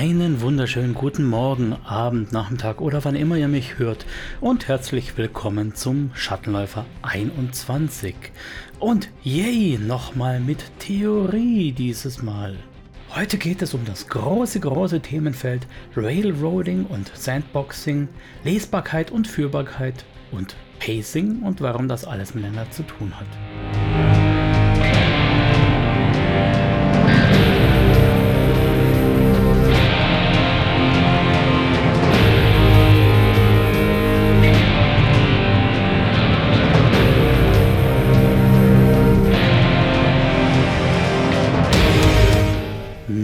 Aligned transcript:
Einen 0.00 0.40
wunderschönen 0.42 0.94
guten 0.94 1.24
Morgen, 1.24 1.72
Abend, 1.84 2.30
Nachmittag 2.30 2.80
oder 2.80 3.04
wann 3.04 3.16
immer 3.16 3.34
ihr 3.34 3.48
mich 3.48 3.80
hört 3.80 4.06
und 4.40 4.68
herzlich 4.68 5.18
willkommen 5.18 5.74
zum 5.74 6.12
Schattenläufer 6.14 6.86
21. 7.02 8.14
Und 8.78 9.10
yay, 9.24 9.76
nochmal 9.76 10.38
mit 10.38 10.62
Theorie 10.78 11.72
dieses 11.72 12.22
Mal. 12.22 12.54
Heute 13.12 13.38
geht 13.38 13.60
es 13.60 13.74
um 13.74 13.84
das 13.84 14.06
große, 14.06 14.60
große 14.60 15.00
Themenfeld 15.00 15.66
Railroading 15.96 16.84
und 16.84 17.10
Sandboxing, 17.16 18.06
Lesbarkeit 18.44 19.10
und 19.10 19.26
Führbarkeit 19.26 20.04
und 20.30 20.54
Pacing 20.78 21.42
und 21.42 21.60
warum 21.60 21.88
das 21.88 22.04
alles 22.04 22.36
miteinander 22.36 22.70
zu 22.70 22.84
tun 22.84 23.12
hat. 23.18 24.17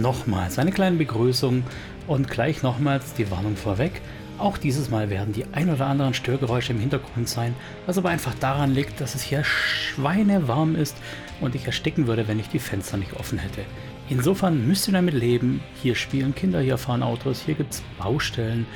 Nochmals 0.05 0.59
eine 0.59 0.71
kleine 0.71 0.97
Begrüßung 0.97 1.63
und 2.05 2.29
gleich 2.29 2.61
nochmals 2.61 3.15
die 3.15 3.31
Warnung 3.31 3.55
vorweg. 3.55 4.03
Auch 4.37 4.59
dieses 4.59 4.91
Mal 4.91 5.09
werden 5.09 5.33
die 5.33 5.45
ein 5.51 5.67
oder 5.67 5.87
anderen 5.87 6.13
Störgeräusche 6.13 6.73
im 6.73 6.79
Hintergrund 6.79 7.27
sein, 7.27 7.55
was 7.87 7.97
aber 7.97 8.09
einfach 8.09 8.35
daran 8.35 8.69
liegt, 8.69 9.01
dass 9.01 9.15
es 9.15 9.23
hier 9.23 9.43
schweinewarm 9.43 10.75
ist 10.75 10.95
und 11.41 11.55
ich 11.55 11.65
ersticken 11.65 12.05
würde, 12.05 12.27
wenn 12.27 12.37
ich 12.37 12.49
die 12.49 12.59
Fenster 12.59 12.97
nicht 12.97 13.13
offen 13.13 13.39
hätte. 13.39 13.61
Insofern 14.07 14.67
müsst 14.67 14.87
ihr 14.87 14.93
damit 14.93 15.15
leben. 15.15 15.61
Hier 15.81 15.95
spielen 15.95 16.35
Kinder, 16.35 16.59
hier 16.59 16.77
fahren 16.77 17.01
Autos, 17.01 17.41
hier 17.43 17.55
gibt 17.55 17.73
es 17.73 17.81
Baustellen. 17.97 18.67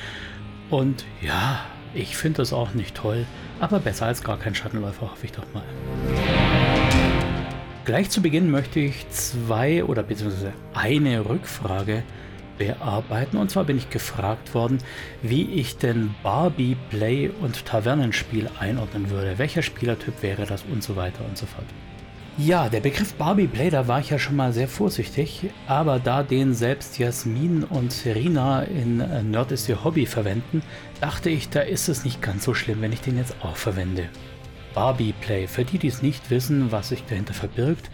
Und 0.68 1.04
ja, 1.22 1.60
ich 1.94 2.16
finde 2.16 2.38
das 2.38 2.52
auch 2.52 2.74
nicht 2.74 2.96
toll, 2.96 3.24
aber 3.60 3.78
besser 3.78 4.06
als 4.06 4.24
gar 4.24 4.36
kein 4.36 4.56
Schattenläufer, 4.56 5.02
hoffe 5.02 5.26
ich 5.26 5.32
doch 5.32 5.46
mal. 5.54 6.69
Gleich 7.90 8.08
zu 8.08 8.22
Beginn 8.22 8.52
möchte 8.52 8.78
ich 8.78 9.10
zwei 9.10 9.82
oder 9.82 10.04
beziehungsweise 10.04 10.52
eine 10.74 11.28
Rückfrage 11.28 12.04
bearbeiten. 12.56 13.36
Und 13.36 13.50
zwar 13.50 13.64
bin 13.64 13.78
ich 13.78 13.90
gefragt 13.90 14.54
worden, 14.54 14.78
wie 15.22 15.54
ich 15.54 15.76
denn 15.76 16.14
Barbie 16.22 16.76
Play 16.90 17.32
und 17.40 17.66
Tavernenspiel 17.66 18.48
einordnen 18.60 19.10
würde. 19.10 19.38
Welcher 19.38 19.62
Spielertyp 19.62 20.22
wäre 20.22 20.46
das 20.46 20.62
und 20.70 20.84
so 20.84 20.94
weiter 20.94 21.24
und 21.28 21.36
so 21.36 21.46
fort. 21.46 21.66
Ja, 22.38 22.68
der 22.68 22.78
Begriff 22.78 23.14
Barbie 23.14 23.48
Play, 23.48 23.70
da 23.70 23.88
war 23.88 23.98
ich 23.98 24.10
ja 24.10 24.20
schon 24.20 24.36
mal 24.36 24.52
sehr 24.52 24.68
vorsichtig, 24.68 25.50
aber 25.66 25.98
da 25.98 26.22
den 26.22 26.54
selbst 26.54 26.96
Jasmin 26.96 27.64
und 27.64 27.90
Serena 27.90 28.62
in 28.62 29.00
äh, 29.00 29.24
Nerd 29.24 29.50
ist 29.50 29.68
ihr 29.68 29.82
Hobby 29.82 30.06
verwenden, 30.06 30.62
dachte 31.00 31.28
ich, 31.28 31.48
da 31.48 31.58
ist 31.58 31.88
es 31.88 32.04
nicht 32.04 32.22
ganz 32.22 32.44
so 32.44 32.54
schlimm, 32.54 32.82
wenn 32.82 32.92
ich 32.92 33.00
den 33.00 33.18
jetzt 33.18 33.34
auch 33.42 33.56
verwende. 33.56 34.08
Barbie 34.74 35.14
Play, 35.20 35.46
für 35.46 35.64
die, 35.64 35.78
die 35.78 35.88
es 35.88 36.02
nicht 36.02 36.30
wissen, 36.30 36.72
was 36.72 36.90
sich 36.90 37.04
dahinter 37.04 37.34
verbirgt, 37.34 37.90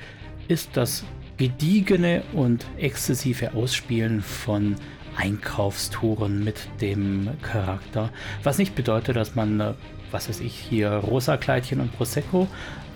ist 0.48 0.70
das 0.74 1.04
gediegene 1.36 2.22
und 2.32 2.66
exzessive 2.78 3.54
Ausspielen 3.54 4.22
von 4.22 4.76
Einkaufstouren 5.16 6.44
mit 6.44 6.68
dem 6.80 7.30
Charakter. 7.42 8.10
Was 8.42 8.58
nicht 8.58 8.74
bedeutet, 8.74 9.16
dass 9.16 9.34
man, 9.34 9.60
äh, 9.60 9.72
was 10.10 10.28
weiß 10.28 10.40
ich, 10.40 10.54
hier 10.54 10.90
rosa 10.90 11.36
Kleidchen 11.36 11.80
und 11.80 11.94
Prosecco, 11.96 12.46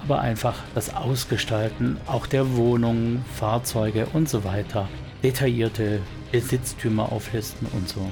aber 0.05 0.21
einfach 0.21 0.57
das 0.75 0.95
Ausgestalten 0.95 1.99
auch 2.07 2.27
der 2.27 2.57
Wohnung, 2.57 3.25
Fahrzeuge 3.35 4.07
und 4.13 4.29
so 4.29 4.45
weiter, 4.45 4.89
detaillierte 5.23 6.01
Besitztümer 6.33 7.11
auflisten 7.11 7.67
und 7.73 7.89
so. 7.89 8.11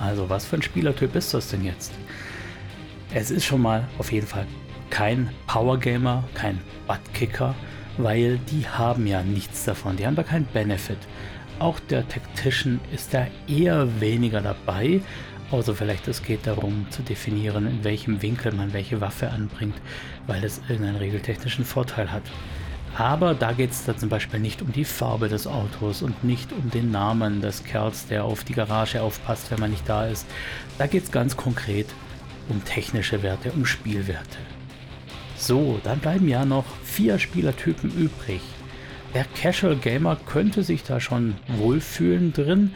Also 0.00 0.28
was 0.28 0.44
für 0.44 0.56
ein 0.56 0.62
Spielertyp 0.62 1.14
ist 1.14 1.34
das 1.34 1.48
denn 1.48 1.64
jetzt? 1.64 1.92
Es 3.12 3.30
ist 3.30 3.44
schon 3.44 3.62
mal 3.62 3.86
auf 3.98 4.12
jeden 4.12 4.26
Fall 4.26 4.46
kein 4.94 5.28
Powergamer, 5.48 6.22
kein 6.34 6.60
Buttkicker, 6.86 7.56
weil 7.98 8.38
die 8.52 8.68
haben 8.68 9.08
ja 9.08 9.24
nichts 9.24 9.64
davon, 9.64 9.96
die 9.96 10.06
haben 10.06 10.14
da 10.14 10.22
keinen 10.22 10.46
Benefit. 10.46 10.98
Auch 11.58 11.80
der 11.80 12.06
Tactician 12.06 12.78
ist 12.92 13.12
da 13.12 13.26
eher 13.48 14.00
weniger 14.00 14.40
dabei, 14.40 15.00
außer 15.50 15.74
vielleicht 15.74 16.06
es 16.06 16.22
geht 16.22 16.46
darum 16.46 16.86
zu 16.90 17.02
definieren, 17.02 17.66
in 17.66 17.82
welchem 17.82 18.22
Winkel 18.22 18.52
man 18.54 18.72
welche 18.72 19.00
Waffe 19.00 19.30
anbringt, 19.30 19.74
weil 20.28 20.44
es 20.44 20.60
irgendeinen 20.68 20.98
regeltechnischen 20.98 21.64
Vorteil 21.64 22.12
hat. 22.12 22.22
Aber 22.96 23.34
da 23.34 23.50
geht 23.50 23.72
es 23.72 23.84
da 23.84 23.96
zum 23.96 24.08
Beispiel 24.08 24.38
nicht 24.38 24.62
um 24.62 24.70
die 24.70 24.84
Farbe 24.84 25.28
des 25.28 25.48
Autos 25.48 26.02
und 26.02 26.22
nicht 26.22 26.52
um 26.52 26.70
den 26.70 26.92
Namen 26.92 27.40
des 27.40 27.64
Kerls, 27.64 28.06
der 28.06 28.22
auf 28.22 28.44
die 28.44 28.54
Garage 28.54 29.02
aufpasst, 29.02 29.50
wenn 29.50 29.58
man 29.58 29.72
nicht 29.72 29.88
da 29.88 30.06
ist. 30.06 30.24
Da 30.78 30.86
geht 30.86 31.02
es 31.02 31.10
ganz 31.10 31.36
konkret 31.36 31.88
um 32.48 32.64
technische 32.64 33.24
Werte, 33.24 33.50
um 33.50 33.66
Spielwerte. 33.66 34.38
So, 35.46 35.78
dann 35.84 35.98
bleiben 35.98 36.26
ja 36.26 36.46
noch 36.46 36.64
vier 36.82 37.18
Spielertypen 37.18 37.90
übrig. 37.90 38.40
Der 39.12 39.26
Casual 39.26 39.76
Gamer 39.76 40.16
könnte 40.16 40.62
sich 40.62 40.84
da 40.84 41.00
schon 41.00 41.34
wohlfühlen 41.58 42.32
drin, 42.32 42.72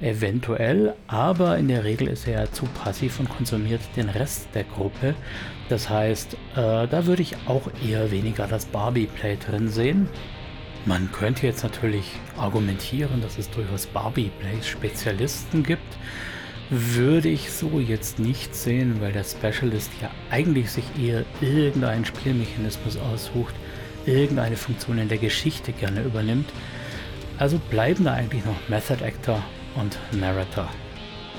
eventuell, 0.00 0.94
aber 1.06 1.56
in 1.56 1.68
der 1.68 1.84
Regel 1.84 2.08
ist 2.08 2.26
er 2.26 2.50
zu 2.50 2.64
passiv 2.64 3.20
und 3.20 3.28
konsumiert 3.28 3.80
den 3.94 4.08
Rest 4.08 4.48
der 4.54 4.64
Gruppe. 4.64 5.14
Das 5.68 5.88
heißt, 5.88 6.34
äh, 6.56 6.88
da 6.88 7.06
würde 7.06 7.22
ich 7.22 7.36
auch 7.46 7.70
eher 7.86 8.10
weniger 8.10 8.48
das 8.48 8.64
Barbie-Play 8.64 9.36
drin 9.36 9.68
sehen. 9.68 10.08
Man 10.86 11.12
könnte 11.12 11.46
jetzt 11.46 11.62
natürlich 11.62 12.10
argumentieren, 12.36 13.20
dass 13.20 13.38
es 13.38 13.48
durchaus 13.50 13.86
Barbie-Play-Spezialisten 13.86 15.62
gibt 15.62 15.96
würde 16.70 17.28
ich 17.28 17.50
so 17.50 17.80
jetzt 17.80 18.20
nicht 18.20 18.54
sehen, 18.54 19.00
weil 19.00 19.12
der 19.12 19.24
Specialist 19.24 19.90
ja 20.00 20.10
eigentlich 20.30 20.70
sich 20.70 20.84
eher 21.00 21.24
irgendeinen 21.40 22.04
Spielmechanismus 22.04 22.96
aussucht, 22.96 23.54
irgendeine 24.06 24.56
Funktion 24.56 24.98
in 24.98 25.08
der 25.08 25.18
Geschichte 25.18 25.72
gerne 25.72 26.02
übernimmt. 26.02 26.48
Also 27.38 27.58
bleiben 27.70 28.04
da 28.04 28.14
eigentlich 28.14 28.44
noch 28.44 28.68
Method 28.68 29.04
Actor 29.04 29.42
und 29.74 29.98
Narrator. 30.12 30.68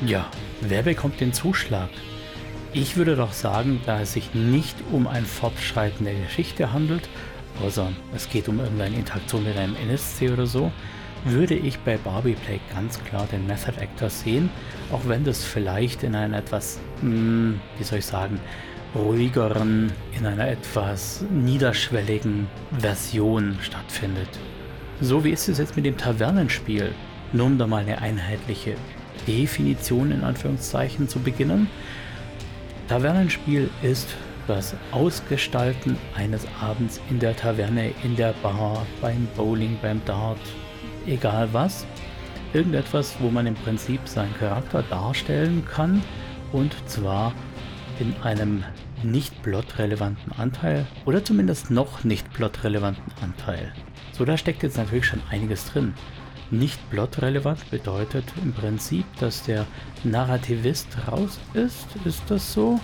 Ja, 0.05 0.29
wer 0.59 0.83
bekommt 0.83 1.21
den 1.21 1.31
Zuschlag? 1.31 1.89
Ich 2.73 2.97
würde 2.97 3.15
doch 3.15 3.33
sagen, 3.33 3.81
da 3.85 4.01
es 4.01 4.13
sich 4.13 4.33
nicht 4.33 4.75
um 4.91 5.07
ein 5.07 5.25
Fortschreiten 5.25 6.05
der 6.05 6.15
Geschichte 6.15 6.73
handelt, 6.73 7.07
außer 7.63 7.91
es 8.15 8.29
geht 8.29 8.49
um 8.49 8.59
irgendeine 8.59 8.97
Interaktion 8.97 9.43
mit 9.43 9.57
einem 9.57 9.75
NSC 9.75 10.29
oder 10.29 10.45
so, 10.45 10.71
würde 11.25 11.55
ich 11.55 11.77
bei 11.79 11.97
Barbie 11.97 12.35
Play 12.45 12.59
ganz 12.73 13.01
klar 13.03 13.27
den 13.31 13.45
Method 13.47 13.79
Actor 13.79 14.09
sehen, 14.09 14.49
auch 14.91 15.01
wenn 15.05 15.23
das 15.23 15.43
vielleicht 15.43 16.03
in 16.03 16.15
einer 16.15 16.37
etwas, 16.37 16.79
mh, 17.01 17.09
hm, 17.11 17.61
wie 17.77 17.83
soll 17.83 17.99
ich 17.99 18.05
sagen, 18.05 18.39
ruhigeren, 18.95 19.91
in 20.17 20.25
einer 20.25 20.47
etwas 20.47 21.23
niederschwelligen 21.29 22.47
Version 22.77 23.57
stattfindet. 23.61 24.29
So 24.99 25.23
wie 25.23 25.31
ist 25.31 25.47
es 25.47 25.59
jetzt 25.59 25.75
mit 25.75 25.85
dem 25.85 25.97
Tavernenspiel? 25.97 26.91
Nur 27.33 27.45
um 27.45 27.57
da 27.57 27.67
mal 27.67 27.83
eine 27.83 28.01
einheitliche 28.01 28.75
Definition 29.27 30.11
in 30.11 30.23
Anführungszeichen 30.23 31.07
zu 31.07 31.19
beginnen. 31.19 31.67
Tavernenspiel 32.87 33.69
ist 33.81 34.09
das 34.47 34.75
Ausgestalten 34.91 35.97
eines 36.15 36.45
Abends 36.59 36.99
in 37.09 37.19
der 37.19 37.35
Taverne, 37.35 37.93
in 38.03 38.15
der 38.15 38.33
Bar, 38.43 38.85
beim 38.99 39.27
Bowling, 39.37 39.77
beim 39.81 40.03
Dart, 40.05 40.39
egal 41.05 41.49
was. 41.51 41.85
Irgendetwas, 42.53 43.15
wo 43.19 43.29
man 43.29 43.47
im 43.47 43.55
Prinzip 43.55 44.01
seinen 44.05 44.33
Charakter 44.37 44.83
darstellen 44.83 45.65
kann 45.65 46.03
und 46.51 46.75
zwar 46.87 47.33
in 47.99 48.13
einem 48.23 48.63
nicht 49.03 49.41
plotrelevanten 49.41 50.33
Anteil 50.33 50.85
oder 51.05 51.23
zumindest 51.23 51.71
noch 51.71 52.03
nicht 52.03 52.31
plotrelevanten 52.33 53.11
Anteil. 53.21 53.71
So, 54.11 54.25
da 54.25 54.37
steckt 54.37 54.63
jetzt 54.63 54.77
natürlich 54.77 55.05
schon 55.05 55.21
einiges 55.29 55.65
drin. 55.65 55.93
Nicht 56.51 56.89
plotrelevant 56.89 57.69
bedeutet 57.71 58.25
im 58.43 58.51
Prinzip, 58.51 59.05
dass 59.19 59.43
der 59.43 59.65
Narrativist 60.03 60.87
raus 61.09 61.39
ist. 61.53 61.87
Ist 62.03 62.23
das 62.27 62.51
so? 62.51 62.79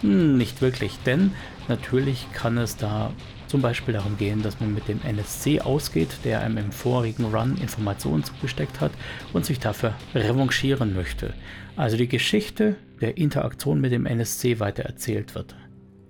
Hm, 0.00 0.36
nicht 0.36 0.62
wirklich, 0.62 0.98
denn 1.04 1.32
natürlich 1.66 2.26
kann 2.32 2.56
es 2.56 2.76
da 2.76 3.10
zum 3.54 3.62
Beispiel 3.62 3.94
darum 3.94 4.16
gehen, 4.16 4.42
dass 4.42 4.58
man 4.58 4.74
mit 4.74 4.88
dem 4.88 5.00
NSC 5.00 5.60
ausgeht, 5.60 6.18
der 6.24 6.40
einem 6.40 6.58
im 6.58 6.72
vorigen 6.72 7.26
Run 7.26 7.56
Informationen 7.56 8.24
zugesteckt 8.24 8.80
hat 8.80 8.90
und 9.32 9.46
sich 9.46 9.60
dafür 9.60 9.94
revanchieren 10.12 10.92
möchte. 10.92 11.34
Also 11.76 11.96
die 11.96 12.08
Geschichte 12.08 12.74
der 13.00 13.16
Interaktion 13.16 13.80
mit 13.80 13.92
dem 13.92 14.06
NSC 14.06 14.58
weitererzählt 14.58 15.36
wird. 15.36 15.54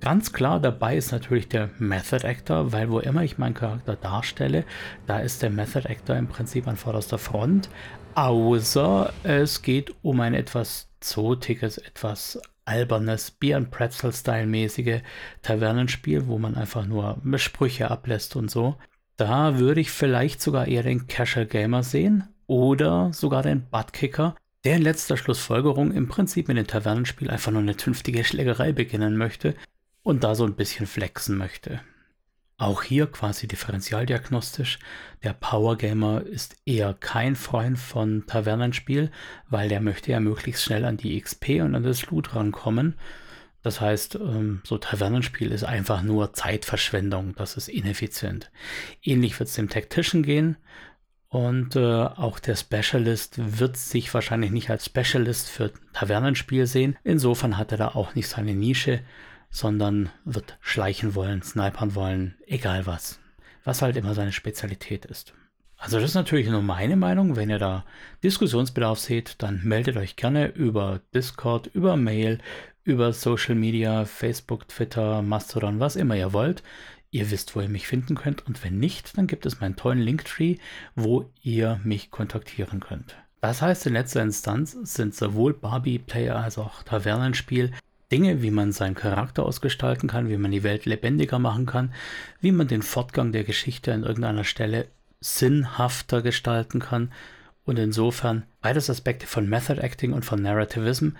Ganz 0.00 0.32
klar 0.32 0.58
dabei 0.58 0.96
ist 0.96 1.12
natürlich 1.12 1.46
der 1.46 1.68
Method 1.78 2.26
Actor, 2.26 2.72
weil 2.72 2.88
wo 2.88 2.98
immer 2.98 3.22
ich 3.22 3.36
meinen 3.36 3.52
Charakter 3.52 3.94
darstelle, 3.94 4.64
da 5.06 5.18
ist 5.18 5.42
der 5.42 5.50
Method 5.50 5.86
Actor 5.86 6.16
im 6.16 6.28
Prinzip 6.28 6.66
an 6.66 6.78
vorderster 6.78 7.18
Front, 7.18 7.68
außer 8.14 9.12
es 9.22 9.60
geht 9.60 9.94
um 10.00 10.18
ein 10.20 10.32
etwas 10.32 10.88
zotiges, 11.00 11.76
etwas 11.76 12.40
albernes 12.64 13.30
Bier- 13.30 13.56
und 13.56 13.70
Pretzel-Style-mäßige 13.70 15.00
Tavernenspiel, 15.42 16.26
wo 16.26 16.38
man 16.38 16.54
einfach 16.54 16.86
nur 16.86 17.20
Sprüche 17.36 17.90
ablässt 17.90 18.36
und 18.36 18.50
so. 18.50 18.76
Da 19.16 19.58
würde 19.58 19.80
ich 19.80 19.90
vielleicht 19.90 20.40
sogar 20.42 20.66
eher 20.66 20.82
den 20.82 21.06
Casual 21.06 21.46
Gamer 21.46 21.82
sehen, 21.82 22.24
oder 22.46 23.12
sogar 23.12 23.42
den 23.42 23.68
Buttkicker, 23.70 24.34
der 24.64 24.76
in 24.76 24.82
letzter 24.82 25.16
Schlussfolgerung 25.16 25.92
im 25.92 26.08
Prinzip 26.08 26.48
mit 26.48 26.56
dem 26.56 26.66
Tavernenspiel 26.66 27.30
einfach 27.30 27.52
nur 27.52 27.62
eine 27.62 27.76
zünftige 27.76 28.24
Schlägerei 28.24 28.72
beginnen 28.72 29.16
möchte 29.16 29.54
und 30.02 30.24
da 30.24 30.34
so 30.34 30.44
ein 30.44 30.54
bisschen 30.54 30.86
flexen 30.86 31.36
möchte. 31.36 31.80
Auch 32.56 32.82
hier 32.82 33.08
quasi 33.08 33.48
differentialdiagnostisch. 33.48 34.78
Der 35.24 35.32
Power 35.32 35.76
Gamer 35.76 36.22
ist 36.22 36.56
eher 36.64 36.94
kein 36.94 37.34
Freund 37.34 37.78
von 37.78 38.26
Tavernenspiel, 38.26 39.10
weil 39.48 39.68
der 39.68 39.80
möchte 39.80 40.12
ja 40.12 40.20
möglichst 40.20 40.62
schnell 40.62 40.84
an 40.84 40.96
die 40.96 41.20
XP 41.20 41.60
und 41.60 41.74
an 41.74 41.82
das 41.82 42.06
Loot 42.06 42.36
rankommen. 42.36 42.94
Das 43.62 43.80
heißt, 43.80 44.16
ähm, 44.16 44.60
so 44.62 44.78
Tavernenspiel 44.78 45.50
ist 45.50 45.64
einfach 45.64 46.02
nur 46.02 46.32
Zeitverschwendung, 46.32 47.34
das 47.34 47.56
ist 47.56 47.68
ineffizient. 47.68 48.52
Ähnlich 49.02 49.38
wird 49.40 49.48
es 49.48 49.56
dem 49.56 49.70
Tactician 49.70 50.22
gehen. 50.22 50.56
Und 51.28 51.74
äh, 51.74 52.04
auch 52.04 52.38
der 52.38 52.54
Specialist 52.54 53.58
wird 53.58 53.76
sich 53.76 54.14
wahrscheinlich 54.14 54.52
nicht 54.52 54.70
als 54.70 54.84
Specialist 54.84 55.50
für 55.50 55.72
Tavernenspiel 55.92 56.66
sehen. 56.66 56.96
Insofern 57.02 57.58
hat 57.58 57.72
er 57.72 57.78
da 57.78 57.88
auch 57.88 58.14
nicht 58.14 58.28
seine 58.28 58.54
Nische 58.54 59.00
sondern 59.54 60.10
wird 60.24 60.58
schleichen 60.60 61.14
wollen, 61.14 61.40
snipern 61.40 61.94
wollen, 61.94 62.34
egal 62.44 62.86
was. 62.86 63.20
Was 63.62 63.82
halt 63.82 63.96
immer 63.96 64.12
seine 64.12 64.32
Spezialität 64.32 65.04
ist. 65.04 65.32
Also 65.76 66.00
das 66.00 66.10
ist 66.10 66.14
natürlich 66.16 66.48
nur 66.48 66.60
meine 66.60 66.96
Meinung. 66.96 67.36
Wenn 67.36 67.50
ihr 67.50 67.60
da 67.60 67.84
Diskussionsbedarf 68.24 68.98
seht, 68.98 69.36
dann 69.42 69.62
meldet 69.62 69.96
euch 69.96 70.16
gerne 70.16 70.48
über 70.48 71.00
Discord, 71.14 71.68
über 71.68 71.96
Mail, 71.96 72.40
über 72.82 73.12
Social 73.12 73.54
Media, 73.54 74.04
Facebook, 74.06 74.66
Twitter, 74.66 75.22
Mastodon, 75.22 75.78
was 75.78 75.94
immer 75.94 76.16
ihr 76.16 76.32
wollt. 76.32 76.64
Ihr 77.12 77.30
wisst, 77.30 77.54
wo 77.54 77.60
ihr 77.60 77.68
mich 77.68 77.86
finden 77.86 78.16
könnt. 78.16 78.44
Und 78.48 78.64
wenn 78.64 78.78
nicht, 78.78 79.16
dann 79.16 79.28
gibt 79.28 79.46
es 79.46 79.60
meinen 79.60 79.76
tollen 79.76 80.00
Linktree, 80.00 80.56
wo 80.96 81.30
ihr 81.42 81.80
mich 81.84 82.10
kontaktieren 82.10 82.80
könnt. 82.80 83.14
Das 83.40 83.62
heißt, 83.62 83.86
in 83.86 83.92
letzter 83.92 84.22
Instanz 84.22 84.72
sind 84.72 85.14
sowohl 85.14 85.54
Barbie-Player 85.54 86.34
als 86.34 86.58
auch 86.58 86.82
Tavernenspiel 86.82 87.72
Dinge, 88.14 88.42
wie 88.42 88.52
man 88.52 88.70
seinen 88.70 88.94
Charakter 88.94 89.44
ausgestalten 89.44 90.08
kann, 90.08 90.28
wie 90.28 90.36
man 90.36 90.52
die 90.52 90.62
Welt 90.62 90.84
lebendiger 90.84 91.40
machen 91.40 91.66
kann, 91.66 91.92
wie 92.40 92.52
man 92.52 92.68
den 92.68 92.82
Fortgang 92.82 93.32
der 93.32 93.42
Geschichte 93.42 93.92
an 93.92 94.04
irgendeiner 94.04 94.44
Stelle 94.44 94.86
sinnhafter 95.18 96.22
gestalten 96.22 96.78
kann. 96.78 97.10
Und 97.64 97.76
insofern 97.76 98.44
beides 98.60 98.88
Aspekte 98.88 99.26
von 99.26 99.48
Method 99.48 99.80
Acting 99.80 100.12
und 100.12 100.24
von 100.24 100.40
Narrativism 100.40 101.16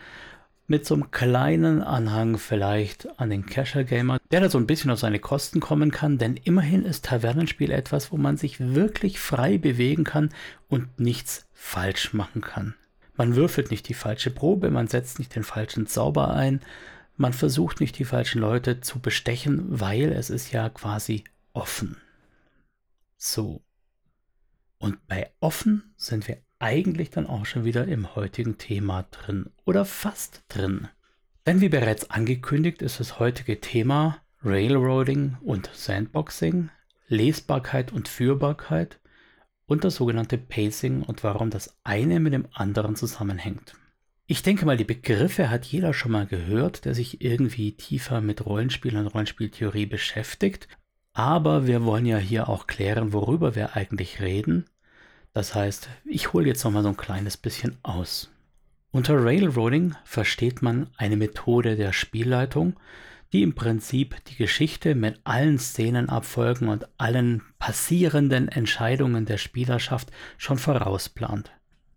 mit 0.69 0.87
so 0.87 0.95
einem 0.95 1.11
kleinen 1.11 1.83
Anhang 1.83 2.39
vielleicht 2.39 3.09
an 3.19 3.29
den 3.29 3.45
Casual 3.45 3.85
Gamer, 3.85 4.21
der 4.31 4.43
da 4.43 4.49
so 4.49 4.59
ein 4.59 4.69
bisschen 4.69 4.93
auf 4.93 5.01
seine 5.01 5.19
Kosten 5.19 5.59
kommen 5.59 5.91
kann, 5.91 6.19
denn 6.19 6.37
immerhin 6.37 6.85
ist 6.85 7.07
Tavernenspiel 7.07 7.73
etwas, 7.73 8.13
wo 8.13 8.19
man 8.19 8.37
sich 8.37 8.61
wirklich 8.61 9.19
frei 9.19 9.59
bewegen 9.59 10.05
kann 10.05 10.31
und 10.69 11.01
nichts 11.01 11.49
falsch 11.55 12.15
machen 12.15 12.41
kann. 12.41 12.77
Man 13.17 13.37
würfelt 13.37 13.71
nicht 13.71 13.89
die 13.89 13.95
falsche 13.95 14.31
Probe, 14.31 14.71
man 14.71 14.89
setzt 14.89 15.19
nicht 15.19 15.35
den 15.35 15.45
falschen 15.45 15.87
Zauber 15.87 16.35
ein, 16.35 16.61
man 17.17 17.33
versucht 17.33 17.81
nicht 17.81 17.99
die 17.99 18.05
falschen 18.05 18.41
Leute 18.41 18.81
zu 18.81 18.99
bestechen, 18.99 19.65
weil 19.69 20.13
es 20.13 20.31
ist 20.31 20.53
ja 20.53 20.69
quasi 20.69 21.25
offen. 21.53 21.97
So. 23.17 23.63
Und 24.79 25.07
bei 25.07 25.31
offen 25.41 25.95
sind 25.97 26.27
wir 26.27 26.39
eigentlich 26.59 27.11
dann 27.11 27.27
auch 27.27 27.47
schon 27.47 27.65
wieder 27.65 27.87
im 27.87 28.17
heutigen 28.17 28.59
Thema 28.59 29.05
drin 29.11 29.51
oder 29.65 29.85
fast 29.85 30.43
drin. 30.49 30.89
Denn 31.47 31.61
wie 31.61 31.69
bereits 31.69 32.11
angekündigt 32.11 32.83
ist 32.83 33.01
das 33.01 33.19
heutige 33.19 33.61
Thema 33.61 34.19
Railroading 34.43 35.37
und 35.43 35.71
Sandboxing, 35.73 36.71
Lesbarkeit 37.09 37.93
und 37.93 38.09
Führbarkeit 38.09 38.99
und 39.67 39.85
das 39.85 39.97
sogenannte 39.97 40.39
Pacing 40.39 41.03
und 41.03 41.25
warum 41.25 41.51
das 41.51 41.77
eine 41.85 42.21
mit 42.21 42.33
dem 42.33 42.47
anderen 42.53 42.97
zusammenhängt. 42.97 43.75
Ich 44.27 44.43
denke 44.43 44.65
mal, 44.65 44.77
die 44.77 44.85
Begriffe 44.85 45.51
hat 45.51 45.67
jeder 45.67 45.93
schon 45.93 46.13
mal 46.13 46.27
gehört, 46.27 46.87
der 46.87 46.95
sich 46.95 47.21
irgendwie 47.21 47.73
tiefer 47.73 48.23
mit 48.23 48.47
Rollenspiel 48.47 48.97
und 48.97 49.07
Rollenspieltheorie 49.07 49.87
beschäftigt. 49.87 50.67
Aber 51.13 51.67
wir 51.67 51.85
wollen 51.85 52.07
ja 52.07 52.17
hier 52.17 52.49
auch 52.49 52.67
klären, 52.67 53.13
worüber 53.13 53.55
wir 53.55 53.77
eigentlich 53.77 54.21
reden. 54.21 54.65
Das 55.35 55.55
heißt, 55.55 55.89
ich 56.07 56.33
hole 56.33 56.47
jetzt 56.47 56.65
noch 56.65 56.71
mal 56.71 56.83
so 56.83 56.89
ein 56.89 56.97
kleines 56.97 57.37
bisschen 57.37 57.77
aus. 57.83 58.31
Unter 58.93 59.23
Railroading 59.23 59.95
versteht 60.05 60.63
man 60.63 60.89
eine 60.97 61.17
Methode 61.17 61.77
der 61.77 61.93
Spielleitung, 61.93 62.77
die 63.35 63.43
im 63.43 63.57
Prinzip 63.57 64.25
die 64.27 64.37
Geschichte 64.37 64.95
mit 64.95 65.21
allen 65.25 65.59
Szenenabfolgen 65.59 66.69
und 66.69 66.87
allen 66.99 67.43
passierenden 67.59 68.47
Entscheidungen 68.47 69.27
der 69.27 69.39
Spielerschaft 69.39 70.13
schon 70.39 70.57
vorausplant. 70.57 71.51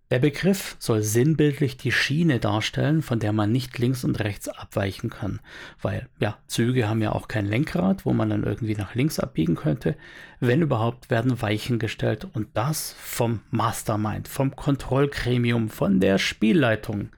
Der 0.10 0.18
Begriff 0.18 0.78
soll 0.80 1.04
sinnbildlich 1.04 1.78
die 1.78 1.92
Schiene 1.92 2.40
darstellen, 2.40 3.04
von 3.04 3.20
der 3.20 3.34
man 3.34 3.52
nicht 3.52 3.78
links 3.78 4.04
und 4.04 4.20
rechts 4.20 4.48
abweichen 4.48 5.12
kann, 5.12 5.40
weil 5.80 6.08
ja, 6.20 6.40
Züge 6.48 6.90
haben 6.90 7.04
ja 7.04 7.12
auch 7.12 7.28
kein 7.28 7.46
Lenkrad, 7.46 8.06
wo 8.06 8.14
man 8.14 8.32
dann 8.32 8.44
irgendwie 8.44 8.76
nach 8.76 8.96
links 8.96 9.20
abbiegen 9.20 9.56
könnte. 9.56 9.96
Wenn 10.40 10.64
überhaupt, 10.64 11.12
werden 11.12 11.40
Weichen 11.42 11.78
gestellt 11.78 12.26
und 12.34 12.48
das 12.56 12.96
vom 12.98 13.42
Mastermind, 13.52 14.28
vom 14.28 14.56
Kontrollgremium, 14.56 15.70
von 15.70 16.00
der 16.00 16.18
Spielleitung. 16.18 17.10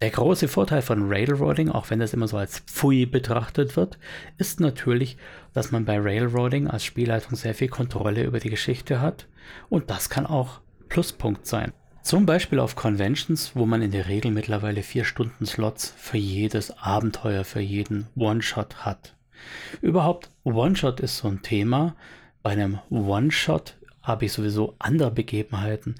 Der 0.00 0.10
große 0.10 0.48
Vorteil 0.48 0.82
von 0.82 1.08
Railroading, 1.08 1.70
auch 1.70 1.88
wenn 1.88 2.00
das 2.00 2.12
immer 2.12 2.28
so 2.28 2.36
als 2.36 2.58
Pfui 2.60 3.06
betrachtet 3.06 3.76
wird, 3.76 3.98
ist 4.36 4.60
natürlich, 4.60 5.16
dass 5.52 5.70
man 5.70 5.84
bei 5.84 5.98
Railroading 5.98 6.68
als 6.68 6.84
Spielleitung 6.84 7.36
sehr 7.36 7.54
viel 7.54 7.68
Kontrolle 7.68 8.24
über 8.24 8.40
die 8.40 8.50
Geschichte 8.50 9.00
hat 9.00 9.28
und 9.68 9.90
das 9.90 10.10
kann 10.10 10.26
auch 10.26 10.60
Pluspunkt 10.88 11.46
sein. 11.46 11.72
Zum 12.02 12.26
Beispiel 12.26 12.58
auf 12.58 12.76
Conventions, 12.76 13.52
wo 13.54 13.64
man 13.64 13.80
in 13.80 13.92
der 13.92 14.08
Regel 14.08 14.30
mittlerweile 14.30 14.82
vier 14.82 15.04
Stunden 15.04 15.46
Slots 15.46 15.94
für 15.96 16.18
jedes 16.18 16.70
Abenteuer, 16.76 17.44
für 17.44 17.60
jeden 17.60 18.08
One-Shot 18.14 18.84
hat. 18.84 19.16
Überhaupt, 19.80 20.28
One-Shot 20.44 21.00
ist 21.00 21.16
so 21.16 21.28
ein 21.28 21.40
Thema. 21.40 21.96
Bei 22.42 22.50
einem 22.50 22.78
One-Shot 22.90 23.78
habe 24.02 24.26
ich 24.26 24.32
sowieso 24.32 24.74
andere 24.78 25.12
Begebenheiten. 25.12 25.94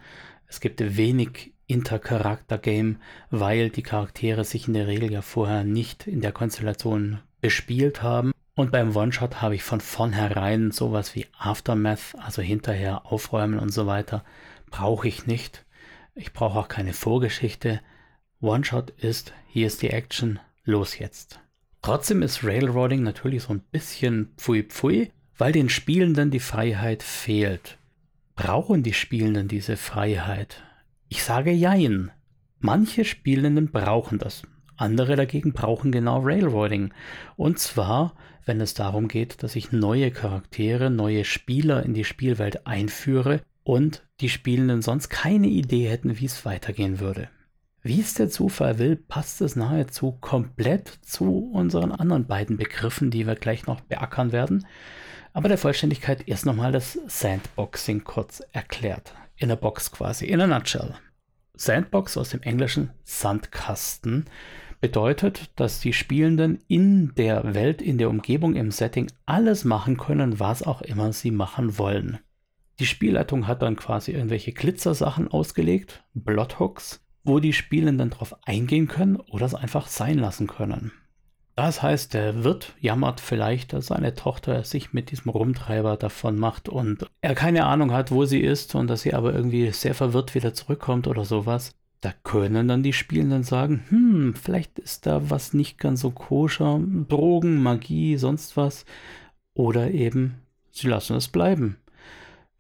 Es 0.47 0.61
gibt 0.61 0.83
wenig 0.99 1.54
Intercharakter-Game, 1.67 2.97
weil 3.31 3.71
die 3.71 3.83
Charaktere 3.83 4.45
sich 4.45 4.69
in 4.69 4.75
der 4.75 4.87
Regel 4.87 5.11
ja 5.11 5.23
vorher 5.23 5.65
nicht 5.65 6.07
in 6.07 6.21
der 6.21 6.33
Konstellation 6.33 7.21
bespielt 7.41 8.03
haben. 8.03 8.33
Und 8.55 8.71
beim 8.71 8.95
One-Shot 8.95 9.43
habe 9.43 9.57
ich 9.57 9.63
von 9.63 9.81
vornherein 9.81 10.71
sowas 10.71 11.15
wie 11.15 11.27
Aftermath, 11.37 12.15
also 12.19 12.41
hinterher 12.41 13.07
aufräumen 13.07 13.59
und 13.59 13.71
so 13.71 13.87
weiter, 13.87 14.25
brauche 14.71 15.09
ich 15.09 15.27
nicht. 15.27 15.65
Ich 16.15 16.33
brauche 16.33 16.59
auch 16.59 16.69
keine 16.69 16.93
Vorgeschichte. 16.93 17.81
One-Shot 18.41 18.91
ist, 18.91 19.33
hier 19.49 19.67
ist 19.67 19.83
die 19.83 19.91
Action, 19.91 20.39
los 20.65 20.99
jetzt. 20.99 21.41
Trotzdem 21.83 22.23
ist 22.23 22.45
Railroading 22.45 23.03
natürlich 23.03 23.43
so 23.43 23.53
ein 23.53 23.61
bisschen 23.61 24.33
pfui 24.37 24.63
pfui, 24.63 25.11
weil 25.37 25.53
den 25.53 25.69
Spielenden 25.69 26.31
die 26.31 26.41
Freiheit 26.41 27.03
fehlt. 27.03 27.79
Brauchen 28.37 28.83
die 28.83 28.95
Spielenden 28.95 29.49
diese 29.49 29.77
Freiheit? 29.77 30.63
Ich 31.15 31.23
sage 31.23 31.53
Jein. 31.53 32.11
Manche 32.59 33.05
Spielenden 33.05 33.71
brauchen 33.71 34.19
das. 34.19 34.43
Andere 34.77 35.15
dagegen 35.15 35.53
brauchen 35.53 35.93
genau 35.93 36.19
Railroading. 36.19 36.93
Und 37.37 37.61
zwar, 37.61 38.17
wenn 38.45 38.61
es 38.61 38.75
darum 38.75 39.07
geht, 39.07 39.45
dass 39.45 39.55
ich 39.55 39.71
neue 39.71 40.11
Charaktere, 40.11 40.91
neue 40.91 41.25
Spieler 41.25 41.85
in 41.85 41.95
die 41.95 42.03
Spielwelt 42.03 42.67
einführe 42.67 43.43
und 43.63 44.05
die 44.21 44.29
Spielenden 44.29 44.83
sonst 44.83 45.09
keine 45.09 45.47
Idee 45.47 45.89
hätten, 45.89 46.19
wie 46.19 46.27
es 46.27 46.45
weitergehen 46.45 46.99
würde. 46.99 47.29
Wie 47.81 48.01
es 48.01 48.15
der 48.15 48.29
Zufall 48.29 48.81
will, 48.81 48.97
passt 48.97 49.41
es 49.41 49.55
nahezu 49.55 50.19
komplett 50.21 50.89
zu 51.03 51.49
unseren 51.53 51.93
anderen 51.93 52.27
beiden 52.27 52.57
Begriffen, 52.57 53.13
die 53.13 53.25
wir 53.25 53.37
gleich 53.37 53.69
noch 53.69 53.83
beackern 53.83 54.33
werden. 54.33 54.67
Aber 55.33 55.49
der 55.49 55.59
Vollständigkeit 55.59 56.27
erst 56.27 56.45
nochmal 56.45 56.73
das 56.73 56.99
Sandboxing 57.07 58.03
kurz 58.03 58.43
erklärt 58.51 59.15
in 59.37 59.51
a 59.51 59.57
box 59.57 59.91
quasi, 59.91 60.27
in 60.27 60.41
a 60.41 60.47
nutshell. 60.47 60.95
Sandbox 61.57 62.17
aus 62.17 62.31
dem 62.31 62.43
englischen 62.43 62.91
Sandkasten 63.05 64.27
bedeutet, 64.81 65.51
dass 65.57 65.81
die 65.81 65.93
Spielenden 65.93 66.59
in 66.69 67.15
der 67.15 67.55
Welt, 67.55 67.81
in 67.81 67.97
der 67.97 68.11
Umgebung, 68.11 68.55
im 68.55 68.71
Setting 68.71 69.11
alles 69.25 69.65
machen 69.65 69.97
können, 69.97 70.41
was 70.41 70.63
auch 70.63 70.83
immer 70.83 71.13
sie 71.13 71.31
machen 71.31 71.79
wollen. 71.79 72.19
Die 72.81 72.87
Spielleitung 72.87 73.47
hat 73.47 73.63
dann 73.63 73.77
quasi 73.77 74.13
irgendwelche 74.13 74.53
Glitzersachen 74.53 75.29
ausgelegt, 75.29 76.05
Bloodhooks, 76.13 77.01
wo 77.23 77.39
die 77.39 77.53
Spielenden 77.53 78.11
darauf 78.11 78.37
eingehen 78.47 78.89
können 78.89 79.17
oder 79.17 79.47
es 79.47 79.55
einfach 79.55 79.87
sein 79.87 80.19
lassen 80.19 80.49
können. 80.49 80.93
Das 81.57 81.83
heißt, 81.83 82.15
der 82.15 82.43
Wirt 82.43 82.75
jammert 82.81 83.21
vielleicht, 83.21 83.73
dass 83.73 83.87
seine 83.87 84.15
Tochter 84.15 84.65
sich 84.65 84.93
mit 84.93 85.13
diesem 85.13 85.31
Rumtreiber 85.31 85.97
davon 85.97 86.37
macht 86.37 86.69
und 86.69 87.07
er 87.21 87.35
keine 87.37 87.67
Ahnung 87.67 87.93
hat, 87.93 88.11
wo 88.11 88.25
sie 88.25 88.41
ist 88.41 88.75
und 88.75 88.89
dass 88.89 89.03
sie 89.03 89.15
aber 89.15 89.33
irgendwie 89.33 89.71
sehr 89.71 89.95
verwirrt 89.95 90.35
wieder 90.35 90.53
zurückkommt 90.53 91.07
oder 91.07 91.25
sowas. 91.25 91.73
Da 92.01 92.13
können 92.25 92.69
dann 92.69 92.83
die 92.83 92.93
Spielenden 92.93 93.45
sagen, 93.45 93.85
hm, 93.89 94.35
vielleicht 94.35 94.79
ist 94.79 95.07
da 95.07 95.31
was 95.31 95.55
nicht 95.55 95.79
ganz 95.79 96.01
so 96.01 96.11
koscher, 96.11 96.81
Drogen, 97.09 97.63
Magie, 97.63 98.17
sonst 98.17 98.57
was. 98.57 98.85
Oder 99.55 99.93
eben, 99.93 100.43
sie 100.73 100.89
lassen 100.89 101.17
es 101.17 101.29
bleiben. 101.29 101.77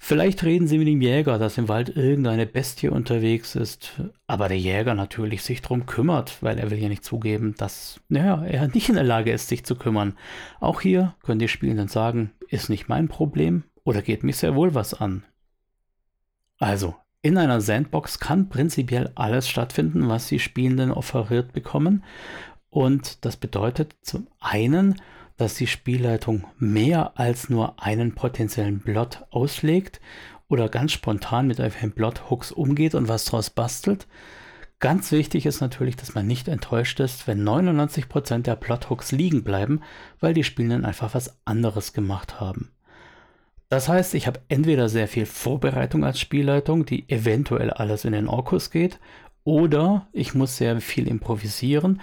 Vielleicht 0.07 0.45
reden 0.45 0.67
sie 0.67 0.77
mit 0.77 0.87
dem 0.87 1.01
Jäger, 1.01 1.39
dass 1.39 1.57
im 1.57 1.67
Wald 1.67 1.97
irgendeine 1.97 2.45
Bestie 2.45 2.91
unterwegs 2.91 3.55
ist, 3.55 4.03
aber 4.27 4.49
der 4.49 4.59
Jäger 4.59 4.95
natürlich 4.95 5.43
sich 5.43 5.63
darum 5.63 5.87
kümmert, 5.87 6.43
weil 6.43 6.59
er 6.59 6.71
will 6.71 6.77
ja 6.79 6.91
nicht 6.91 7.07
zugeben, 7.07 7.55
dass 7.57 8.01
naja, 8.11 8.45
er 8.45 8.69
nicht 8.69 8.91
in 8.91 8.97
der 8.97 9.05
Lage 9.05 9.33
ist, 9.33 9.49
sich 9.49 9.65
zu 9.65 9.77
kümmern. 9.77 10.19
Auch 10.61 10.83
hier 10.83 11.15
können 11.23 11.39
die 11.39 11.49
Spielenden 11.49 11.89
sagen, 11.89 12.33
ist 12.49 12.69
nicht 12.69 12.87
mein 12.87 13.09
Problem 13.09 13.65
oder 13.83 14.03
geht 14.03 14.25
mich 14.25 14.37
sehr 14.37 14.55
wohl 14.55 14.75
was 14.75 14.93
an. 14.93 15.25
Also, 16.59 16.97
in 17.23 17.39
einer 17.39 17.63
Sandbox 17.63 18.21
kann 18.21 18.51
prinzipiell 18.51 19.11
alles 19.15 19.49
stattfinden, 19.49 20.11
was 20.11 20.29
die 20.29 20.39
Spielenden 20.39 20.91
offeriert 20.91 21.55
bekommen. 21.55 22.05
Und 22.69 23.25
das 23.25 23.39
bedeutet 23.39 23.97
zum 24.03 24.29
einen, 24.39 25.01
dass 25.37 25.55
die 25.55 25.67
Spielleitung 25.67 26.45
mehr 26.59 27.19
als 27.19 27.51
nur 27.51 27.83
einen 27.83 28.15
potenziellen 28.15 28.81
Blot 28.81 29.25
auslegt 29.31 30.01
oder 30.49 30.69
ganz 30.69 30.93
spontan 30.93 31.47
mit 31.47 31.61
einem 31.61 31.91
Blot-Hooks 31.91 32.53
umgeht 32.53 32.95
und 32.95 33.09
was 33.09 33.25
draus 33.25 33.51
bastelt. 33.51 34.07
Ganz 34.79 35.13
wichtig 35.13 35.47
ist 35.47 35.61
natürlich, 35.61 35.97
dass 35.97 36.15
man 36.15 36.27
nicht 36.27 36.47
enttäuscht 36.47 37.01
ist, 37.01 37.27
wenn 37.27 37.43
99% 37.43 38.43
der 38.43 38.57
Plot-Hooks 38.57 39.13
liegen 39.13 39.43
bleiben, 39.43 39.81
weil 40.21 40.35
die 40.35 40.45
Spielenden 40.45 40.85
einfach 40.85 41.15
was 41.15 41.39
anderes 41.45 41.93
gemacht 41.93 42.41
haben. 42.41 42.71
Das 43.71 43.89
heißt, 43.89 44.15
ich 44.15 44.27
habe 44.27 44.41
entweder 44.49 44.89
sehr 44.89 45.09
viel 45.09 45.27
Vorbereitung 45.27 46.05
als 46.05 46.21
Spielleitung, 46.21 46.85
die 46.85 47.09
eventuell 47.09 47.71
alles 47.71 48.05
in 48.05 48.13
den 48.13 48.29
Orkus 48.29 48.71
geht, 48.71 49.01
oder 49.43 50.07
ich 50.13 50.35
muss 50.35 50.57
sehr 50.57 50.81
viel 50.81 51.09
improvisieren, 51.09 52.01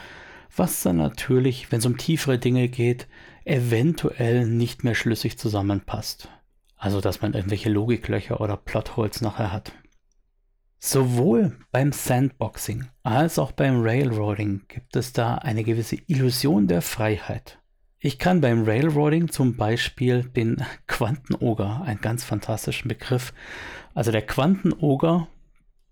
was 0.56 0.84
dann 0.84 0.98
natürlich, 0.98 1.72
wenn 1.72 1.80
es 1.80 1.86
um 1.86 1.98
tiefere 1.98 2.38
Dinge 2.38 2.68
geht, 2.68 3.08
eventuell 3.46 4.46
nicht 4.46 4.84
mehr 4.84 4.96
schlüssig 4.96 5.38
zusammenpasst. 5.38 6.30
Also, 6.78 7.00
dass 7.00 7.22
man 7.22 7.34
irgendwelche 7.34 7.70
Logiklöcher 7.70 8.42
oder 8.42 8.58
Plotholes 8.58 9.22
nachher 9.22 9.52
hat. 9.52 9.72
Sowohl 10.80 11.56
beim 11.72 11.92
Sandboxing 11.92 12.88
als 13.04 13.38
auch 13.38 13.52
beim 13.52 13.82
Railroading 13.82 14.64
gibt 14.68 14.96
es 14.96 15.14
da 15.14 15.36
eine 15.36 15.64
gewisse 15.64 15.98
Illusion 16.08 16.68
der 16.68 16.82
Freiheit. 16.82 17.60
Ich 18.00 18.18
kann 18.18 18.42
beim 18.42 18.64
Railroading 18.64 19.30
zum 19.30 19.58
Beispiel 19.58 20.24
den 20.24 20.66
Quantenoger, 20.88 21.84
einen 21.84 22.02
ganz 22.02 22.24
fantastischen 22.24 22.88
Begriff. 22.88 23.32
Also 23.94 24.12
der 24.12 24.24
Quantenoger, 24.24 25.28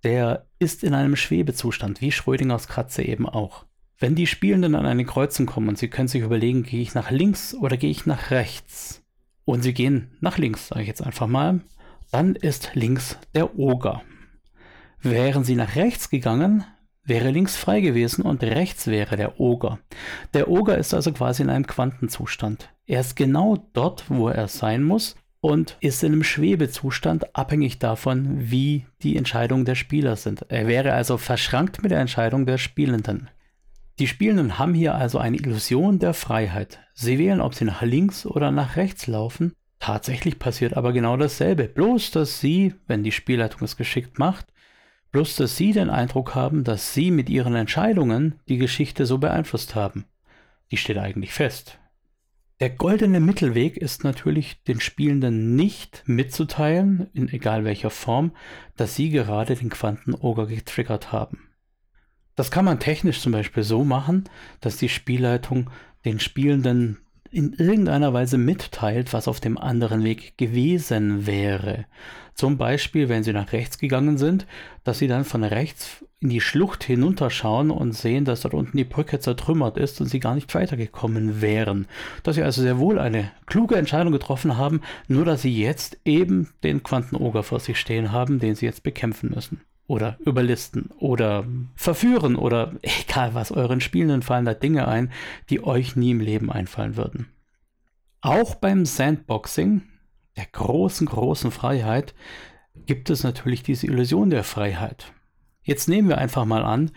der 0.03 0.47
ist 0.57 0.83
in 0.83 0.95
einem 0.95 1.15
Schwebezustand, 1.15 2.01
wie 2.01 2.11
Schrödingers 2.11 2.67
Katze 2.67 3.03
eben 3.03 3.29
auch. 3.29 3.65
Wenn 3.99 4.15
die 4.15 4.27
Spielenden 4.27 4.75
an 4.75 4.85
eine 4.85 5.03
Kreuzung 5.03 5.45
kommen 5.45 5.67
und 5.67 5.77
sie 5.77 5.89
können 5.89 6.07
sich 6.07 6.21
überlegen, 6.21 6.63
gehe 6.63 6.81
ich 6.81 6.95
nach 6.95 7.11
links 7.11 7.53
oder 7.53 7.75
gehe 7.75 7.91
ich 7.91 8.05
nach 8.05 8.31
rechts? 8.31 9.03
Und 9.43 9.61
sie 9.61 9.73
gehen 9.73 10.11
nach 10.21 10.37
links, 10.37 10.69
sage 10.69 10.83
ich 10.83 10.87
jetzt 10.87 11.01
einfach 11.05 11.27
mal, 11.27 11.59
dann 12.09 12.35
ist 12.35 12.75
links 12.75 13.17
der 13.35 13.59
Oger. 13.59 14.01
Wären 15.01 15.43
sie 15.43 15.55
nach 15.55 15.75
rechts 15.75 16.09
gegangen, 16.09 16.63
wäre 17.03 17.31
links 17.31 17.57
frei 17.57 17.81
gewesen 17.81 18.21
und 18.21 18.41
rechts 18.41 18.87
wäre 18.87 19.17
der 19.17 19.37
Oger. 19.41 19.79
Der 20.33 20.49
Oger 20.49 20.77
ist 20.77 20.93
also 20.93 21.11
quasi 21.11 21.43
in 21.43 21.49
einem 21.49 21.67
Quantenzustand. 21.67 22.69
Er 22.85 23.01
ist 23.01 23.17
genau 23.17 23.57
dort, 23.73 24.05
wo 24.09 24.29
er 24.29 24.47
sein 24.47 24.81
muss 24.81 25.17
und 25.41 25.75
ist 25.81 26.03
in 26.03 26.13
einem 26.13 26.23
Schwebezustand 26.23 27.35
abhängig 27.35 27.79
davon, 27.79 28.49
wie 28.49 28.85
die 29.03 29.17
Entscheidungen 29.17 29.65
der 29.65 29.75
Spieler 29.75 30.15
sind. 30.15 30.45
Er 30.47 30.67
wäre 30.67 30.93
also 30.93 31.17
verschrankt 31.17 31.83
mit 31.83 31.91
der 31.91 31.99
Entscheidung 31.99 32.45
der 32.45 32.57
Spielenden. 32.57 33.29
Die 33.99 34.07
Spielenden 34.07 34.57
haben 34.57 34.73
hier 34.73 34.95
also 34.95 35.17
eine 35.17 35.35
Illusion 35.35 35.99
der 35.99 36.13
Freiheit. 36.13 36.79
Sie 36.93 37.19
wählen, 37.19 37.41
ob 37.41 37.53
sie 37.53 37.65
nach 37.65 37.81
links 37.81 38.25
oder 38.25 38.49
nach 38.49 38.77
rechts 38.77 39.07
laufen. 39.07 39.51
Tatsächlich 39.79 40.39
passiert 40.39 40.77
aber 40.77 40.93
genau 40.93 41.17
dasselbe. 41.17 41.65
Bloß, 41.65 42.11
dass 42.11 42.39
sie, 42.39 42.73
wenn 42.87 43.03
die 43.03 43.11
Spielleitung 43.11 43.61
es 43.63 43.75
geschickt 43.75 44.17
macht, 44.17 44.47
bloß, 45.11 45.35
dass 45.35 45.57
sie 45.57 45.73
den 45.73 45.89
Eindruck 45.89 46.33
haben, 46.33 46.63
dass 46.63 46.93
sie 46.93 47.11
mit 47.11 47.29
ihren 47.29 47.55
Entscheidungen 47.55 48.39
die 48.47 48.57
Geschichte 48.57 49.05
so 49.05 49.17
beeinflusst 49.17 49.75
haben. 49.75 50.05
Die 50.71 50.77
steht 50.77 50.97
eigentlich 50.97 51.33
fest. 51.33 51.77
Der 52.61 52.69
goldene 52.69 53.19
Mittelweg 53.19 53.75
ist 53.75 54.05
natürlich 54.05 54.63
den 54.63 54.79
Spielenden 54.79 55.57
nicht 55.57 56.03
mitzuteilen, 56.05 57.09
in 57.13 57.27
egal 57.27 57.65
welcher 57.65 57.89
Form, 57.89 58.31
dass 58.77 58.95
sie 58.95 59.09
gerade 59.09 59.55
den 59.55 59.69
Quantenoger 59.69 60.45
getriggert 60.45 61.11
haben. 61.11 61.48
Das 62.39 62.51
kann 62.51 62.63
man 62.63 62.79
technisch 62.79 63.19
zum 63.19 63.33
Beispiel 63.33 63.63
so 63.63 63.83
machen, 63.83 64.23
dass 64.61 64.77
die 64.77 64.87
Spielleitung 64.87 65.69
den 66.05 66.21
Spielenden 66.21 66.99
in 67.31 67.51
irgendeiner 67.51 68.13
Weise 68.13 68.37
mitteilt, 68.37 69.11
was 69.11 69.27
auf 69.27 69.41
dem 69.41 69.57
anderen 69.57 70.05
Weg 70.05 70.37
gewesen 70.37 71.27
wäre. 71.27 71.83
Zum 72.35 72.57
Beispiel, 72.57 73.09
wenn 73.09 73.25
sie 73.25 73.33
nach 73.33 73.51
rechts 73.51 73.77
gegangen 73.77 74.17
sind, 74.17 74.47
dass 74.85 74.99
sie 74.99 75.09
dann 75.09 75.25
von 75.25 75.43
rechts 75.43 76.05
in 76.21 76.29
die 76.29 76.39
Schlucht 76.39 76.85
hinunterschauen 76.85 77.71
und 77.71 77.91
sehen, 77.91 78.23
dass 78.23 78.39
dort 78.39 78.53
unten 78.53 78.77
die 78.77 78.85
Brücke 78.85 79.19
zertrümmert 79.19 79.75
ist 79.75 79.99
und 79.99 80.07
sie 80.07 80.21
gar 80.21 80.35
nicht 80.35 80.55
weitergekommen 80.55 81.41
wären. 81.41 81.87
Dass 82.23 82.35
sie 82.35 82.43
also 82.43 82.61
sehr 82.61 82.79
wohl 82.79 82.99
eine 82.99 83.31
kluge 83.47 83.75
Entscheidung 83.75 84.13
getroffen 84.13 84.55
haben, 84.55 84.79
nur 85.09 85.25
dass 85.25 85.41
sie 85.41 85.61
jetzt 85.61 85.99
eben 86.05 86.51
den 86.63 86.83
Quantenoger 86.83 87.43
vor 87.43 87.59
sich 87.59 87.77
stehen 87.77 88.13
haben, 88.13 88.39
den 88.39 88.55
sie 88.55 88.65
jetzt 88.65 88.83
bekämpfen 88.83 89.31
müssen 89.35 89.59
oder 89.89 90.17
überlisten 90.23 90.91
oder 90.99 91.45
verführen 91.75 92.35
oder 92.35 92.75
egal 92.81 93.33
was, 93.33 93.51
euren 93.51 93.81
Spielenden 93.81 94.21
fallen 94.21 94.45
da 94.45 94.53
Dinge 94.53 94.87
ein, 94.87 95.11
die 95.49 95.63
euch 95.63 95.95
nie 95.95 96.11
im 96.11 96.21
Leben 96.21 96.51
einfallen 96.51 96.95
würden. 96.95 97.27
Auch 98.21 98.55
beim 98.55 98.85
Sandboxing, 98.85 99.81
der 100.37 100.45
großen, 100.45 101.07
großen 101.07 101.49
Freiheit, 101.51 102.13
gibt 102.85 103.09
es 103.09 103.23
natürlich 103.23 103.63
diese 103.63 103.87
Illusion 103.87 104.29
der 104.29 104.43
Freiheit. 104.43 105.11
Jetzt 105.63 105.89
nehmen 105.89 106.07
wir 106.07 106.19
einfach 106.19 106.45
mal 106.45 106.63
an, 106.63 106.91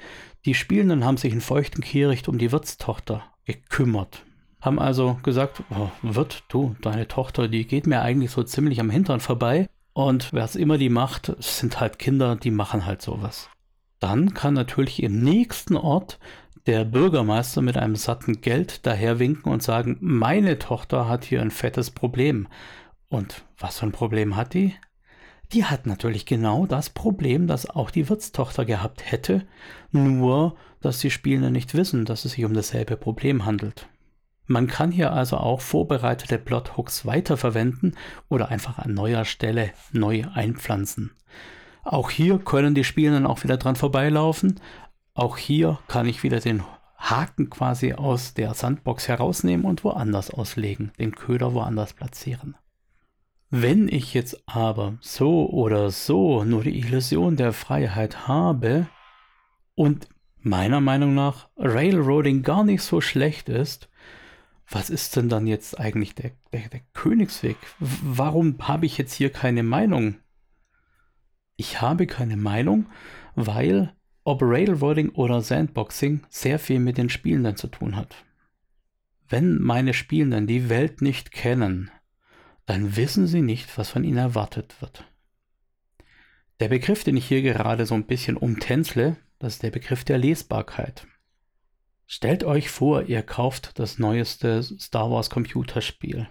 die 0.44 0.54
Spielenden 0.54 1.04
haben 1.04 1.16
sich 1.16 1.32
in 1.32 1.40
feuchten 1.40 1.82
Kehricht 1.82 2.28
um 2.28 2.36
die 2.36 2.52
Wirtstochter 2.52 3.24
gekümmert. 3.46 4.24
Haben 4.60 4.78
also 4.78 5.18
gesagt, 5.22 5.62
oh, 5.70 5.90
Wirt, 6.02 6.44
du, 6.48 6.76
deine 6.82 7.08
Tochter, 7.08 7.48
die 7.48 7.66
geht 7.66 7.86
mir 7.86 8.02
eigentlich 8.02 8.32
so 8.32 8.42
ziemlich 8.42 8.80
am 8.80 8.90
Hintern 8.90 9.20
vorbei. 9.20 9.68
Und 9.92 10.32
was 10.32 10.56
immer 10.56 10.78
die 10.78 10.88
macht, 10.88 11.34
sind 11.38 11.80
halt 11.80 11.98
Kinder, 11.98 12.36
die 12.36 12.50
machen 12.50 12.86
halt 12.86 13.02
sowas. 13.02 13.50
Dann 14.00 14.34
kann 14.34 14.54
natürlich 14.54 15.02
im 15.02 15.22
nächsten 15.22 15.76
Ort 15.76 16.18
der 16.66 16.84
Bürgermeister 16.84 17.60
mit 17.60 17.76
einem 17.76 17.96
satten 17.96 18.40
Geld 18.40 18.86
daherwinken 18.86 19.52
und 19.52 19.62
sagen, 19.62 19.98
meine 20.00 20.58
Tochter 20.58 21.08
hat 21.08 21.24
hier 21.24 21.40
ein 21.40 21.50
fettes 21.50 21.90
Problem. 21.90 22.48
Und 23.08 23.44
was 23.58 23.78
für 23.78 23.86
ein 23.86 23.92
Problem 23.92 24.36
hat 24.36 24.54
die? 24.54 24.74
Die 25.52 25.66
hat 25.66 25.86
natürlich 25.86 26.24
genau 26.24 26.66
das 26.66 26.88
Problem, 26.88 27.46
das 27.46 27.68
auch 27.68 27.90
die 27.90 28.08
Wirtstochter 28.08 28.64
gehabt 28.64 29.10
hätte, 29.10 29.46
nur 29.90 30.56
dass 30.80 30.98
die 30.98 31.10
Spielenden 31.10 31.52
nicht 31.52 31.74
wissen, 31.74 32.06
dass 32.06 32.24
es 32.24 32.32
sich 32.32 32.44
um 32.44 32.54
dasselbe 32.54 32.96
Problem 32.96 33.44
handelt. 33.44 33.88
Man 34.46 34.66
kann 34.66 34.90
hier 34.90 35.12
also 35.12 35.36
auch 35.36 35.60
vorbereitete 35.60 36.38
Plothooks 36.38 37.06
weiterverwenden 37.06 37.96
oder 38.28 38.48
einfach 38.48 38.78
an 38.78 38.94
neuer 38.94 39.24
Stelle 39.24 39.70
neu 39.92 40.24
einpflanzen. 40.34 41.12
Auch 41.84 42.10
hier 42.10 42.38
können 42.38 42.74
die 42.74 42.84
Spielenden 42.84 43.26
auch 43.26 43.44
wieder 43.44 43.56
dran 43.56 43.76
vorbeilaufen. 43.76 44.60
Auch 45.14 45.36
hier 45.36 45.78
kann 45.88 46.06
ich 46.06 46.22
wieder 46.22 46.40
den 46.40 46.62
Haken 46.96 47.50
quasi 47.50 47.94
aus 47.94 48.34
der 48.34 48.54
Sandbox 48.54 49.08
herausnehmen 49.08 49.66
und 49.66 49.82
woanders 49.84 50.30
auslegen, 50.30 50.92
den 50.98 51.14
Köder 51.14 51.52
woanders 51.54 51.92
platzieren. 51.92 52.56
Wenn 53.50 53.88
ich 53.88 54.14
jetzt 54.14 54.42
aber 54.46 54.94
so 55.00 55.50
oder 55.50 55.90
so 55.90 56.44
nur 56.44 56.62
die 56.62 56.78
Illusion 56.78 57.36
der 57.36 57.52
Freiheit 57.52 58.28
habe 58.28 58.86
und 59.74 60.08
meiner 60.38 60.80
Meinung 60.80 61.14
nach 61.14 61.48
Railroading 61.56 62.42
gar 62.42 62.64
nicht 62.64 62.82
so 62.82 63.00
schlecht 63.00 63.48
ist, 63.48 63.90
was 64.72 64.90
ist 64.90 65.16
denn 65.16 65.28
dann 65.28 65.46
jetzt 65.46 65.78
eigentlich 65.78 66.14
der, 66.14 66.32
der, 66.52 66.68
der 66.68 66.80
Königsweg? 66.94 67.56
Warum 67.78 68.56
habe 68.60 68.86
ich 68.86 68.98
jetzt 68.98 69.12
hier 69.12 69.30
keine 69.30 69.62
Meinung? 69.62 70.16
Ich 71.56 71.80
habe 71.80 72.06
keine 72.06 72.36
Meinung, 72.36 72.86
weil 73.34 73.94
ob 74.24 74.40
Railroading 74.42 75.10
oder 75.10 75.40
Sandboxing 75.40 76.22
sehr 76.28 76.58
viel 76.58 76.78
mit 76.78 76.96
den 76.96 77.08
Spielenden 77.08 77.56
zu 77.56 77.68
tun 77.68 77.96
hat. 77.96 78.24
Wenn 79.28 79.60
meine 79.60 79.94
Spielenden 79.94 80.46
die 80.46 80.68
Welt 80.68 81.02
nicht 81.02 81.32
kennen, 81.32 81.90
dann 82.66 82.96
wissen 82.96 83.26
sie 83.26 83.42
nicht, 83.42 83.76
was 83.76 83.90
von 83.90 84.04
ihnen 84.04 84.18
erwartet 84.18 84.80
wird. 84.80 85.04
Der 86.60 86.68
Begriff, 86.68 87.02
den 87.02 87.16
ich 87.16 87.26
hier 87.26 87.42
gerade 87.42 87.86
so 87.86 87.94
ein 87.94 88.06
bisschen 88.06 88.36
umtänzle, 88.36 89.16
das 89.38 89.54
ist 89.54 89.62
der 89.62 89.70
Begriff 89.70 90.04
der 90.04 90.18
Lesbarkeit. 90.18 91.06
Stellt 92.06 92.44
euch 92.44 92.70
vor, 92.70 93.04
ihr 93.04 93.22
kauft 93.22 93.78
das 93.78 93.98
neueste 93.98 94.62
Star 94.62 95.10
Wars 95.10 95.30
Computerspiel 95.30 96.28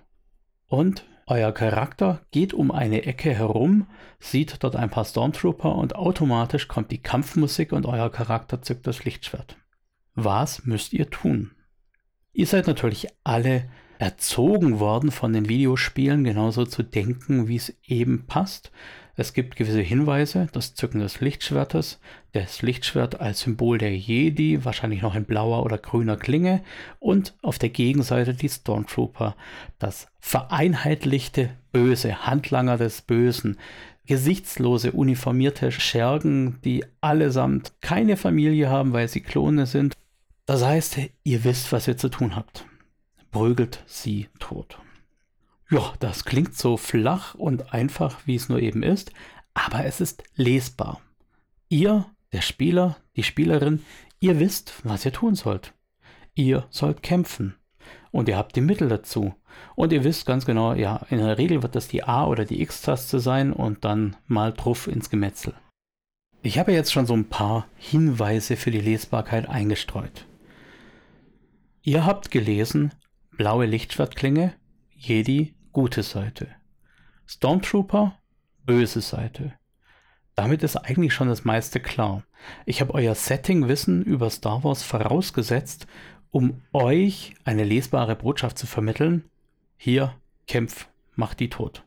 und 0.68 1.06
euer 1.28 1.52
Charakter 1.54 2.26
geht 2.32 2.54
um 2.54 2.72
eine 2.72 3.06
Ecke 3.06 3.34
herum, 3.34 3.88
sieht 4.20 4.64
dort 4.64 4.76
ein 4.76 4.90
paar 4.90 5.06
Stormtrooper 5.06 5.76
und 5.76 5.96
automatisch 5.96 6.68
kommt 6.68 6.92
die 6.92 7.02
Kampfmusik 7.02 7.72
und 7.72 7.86
euer 7.86 8.12
Charakter 8.12 8.62
zückt 8.62 8.86
das 8.86 9.06
Lichtschwert. 9.06 9.58
Was 10.14 10.66
müsst 10.66 10.94
ihr 10.94 11.10
tun? 11.10 11.52
Ihr 12.34 12.48
seid 12.48 12.68
natürlich 12.68 13.08
alle 13.24 13.70
erzogen 13.98 14.80
worden 14.80 15.12
von 15.12 15.32
den 15.32 15.48
Videospielen, 15.48 16.24
genauso 16.24 16.66
zu 16.66 16.84
denken, 16.84 17.48
wie 17.48 17.56
es 17.56 17.74
eben 17.84 18.26
passt. 18.26 18.72
Es 19.16 19.34
gibt 19.34 19.56
gewisse 19.56 19.82
Hinweise, 19.82 20.48
das 20.54 20.74
Zücken 20.74 21.02
des 21.02 21.20
Lichtschwertes, 21.20 22.00
das 22.32 22.62
Lichtschwert 22.62 23.20
als 23.20 23.42
Symbol 23.42 23.78
der 23.78 23.96
Jedi, 23.96 24.64
wahrscheinlich 24.64 25.02
noch 25.02 25.16
in 25.16 25.26
blauer 25.26 25.64
oder 25.64 25.78
grüner 25.78 26.18
Klinge 26.18 26.64
und 27.00 27.36
auf 27.42 27.60
der 27.60 27.70
Gegenseite 27.70 28.34
die 28.34 28.50
Stormtrooper, 28.50 29.36
das 29.80 30.08
vereinheitlichte 30.20 31.50
Böse, 31.72 32.26
Handlanger 32.26 32.78
des 32.78 33.02
Bösen, 33.02 33.58
gesichtslose, 34.06 34.92
uniformierte 34.92 35.72
Schergen, 35.72 36.60
die 36.64 36.84
allesamt 37.02 37.74
keine 37.82 38.18
Familie 38.18 38.70
haben, 38.70 38.94
weil 38.94 39.08
sie 39.08 39.22
Klone 39.22 39.66
sind. 39.66 39.96
Das 40.46 40.64
heißt, 40.64 40.98
ihr 41.24 41.44
wisst, 41.44 41.72
was 41.72 41.88
ihr 41.88 41.98
zu 41.98 42.10
tun 42.10 42.36
habt. 42.36 42.66
Prügelt 43.32 43.84
sie 43.86 44.28
tot. 44.40 44.78
Ja, 45.72 45.94
das 46.00 46.26
klingt 46.26 46.58
so 46.58 46.76
flach 46.76 47.34
und 47.34 47.74
einfach, 47.74 48.20
wie 48.26 48.36
es 48.36 48.50
nur 48.50 48.60
eben 48.60 48.84
ist, 48.84 49.14
aber 49.54 49.86
es 49.86 50.02
ist 50.02 50.22
lesbar. 50.36 51.00
Ihr, 51.70 52.06
der 52.34 52.42
Spieler, 52.42 52.98
die 53.16 53.24
Spielerin, 53.24 53.82
ihr 54.20 54.38
wisst, 54.38 54.74
was 54.84 55.06
ihr 55.06 55.14
tun 55.14 55.36
sollt. 55.36 55.74
Ihr 56.36 56.68
sollt 56.72 57.02
kämpfen. 57.02 57.56
Und 58.12 58.28
ihr 58.28 58.36
habt 58.36 58.58
die 58.58 58.62
Mittel 58.62 58.90
dazu. 58.90 59.34
Und 59.76 59.94
ihr 59.94 60.04
wisst 60.04 60.26
ganz 60.26 60.46
genau, 60.46 60.74
ja, 60.74 61.06
in 61.10 61.20
der 61.20 61.38
Regel 61.38 61.64
wird 61.64 61.76
das 61.76 61.88
die 61.88 62.04
A- 62.04 62.28
oder 62.28 62.44
die 62.44 62.62
X-Taste 62.62 63.22
sein 63.22 63.54
und 63.54 63.86
dann 63.86 64.18
mal 64.28 64.52
drauf 64.52 64.88
ins 64.88 65.10
Gemetzel. 65.10 65.54
Ich 66.42 66.60
habe 66.60 66.74
jetzt 66.74 66.92
schon 66.92 67.06
so 67.06 67.14
ein 67.14 67.30
paar 67.30 67.68
Hinweise 67.78 68.58
für 68.58 68.72
die 68.72 68.82
Lesbarkeit 68.82 69.48
eingestreut. 69.48 70.26
Ihr 71.82 72.06
habt 72.06 72.30
gelesen, 72.30 72.94
blaue 73.32 73.66
Lichtschwertklinge, 73.66 74.54
Jedi, 74.98 75.54
gute 75.72 76.04
Seite. 76.04 76.48
Stormtrooper, 77.28 78.18
böse 78.66 79.02
Seite. 79.02 79.54
Damit 80.36 80.64
ist 80.64 80.78
eigentlich 80.78 81.14
schon 81.14 81.28
das 81.28 81.44
meiste 81.44 81.80
klar. 81.80 82.24
Ich 82.66 82.82
habe 82.82 82.94
euer 82.94 83.16
Setting-Wissen 83.16 84.04
über 84.04 84.30
Star 84.30 84.64
Wars 84.64 84.84
vorausgesetzt, 84.84 85.88
um 86.32 86.62
euch 86.72 87.34
eine 87.44 87.64
lesbare 87.64 88.16
Botschaft 88.16 88.58
zu 88.58 88.66
vermitteln. 88.66 89.26
Hier, 89.78 90.16
kämpf, 90.48 90.88
mach 91.16 91.34
die 91.34 91.50
tot. 91.50 91.84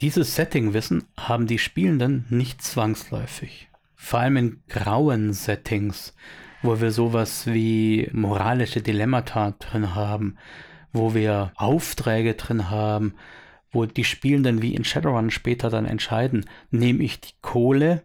Dieses 0.00 0.34
Setting-Wissen 0.34 1.04
haben 1.16 1.46
die 1.46 1.58
Spielenden 1.58 2.26
nicht 2.28 2.62
zwangsläufig. 2.62 3.68
Vor 3.94 4.20
allem 4.20 4.36
in 4.36 4.62
grauen 4.68 5.32
Settings, 5.32 6.14
wo 6.62 6.80
wir 6.80 6.90
sowas 6.90 7.46
wie 7.46 8.10
moralische 8.12 8.82
Dilemmata 8.82 9.52
drin 9.52 9.94
haben, 9.94 10.36
wo 10.94 11.12
wir 11.12 11.52
Aufträge 11.56 12.34
drin 12.34 12.70
haben, 12.70 13.14
wo 13.70 13.84
die 13.84 14.04
Spielenden 14.04 14.62
wie 14.62 14.74
in 14.74 14.84
Shadowrun 14.84 15.30
später 15.30 15.68
dann 15.68 15.84
entscheiden, 15.84 16.46
nehme 16.70 17.02
ich 17.02 17.20
die 17.20 17.34
Kohle 17.42 18.04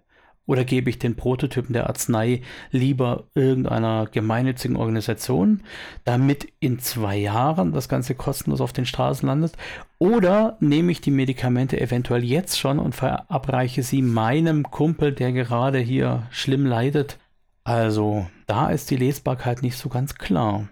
oder 0.49 0.65
gebe 0.65 0.89
ich 0.89 0.97
den 0.97 1.15
Prototypen 1.15 1.73
der 1.73 1.87
Arznei 1.87 2.41
lieber 2.71 3.25
irgendeiner 3.35 4.07
gemeinnützigen 4.11 4.77
Organisation, 4.77 5.61
damit 6.05 6.51
in 6.59 6.79
zwei 6.79 7.17
Jahren 7.17 7.71
das 7.71 7.87
Ganze 7.87 8.15
kostenlos 8.15 8.59
auf 8.59 8.73
den 8.73 8.87
Straßen 8.87 9.27
landet? 9.27 9.53
Oder 9.99 10.57
nehme 10.59 10.91
ich 10.91 11.01
die 11.01 11.11
Medikamente 11.11 11.79
eventuell 11.79 12.23
jetzt 12.23 12.57
schon 12.57 12.79
und 12.79 12.95
verabreiche 12.95 13.83
sie 13.83 14.01
meinem 14.01 14.63
Kumpel, 14.63 15.13
der 15.13 15.33
gerade 15.33 15.77
hier 15.77 16.23
schlimm 16.31 16.65
leidet? 16.65 17.19
Also, 17.63 18.25
da 18.47 18.71
ist 18.71 18.89
die 18.89 18.97
Lesbarkeit 18.97 19.61
nicht 19.61 19.77
so 19.77 19.87
ganz 19.87 20.15
klar. 20.15 20.67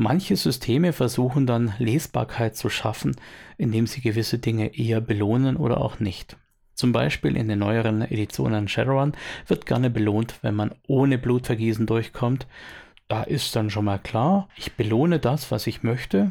Manche 0.00 0.36
Systeme 0.36 0.92
versuchen 0.92 1.44
dann 1.44 1.74
Lesbarkeit 1.78 2.56
zu 2.56 2.70
schaffen, 2.70 3.16
indem 3.56 3.88
sie 3.88 4.00
gewisse 4.00 4.38
Dinge 4.38 4.78
eher 4.78 5.00
belohnen 5.00 5.56
oder 5.56 5.80
auch 5.80 5.98
nicht. 5.98 6.36
Zum 6.74 6.92
Beispiel 6.92 7.36
in 7.36 7.48
den 7.48 7.58
neueren 7.58 8.02
Editionen 8.02 8.68
Shadowrun 8.68 9.14
wird 9.48 9.66
gerne 9.66 9.90
belohnt, 9.90 10.36
wenn 10.42 10.54
man 10.54 10.72
ohne 10.86 11.18
Blutvergießen 11.18 11.84
durchkommt. 11.86 12.46
Da 13.08 13.24
ist 13.24 13.56
dann 13.56 13.70
schon 13.70 13.86
mal 13.86 13.98
klar, 13.98 14.48
ich 14.54 14.74
belohne 14.74 15.18
das, 15.18 15.50
was 15.50 15.66
ich 15.66 15.82
möchte. 15.82 16.30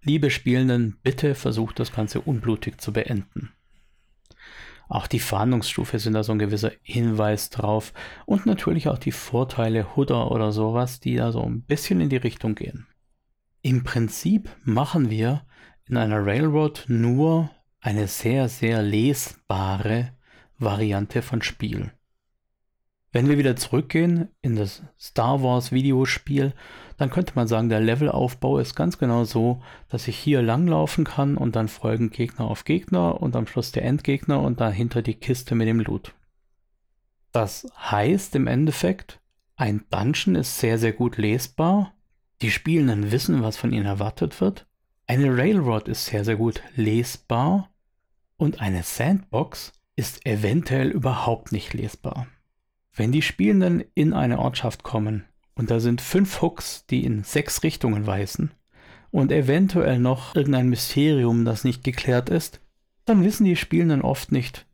Liebe 0.00 0.30
Spielenden, 0.30 0.96
bitte 1.02 1.34
versucht 1.34 1.80
das 1.80 1.92
Ganze 1.92 2.20
unblutig 2.20 2.80
zu 2.80 2.92
beenden. 2.92 3.50
Auch 4.88 5.08
die 5.08 5.18
Fahndungsstufe 5.18 5.98
sind 5.98 6.12
da 6.12 6.22
so 6.22 6.30
ein 6.30 6.38
gewisser 6.38 6.70
Hinweis 6.82 7.50
drauf 7.50 7.92
und 8.26 8.46
natürlich 8.46 8.86
auch 8.86 8.98
die 8.98 9.10
Vorteile 9.10 9.96
Hudder 9.96 10.30
oder 10.30 10.52
sowas, 10.52 11.00
die 11.00 11.16
da 11.16 11.32
so 11.32 11.42
ein 11.42 11.62
bisschen 11.62 12.00
in 12.00 12.10
die 12.10 12.16
Richtung 12.16 12.54
gehen. 12.54 12.86
Im 13.62 13.82
Prinzip 13.82 14.48
machen 14.64 15.10
wir 15.10 15.42
in 15.88 15.96
einer 15.96 16.24
Railroad 16.24 16.84
nur 16.88 17.50
eine 17.80 18.06
sehr, 18.06 18.48
sehr 18.48 18.82
lesbare 18.82 20.12
Variante 20.58 21.22
von 21.22 21.42
Spiel. 21.42 21.92
Wenn 23.10 23.28
wir 23.28 23.38
wieder 23.38 23.56
zurückgehen 23.56 24.28
in 24.42 24.54
das 24.54 24.82
Star 24.98 25.42
Wars 25.42 25.72
Videospiel, 25.72 26.52
dann 26.98 27.10
könnte 27.10 27.32
man 27.36 27.48
sagen, 27.48 27.68
der 27.68 27.80
Levelaufbau 27.80 28.58
ist 28.58 28.74
ganz 28.74 28.98
genau 28.98 29.24
so, 29.24 29.62
dass 29.88 30.08
ich 30.08 30.18
hier 30.18 30.42
langlaufen 30.42 31.04
kann 31.04 31.36
und 31.36 31.56
dann 31.56 31.68
folgen 31.68 32.10
Gegner 32.10 32.44
auf 32.44 32.64
Gegner 32.64 33.20
und 33.20 33.34
am 33.34 33.46
Schluss 33.46 33.72
der 33.72 33.84
Endgegner 33.84 34.40
und 34.42 34.60
dahinter 34.60 35.00
die 35.00 35.14
Kiste 35.14 35.54
mit 35.54 35.66
dem 35.66 35.80
Loot. 35.80 36.14
Das 37.32 37.66
heißt 37.76 38.34
im 38.36 38.46
Endeffekt, 38.46 39.20
ein 39.56 39.84
Dungeon 39.90 40.34
ist 40.34 40.58
sehr, 40.58 40.78
sehr 40.78 40.92
gut 40.92 41.16
lesbar, 41.16 41.94
die 42.42 42.50
Spielenden 42.50 43.10
wissen, 43.10 43.42
was 43.42 43.56
von 43.56 43.72
ihnen 43.72 43.86
erwartet 43.86 44.40
wird. 44.40 44.66
Eine 45.06 45.36
Railroad 45.36 45.88
ist 45.88 46.06
sehr, 46.06 46.24
sehr 46.24 46.36
gut 46.36 46.62
lesbar 46.76 47.70
und 48.36 48.60
eine 48.60 48.82
Sandbox 48.82 49.72
ist 49.96 50.24
eventuell 50.26 50.90
überhaupt 50.90 51.50
nicht 51.50 51.74
lesbar. 51.74 52.28
Wenn 52.94 53.10
die 53.10 53.22
Spielenden 53.22 53.84
in 53.94 54.12
eine 54.12 54.38
Ortschaft 54.38 54.82
kommen 54.82 55.24
und 55.54 55.70
da 55.70 55.80
sind 55.80 56.00
fünf 56.00 56.40
Hooks, 56.40 56.86
die 56.86 57.04
in 57.04 57.24
sechs 57.24 57.62
Richtungen 57.62 58.06
weisen 58.06 58.52
und 59.10 59.32
eventuell 59.32 59.98
noch 59.98 60.34
irgendein 60.36 60.68
Mysterium, 60.68 61.44
das 61.44 61.64
nicht 61.64 61.82
geklärt 61.82 62.28
ist, 62.28 62.60
dann 63.04 63.24
wissen 63.24 63.44
die 63.44 63.56
Spielenden 63.56 64.02
oft 64.02 64.30
nicht, 64.30 64.66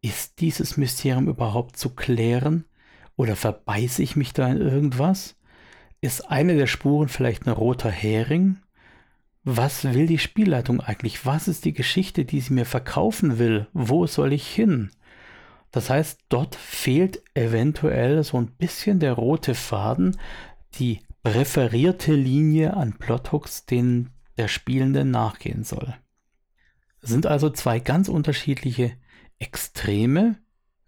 ist 0.00 0.40
dieses 0.40 0.76
Mysterium 0.76 1.28
überhaupt 1.28 1.76
zu 1.76 1.90
klären 1.90 2.64
oder 3.16 3.36
verbeiße 3.36 4.02
ich 4.02 4.16
mich 4.16 4.32
da 4.32 4.48
in 4.48 4.60
irgendwas? 4.60 5.36
Ist 6.04 6.30
eine 6.30 6.54
der 6.54 6.66
Spuren 6.66 7.08
vielleicht 7.08 7.46
ein 7.46 7.52
roter 7.54 7.90
Hering? 7.90 8.58
Was 9.42 9.84
will 9.84 10.06
die 10.06 10.18
Spielleitung 10.18 10.82
eigentlich? 10.82 11.24
Was 11.24 11.48
ist 11.48 11.64
die 11.64 11.72
Geschichte, 11.72 12.26
die 12.26 12.40
sie 12.40 12.52
mir 12.52 12.66
verkaufen 12.66 13.38
will? 13.38 13.68
Wo 13.72 14.06
soll 14.06 14.34
ich 14.34 14.46
hin? 14.46 14.90
Das 15.70 15.88
heißt, 15.88 16.20
dort 16.28 16.56
fehlt 16.56 17.22
eventuell 17.32 18.22
so 18.22 18.36
ein 18.36 18.48
bisschen 18.48 19.00
der 19.00 19.14
rote 19.14 19.54
Faden, 19.54 20.18
die 20.74 21.00
präferierte 21.22 22.12
Linie 22.12 22.76
an 22.76 22.98
Plothooks, 22.98 23.64
denen 23.64 24.10
der 24.36 24.48
Spielende 24.48 25.06
nachgehen 25.06 25.64
soll. 25.64 25.94
Es 27.00 27.08
sind 27.08 27.24
also 27.24 27.48
zwei 27.48 27.80
ganz 27.80 28.10
unterschiedliche 28.10 28.92
Extreme, 29.38 30.36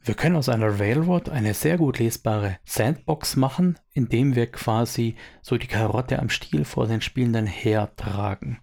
wir 0.07 0.15
können 0.15 0.37
aus 0.37 0.49
einer 0.49 0.79
Railroad 0.79 1.29
eine 1.31 1.53
sehr 1.53 1.79
gut 1.79 1.99
lesbare 1.99 2.59
Sandbox 2.65 3.35
machen, 3.35 3.77
indem 3.93 4.37
wir 4.37 4.47
quasi 4.47 5.17
so 5.43 5.57
die 5.57 5.67
Karotte 5.67 6.21
am 6.21 6.29
Stiel 6.29 6.65
vor 6.65 6.87
den 6.87 7.01
Spielenden 7.01 7.47
hertragen. 7.47 8.61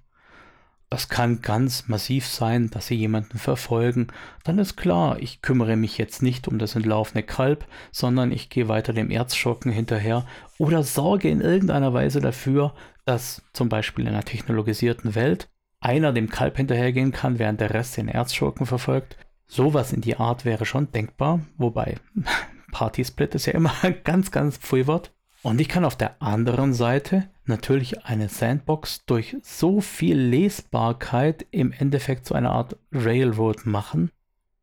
Das 0.89 1.09
kann 1.09 1.41
ganz 1.41 1.87
massiv 1.87 2.27
sein, 2.27 2.69
dass 2.69 2.87
sie 2.87 2.95
jemanden 2.95 3.39
verfolgen. 3.39 4.07
Dann 4.43 4.57
ist 4.57 4.77
klar, 4.77 5.17
ich 5.19 5.41
kümmere 5.41 5.75
mich 5.75 5.97
jetzt 5.97 6.21
nicht 6.21 6.47
um 6.47 6.59
das 6.59 6.75
entlaufene 6.75 7.23
Kalb, 7.23 7.65
sondern 7.91 8.31
ich 8.31 8.49
gehe 8.49 8.69
weiter 8.69 8.93
dem 8.93 9.09
Erzschurken 9.09 9.71
hinterher 9.71 10.25
oder 10.59 10.83
sorge 10.83 11.29
in 11.29 11.41
irgendeiner 11.41 11.93
Weise 11.93 12.21
dafür, 12.21 12.73
dass 13.05 13.41
zum 13.51 13.67
Beispiel 13.67 14.05
in 14.05 14.13
einer 14.13 14.23
technologisierten 14.23 15.13
Welt 15.15 15.49
einer 15.81 16.13
dem 16.13 16.29
Kalb 16.29 16.55
hinterhergehen 16.55 17.11
kann, 17.11 17.37
während 17.37 17.59
der 17.59 17.73
Rest 17.73 17.97
den 17.97 18.07
Erzschurken 18.07 18.65
verfolgt. 18.65 19.17
Sowas 19.53 19.93
in 19.93 20.01
die 20.01 20.17
Art 20.17 20.45
wäre 20.45 20.65
schon 20.65 20.91
denkbar, 20.91 21.41
wobei 21.57 21.97
Party-Split 22.71 23.35
ist 23.35 23.45
ja 23.45 23.53
immer 23.53 23.71
ganz, 24.03 24.31
ganz 24.31 24.57
Pfui-Wort. 24.57 25.11
Und 25.43 25.61
ich 25.61 25.69
kann 25.69 25.85
auf 25.85 25.95
der 25.95 26.19
anderen 26.23 26.73
Seite 26.73 27.29
natürlich 27.45 28.03
eine 28.03 28.29
Sandbox 28.29 29.05
durch 29.05 29.37
so 29.43 29.79
viel 29.79 30.17
Lesbarkeit 30.17 31.45
im 31.51 31.71
Endeffekt 31.71 32.25
zu 32.25 32.33
einer 32.33 32.51
Art 32.51 32.77
Railroad 32.91 33.67
machen. 33.67 34.09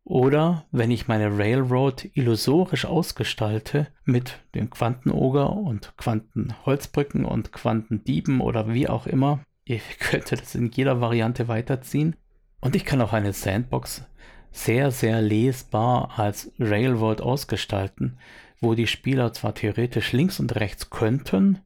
Oder 0.02 0.64
wenn 0.72 0.90
ich 0.90 1.06
meine 1.06 1.38
Railroad 1.38 2.10
illusorisch 2.14 2.84
ausgestalte 2.84 3.86
mit 4.04 4.40
dem 4.56 4.70
Quantenoger 4.70 5.52
und 5.52 5.96
Quantenholzbrücken 5.98 7.24
und 7.24 7.52
Quantendieben 7.52 8.40
oder 8.40 8.74
wie 8.74 8.88
auch 8.88 9.06
immer, 9.06 9.38
ich 9.64 10.00
könnte 10.00 10.34
das 10.34 10.56
in 10.56 10.72
jeder 10.72 11.00
Variante 11.00 11.46
weiterziehen. 11.46 12.16
Und 12.60 12.74
ich 12.74 12.84
kann 12.84 13.00
auch 13.00 13.12
eine 13.12 13.32
Sandbox 13.32 14.04
sehr, 14.52 14.90
sehr 14.90 15.22
lesbar 15.22 16.18
als 16.18 16.52
Railroad 16.58 17.20
ausgestalten, 17.20 18.18
wo 18.60 18.74
die 18.74 18.86
Spieler 18.86 19.32
zwar 19.32 19.54
theoretisch 19.54 20.12
links 20.12 20.40
und 20.40 20.54
rechts 20.56 20.90
könnten, 20.90 21.60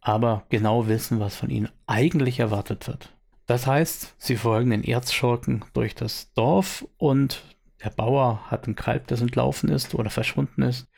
aber 0.00 0.44
genau 0.48 0.88
wissen, 0.88 1.20
was 1.20 1.36
von 1.36 1.50
ihnen 1.50 1.68
eigentlich 1.86 2.40
erwartet 2.40 2.86
wird. 2.86 3.12
Das 3.46 3.66
heißt, 3.66 4.14
sie 4.18 4.36
folgen 4.36 4.70
den 4.70 4.84
Erzschurken 4.84 5.64
durch 5.72 5.94
das 5.94 6.32
Dorf 6.34 6.86
und 6.96 7.42
der 7.82 7.90
Bauer 7.90 8.50
hat 8.50 8.66
ein 8.66 8.74
Kalb, 8.74 9.06
das 9.06 9.20
entlaufen 9.20 9.70
ist 9.70 9.94
oder 9.94 10.10
verschwunden 10.10 10.62
ist. 10.62 10.88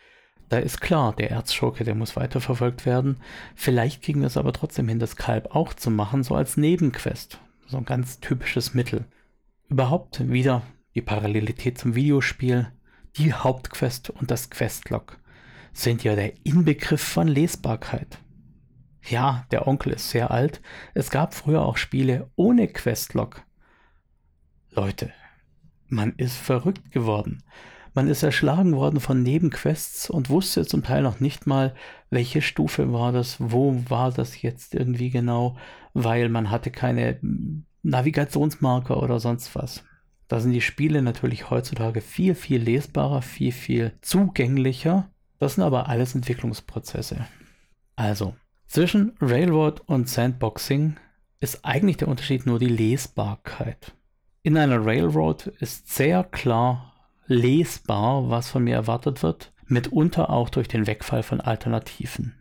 Da 0.48 0.58
ist 0.58 0.80
klar, 0.80 1.14
der 1.14 1.30
Erzschurke, 1.30 1.84
der 1.84 1.94
muss 1.94 2.16
weiterverfolgt 2.16 2.84
werden. 2.84 3.18
Vielleicht 3.54 4.02
kriegen 4.02 4.20
wir 4.20 4.26
es 4.26 4.36
aber 4.36 4.52
trotzdem 4.52 4.88
hin, 4.88 4.98
das 4.98 5.14
Kalb 5.14 5.54
auch 5.54 5.74
zu 5.74 5.90
machen, 5.90 6.24
so 6.24 6.34
als 6.34 6.56
Nebenquest. 6.56 7.38
So 7.68 7.76
ein 7.76 7.84
ganz 7.84 8.18
typisches 8.18 8.74
Mittel. 8.74 9.04
Überhaupt 9.68 10.28
wieder 10.28 10.62
die 10.94 11.02
Parallelität 11.02 11.78
zum 11.78 11.94
Videospiel. 11.94 12.72
Die 13.16 13.32
Hauptquest 13.32 14.10
und 14.10 14.30
das 14.30 14.50
Questlog 14.50 15.18
sind 15.72 16.04
ja 16.04 16.14
der 16.14 16.44
Inbegriff 16.44 17.02
von 17.02 17.28
Lesbarkeit. 17.28 18.18
Ja, 19.08 19.46
der 19.50 19.66
Onkel 19.66 19.94
ist 19.94 20.10
sehr 20.10 20.30
alt. 20.30 20.60
Es 20.94 21.10
gab 21.10 21.34
früher 21.34 21.62
auch 21.62 21.76
Spiele 21.76 22.30
ohne 22.36 22.68
Questlog. 22.68 23.42
Leute, 24.70 25.12
man 25.88 26.14
ist 26.16 26.36
verrückt 26.36 26.92
geworden. 26.92 27.42
Man 27.92 28.06
ist 28.06 28.22
erschlagen 28.22 28.76
worden 28.76 29.00
von 29.00 29.22
Nebenquests 29.22 30.08
und 30.10 30.30
wusste 30.30 30.64
zum 30.64 30.84
Teil 30.84 31.02
noch 31.02 31.18
nicht 31.18 31.46
mal, 31.48 31.74
welche 32.08 32.40
Stufe 32.40 32.92
war 32.92 33.10
das, 33.10 33.36
wo 33.40 33.82
war 33.88 34.12
das 34.12 34.42
jetzt 34.42 34.74
irgendwie 34.74 35.10
genau, 35.10 35.56
weil 35.92 36.28
man 36.28 36.50
hatte 36.50 36.70
keine 36.70 37.18
Navigationsmarker 37.82 39.02
oder 39.02 39.18
sonst 39.18 39.56
was. 39.56 39.82
Da 40.30 40.38
sind 40.38 40.52
die 40.52 40.60
Spiele 40.60 41.02
natürlich 41.02 41.50
heutzutage 41.50 42.00
viel, 42.00 42.36
viel 42.36 42.62
lesbarer, 42.62 43.20
viel, 43.20 43.50
viel 43.50 43.94
zugänglicher. 44.00 45.10
Das 45.40 45.56
sind 45.56 45.64
aber 45.64 45.88
alles 45.88 46.14
Entwicklungsprozesse. 46.14 47.26
Also, 47.96 48.36
zwischen 48.68 49.16
Railroad 49.20 49.82
und 49.86 50.08
Sandboxing 50.08 50.94
ist 51.40 51.64
eigentlich 51.64 51.96
der 51.96 52.06
Unterschied 52.06 52.46
nur 52.46 52.60
die 52.60 52.68
Lesbarkeit. 52.68 53.92
In 54.44 54.56
einer 54.56 54.86
Railroad 54.86 55.48
ist 55.58 55.92
sehr 55.92 56.22
klar 56.22 56.94
lesbar, 57.26 58.30
was 58.30 58.50
von 58.50 58.62
mir 58.62 58.76
erwartet 58.76 59.24
wird, 59.24 59.52
mitunter 59.66 60.30
auch 60.30 60.48
durch 60.48 60.68
den 60.68 60.86
Wegfall 60.86 61.24
von 61.24 61.40
Alternativen. 61.40 62.36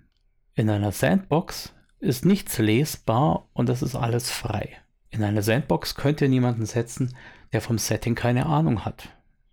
In 0.54 0.70
einer 0.70 0.92
Sandbox 0.92 1.74
ist 2.00 2.24
nichts 2.24 2.60
lesbar 2.60 3.50
und 3.54 3.68
es 3.68 3.82
ist 3.82 3.96
alles 3.96 4.30
frei. 4.30 4.78
In 5.10 5.24
einer 5.24 5.42
Sandbox 5.42 5.96
könnt 5.96 6.22
ihr 6.22 6.30
niemanden 6.30 6.68
setzen, 6.68 7.16
der 7.54 7.62
vom 7.62 7.78
Setting 7.78 8.16
keine 8.16 8.46
Ahnung 8.46 8.86
hat. 8.86 9.10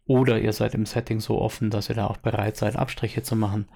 Oder 0.06 0.40
ihr 0.40 0.52
seid 0.52 0.74
im 0.74 0.86
Setting 0.86 1.20
so 1.20 1.40
offen, 1.40 1.70
dass 1.70 1.88
ihr 1.88 1.96
da 1.96 2.06
auch 2.06 2.18
bereit 2.18 2.56
seid, 2.56 2.76
Abstriche 2.76 3.22
zu 3.22 3.34
machen. 3.34 3.68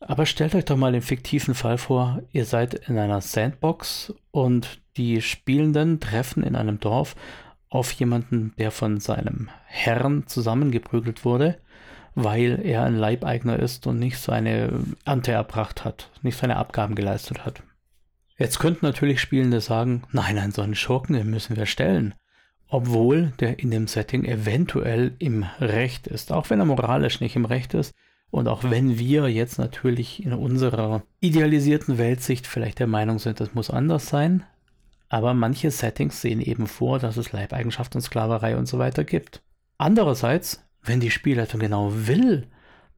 Aber 0.00 0.26
stellt 0.26 0.54
euch 0.54 0.64
doch 0.64 0.76
mal 0.76 0.92
den 0.92 1.02
fiktiven 1.02 1.54
Fall 1.54 1.78
vor, 1.78 2.22
ihr 2.32 2.44
seid 2.44 2.74
in 2.74 2.98
einer 2.98 3.20
Sandbox 3.20 4.12
und 4.30 4.80
die 4.96 5.22
Spielenden 5.22 6.00
treffen 6.00 6.42
in 6.42 6.56
einem 6.56 6.80
Dorf 6.80 7.14
auf 7.68 7.92
jemanden, 7.92 8.52
der 8.58 8.70
von 8.70 9.00
seinem 9.00 9.48
Herrn 9.64 10.26
zusammengeprügelt 10.26 11.24
wurde, 11.24 11.58
weil 12.14 12.60
er 12.62 12.84
ein 12.84 12.96
Leibeigner 12.96 13.58
ist 13.58 13.86
und 13.86 13.98
nicht 13.98 14.18
seine 14.18 14.84
Ernte 15.06 15.32
erbracht 15.32 15.84
hat, 15.84 16.10
nicht 16.20 16.36
seine 16.36 16.56
Abgaben 16.56 16.94
geleistet 16.94 17.46
hat. 17.46 17.62
Jetzt 18.36 18.58
könnten 18.58 18.84
natürlich 18.84 19.20
Spielende 19.20 19.60
sagen, 19.60 20.02
nein, 20.10 20.34
nein, 20.34 20.50
so 20.50 20.62
einen 20.62 20.74
Schurken, 20.74 21.14
den 21.14 21.30
müssen 21.30 21.56
wir 21.56 21.66
stellen. 21.66 22.14
Obwohl 22.72 23.34
der 23.38 23.58
in 23.58 23.70
dem 23.70 23.86
Setting 23.86 24.24
eventuell 24.24 25.14
im 25.18 25.44
Recht 25.60 26.06
ist, 26.06 26.32
auch 26.32 26.48
wenn 26.48 26.58
er 26.58 26.64
moralisch 26.64 27.20
nicht 27.20 27.36
im 27.36 27.44
Recht 27.44 27.74
ist, 27.74 27.92
und 28.30 28.48
auch 28.48 28.64
wenn 28.64 28.98
wir 28.98 29.28
jetzt 29.28 29.58
natürlich 29.58 30.24
in 30.24 30.32
unserer 30.32 31.02
idealisierten 31.20 31.98
Weltsicht 31.98 32.46
vielleicht 32.46 32.78
der 32.78 32.86
Meinung 32.86 33.18
sind, 33.18 33.40
das 33.40 33.52
muss 33.52 33.68
anders 33.68 34.06
sein, 34.08 34.44
aber 35.10 35.34
manche 35.34 35.70
Settings 35.70 36.22
sehen 36.22 36.40
eben 36.40 36.66
vor, 36.66 36.98
dass 36.98 37.18
es 37.18 37.32
Leibeigenschaft 37.32 37.94
und 37.94 38.00
Sklaverei 38.00 38.56
und 38.56 38.64
so 38.64 38.78
weiter 38.78 39.04
gibt. 39.04 39.42
Andererseits, 39.76 40.64
wenn 40.80 40.98
die 40.98 41.10
Spielleitung 41.10 41.60
genau 41.60 41.92
will, 41.92 42.46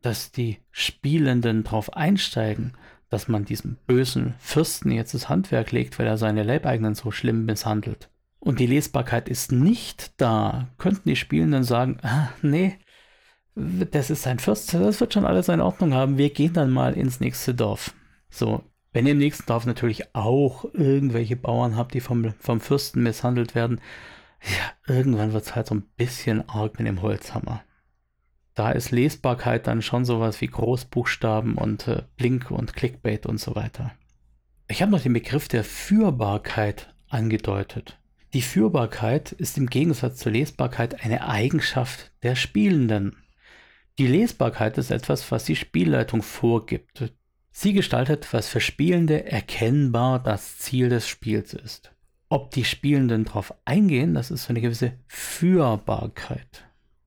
dass 0.02 0.30
die 0.30 0.58
Spielenden 0.70 1.64
darauf 1.64 1.96
einsteigen, 1.96 2.74
dass 3.10 3.26
man 3.26 3.44
diesem 3.44 3.78
bösen 3.88 4.34
Fürsten 4.38 4.92
jetzt 4.92 5.14
das 5.14 5.28
Handwerk 5.28 5.72
legt, 5.72 5.98
weil 5.98 6.06
er 6.06 6.16
seine 6.16 6.44
Leibeigenen 6.44 6.94
so 6.94 7.10
schlimm 7.10 7.44
misshandelt. 7.44 8.08
Und 8.44 8.60
die 8.60 8.66
Lesbarkeit 8.66 9.30
ist 9.30 9.52
nicht 9.52 10.20
da, 10.20 10.68
könnten 10.76 11.08
die 11.08 11.16
Spielenden 11.16 11.64
sagen, 11.64 11.96
ah, 12.02 12.28
nee, 12.42 12.78
das 13.54 14.10
ist 14.10 14.26
ein 14.26 14.38
Fürst, 14.38 14.74
das 14.74 15.00
wird 15.00 15.14
schon 15.14 15.24
alles 15.24 15.48
in 15.48 15.62
Ordnung 15.62 15.94
haben, 15.94 16.18
wir 16.18 16.28
gehen 16.28 16.52
dann 16.52 16.70
mal 16.70 16.92
ins 16.92 17.20
nächste 17.20 17.54
Dorf. 17.54 17.94
So, 18.28 18.62
wenn 18.92 19.06
ihr 19.06 19.12
im 19.12 19.18
nächsten 19.18 19.46
Dorf 19.46 19.64
natürlich 19.64 20.14
auch 20.14 20.66
irgendwelche 20.74 21.36
Bauern 21.36 21.74
habt, 21.74 21.94
die 21.94 22.00
vom, 22.00 22.34
vom 22.38 22.60
Fürsten 22.60 23.02
misshandelt 23.02 23.54
werden, 23.54 23.80
ja, 24.42 24.94
irgendwann 24.94 25.32
wird 25.32 25.44
es 25.44 25.56
halt 25.56 25.68
so 25.68 25.76
ein 25.76 25.86
bisschen 25.96 26.46
arg 26.46 26.78
mit 26.78 26.86
dem 26.86 27.00
Holzhammer. 27.00 27.62
Da 28.52 28.72
ist 28.72 28.90
Lesbarkeit 28.90 29.66
dann 29.66 29.80
schon 29.80 30.04
sowas 30.04 30.42
wie 30.42 30.48
Großbuchstaben 30.48 31.54
und 31.54 31.88
äh, 31.88 32.02
Blink 32.18 32.50
und 32.50 32.74
Clickbait 32.74 33.24
und 33.24 33.40
so 33.40 33.56
weiter. 33.56 33.92
Ich 34.68 34.82
habe 34.82 34.92
noch 34.92 35.00
den 35.00 35.14
Begriff 35.14 35.48
der 35.48 35.64
Führbarkeit 35.64 36.94
angedeutet. 37.08 37.98
Die 38.34 38.42
Führbarkeit 38.42 39.30
ist 39.30 39.58
im 39.58 39.70
Gegensatz 39.70 40.16
zur 40.16 40.32
Lesbarkeit 40.32 41.04
eine 41.04 41.28
Eigenschaft 41.28 42.10
der 42.24 42.34
Spielenden. 42.34 43.14
Die 43.96 44.08
Lesbarkeit 44.08 44.76
ist 44.76 44.90
etwas, 44.90 45.30
was 45.30 45.44
die 45.44 45.54
Spielleitung 45.54 46.20
vorgibt. 46.20 47.14
Sie 47.52 47.72
gestaltet, 47.72 48.32
was 48.32 48.48
für 48.48 48.60
Spielende 48.60 49.30
erkennbar 49.30 50.20
das 50.20 50.58
Ziel 50.58 50.88
des 50.88 51.06
Spiels 51.06 51.54
ist. 51.54 51.92
Ob 52.28 52.50
die 52.50 52.64
Spielenden 52.64 53.24
darauf 53.24 53.54
eingehen, 53.64 54.14
das 54.14 54.32
ist 54.32 54.42
so 54.42 54.48
eine 54.48 54.60
gewisse 54.60 54.94
Führbarkeit. 55.06 56.64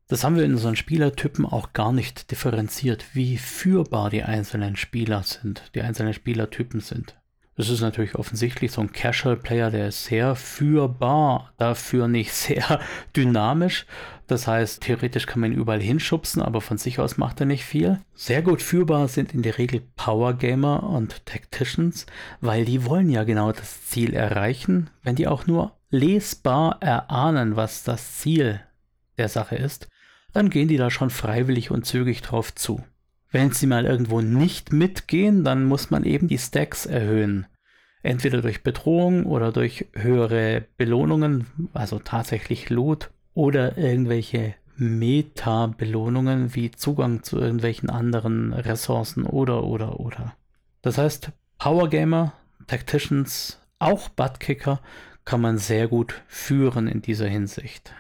Das 0.08 0.24
haben 0.24 0.38
wir 0.38 0.46
in 0.46 0.54
unseren 0.54 0.78
Spielertypen 0.78 1.46
auch 1.46 1.74
gar 1.74 1.92
nicht 1.92 2.32
differenziert, 2.32 3.04
wie 3.12 3.38
führbar 3.38 4.10
die 4.10 4.24
einzelnen 4.24 4.78
Spieler 4.78 5.24
sind, 5.24 5.72
die 5.76 5.82
einzelnen 5.82 6.14
Spielertypen 6.14 6.80
sind. 6.80 7.17
Das 7.58 7.70
ist 7.70 7.82
natürlich 7.82 8.14
offensichtlich 8.14 8.72
so 8.72 8.82
ein 8.82 8.92
Casual-Player, 8.92 9.72
der 9.72 9.88
ist 9.88 10.06
sehr 10.06 10.36
führbar, 10.36 11.54
dafür 11.58 12.08
nicht 12.08 12.32
sehr 12.32 12.80
dynamisch. 13.16 13.88
Das 14.28 14.46
heißt, 14.46 14.84
theoretisch 14.84 15.26
kann 15.26 15.40
man 15.40 15.52
ihn 15.52 15.58
überall 15.58 15.82
hinschubsen, 15.82 16.44
aber 16.44 16.62
von 16.62 16.78
sich 16.78 17.00
aus 17.00 17.18
macht 17.18 17.40
er 17.40 17.48
nicht 17.48 17.66
viel. 17.66 18.00
Sehr 18.14 18.44
gut 18.44 18.62
führbar 18.62 19.08
sind 19.08 19.34
in 19.34 19.42
der 19.42 19.58
Regel 19.58 19.82
Power 19.96 20.36
Gamer 20.36 20.84
und 20.84 21.26
Tacticians, 21.26 22.06
weil 22.42 22.64
die 22.64 22.86
wollen 22.86 23.10
ja 23.10 23.24
genau 23.24 23.52
das 23.52 23.88
Ziel 23.88 24.14
erreichen. 24.14 24.92
Wenn 25.02 25.16
die 25.16 25.28
auch 25.28 25.48
nur 25.48 25.76
lesbar 25.90 26.78
erahnen, 26.80 27.56
was 27.56 27.84
das 27.84 28.20
Ziel 28.20 28.62
der 29.18 29.30
Sache 29.30 29.56
ist, 29.56 29.88
dann 30.32 30.52
gehen 30.52 30.68
die 30.68 30.78
da 30.78 30.92
schon 30.92 31.10
freiwillig 31.10 31.72
und 31.72 31.88
zügig 31.88 32.22
drauf 32.22 32.54
zu. 32.54 32.84
Wenn 33.32 33.52
sie 33.52 33.68
mal 33.68 33.86
irgendwo 33.86 34.22
nicht 34.22 34.72
mitgehen, 34.72 35.44
dann 35.44 35.66
muss 35.66 35.92
man 35.92 36.04
eben 36.04 36.28
die 36.28 36.38
Stacks 36.38 36.86
erhöhen. 36.86 37.46
Entweder 38.04 38.42
durch 38.42 38.64
Bedrohung 38.64 39.26
oder 39.26 39.52
durch 39.52 39.88
höhere 39.94 40.66
Belohnungen, 40.78 41.48
also 41.74 42.00
tatsächlich 42.00 42.70
Loot, 42.70 43.10
oder 43.34 43.78
irgendwelche 43.78 44.56
Meta-Belohnungen 44.78 46.56
wie 46.56 46.72
Zugang 46.72 47.24
zu 47.24 47.38
irgendwelchen 47.38 47.90
anderen 47.90 48.54
Ressourcen 48.54 49.26
oder 49.26 49.64
oder 49.64 50.00
oder. 50.00 50.36
Das 50.82 50.98
heißt, 50.98 51.32
Power 51.58 51.90
Gamer, 51.90 52.34
Tacticians, 52.68 53.60
auch 53.80 54.10
Buttkicker 54.10 54.80
kann 55.26 55.42
man 55.42 55.58
sehr 55.58 55.88
gut 55.88 56.22
führen 56.28 56.88
in 56.88 57.02
dieser 57.02 57.28
Hinsicht. 57.28 57.94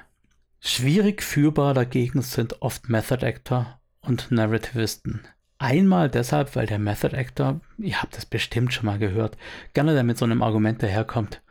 Schwierig 0.60 1.22
führbar 1.22 1.74
dagegen 1.74 2.22
sind 2.22 2.62
oft 2.62 2.90
Method 2.90 3.26
Actor 3.26 3.77
und 4.08 4.32
Narrativisten. 4.32 5.22
Einmal 5.60 6.10
deshalb, 6.10 6.56
weil 6.56 6.68
der 6.68 6.80
Method 6.80 7.16
Actor, 7.16 7.60
ihr 7.78 8.02
habt 8.02 8.16
das 8.16 8.26
bestimmt 8.26 8.74
schon 8.74 8.86
mal 8.86 9.00
gehört, 9.00 9.38
gerne 9.74 9.94
damit 9.94 10.08
mit 10.08 10.18
so 10.18 10.26
einem 10.26 10.44
Argument 10.44 10.82
daherkommt. 10.82 11.42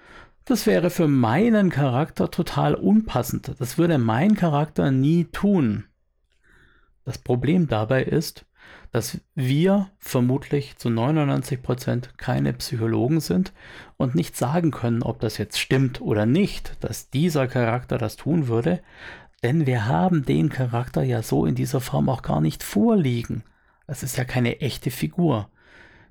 Das 0.44 0.66
wäre 0.66 0.90
für 0.90 1.08
meinen 1.08 1.70
Charakter 1.70 2.30
total 2.30 2.74
unpassend. 2.74 3.52
Das 3.58 3.78
würde 3.78 3.98
mein 3.98 4.36
Charakter 4.36 4.92
nie 4.92 5.24
tun. 5.24 5.84
Das 7.04 7.18
Problem 7.18 7.66
dabei 7.66 8.04
ist, 8.04 8.46
dass 8.92 9.20
wir 9.34 9.90
vermutlich 9.98 10.76
zu 10.76 10.88
99 10.88 11.62
Prozent 11.62 12.16
keine 12.16 12.52
Psychologen 12.52 13.20
sind 13.20 13.52
und 13.96 14.14
nicht 14.14 14.36
sagen 14.36 14.70
können, 14.70 15.02
ob 15.02 15.20
das 15.20 15.36
jetzt 15.38 15.58
stimmt 15.58 16.00
oder 16.00 16.26
nicht, 16.26 16.82
dass 16.82 17.10
dieser 17.10 17.48
Charakter 17.48 17.98
das 17.98 18.16
tun 18.16 18.48
würde, 18.48 18.80
denn 19.42 19.66
wir 19.66 19.86
haben 19.86 20.24
den 20.24 20.48
Charakter 20.48 21.02
ja 21.02 21.22
so 21.22 21.46
in 21.46 21.54
dieser 21.54 21.80
Form 21.80 22.08
auch 22.08 22.22
gar 22.22 22.40
nicht 22.40 22.62
vorliegen. 22.62 23.44
Es 23.86 24.02
ist 24.02 24.16
ja 24.16 24.24
keine 24.24 24.60
echte 24.60 24.90
Figur. 24.90 25.50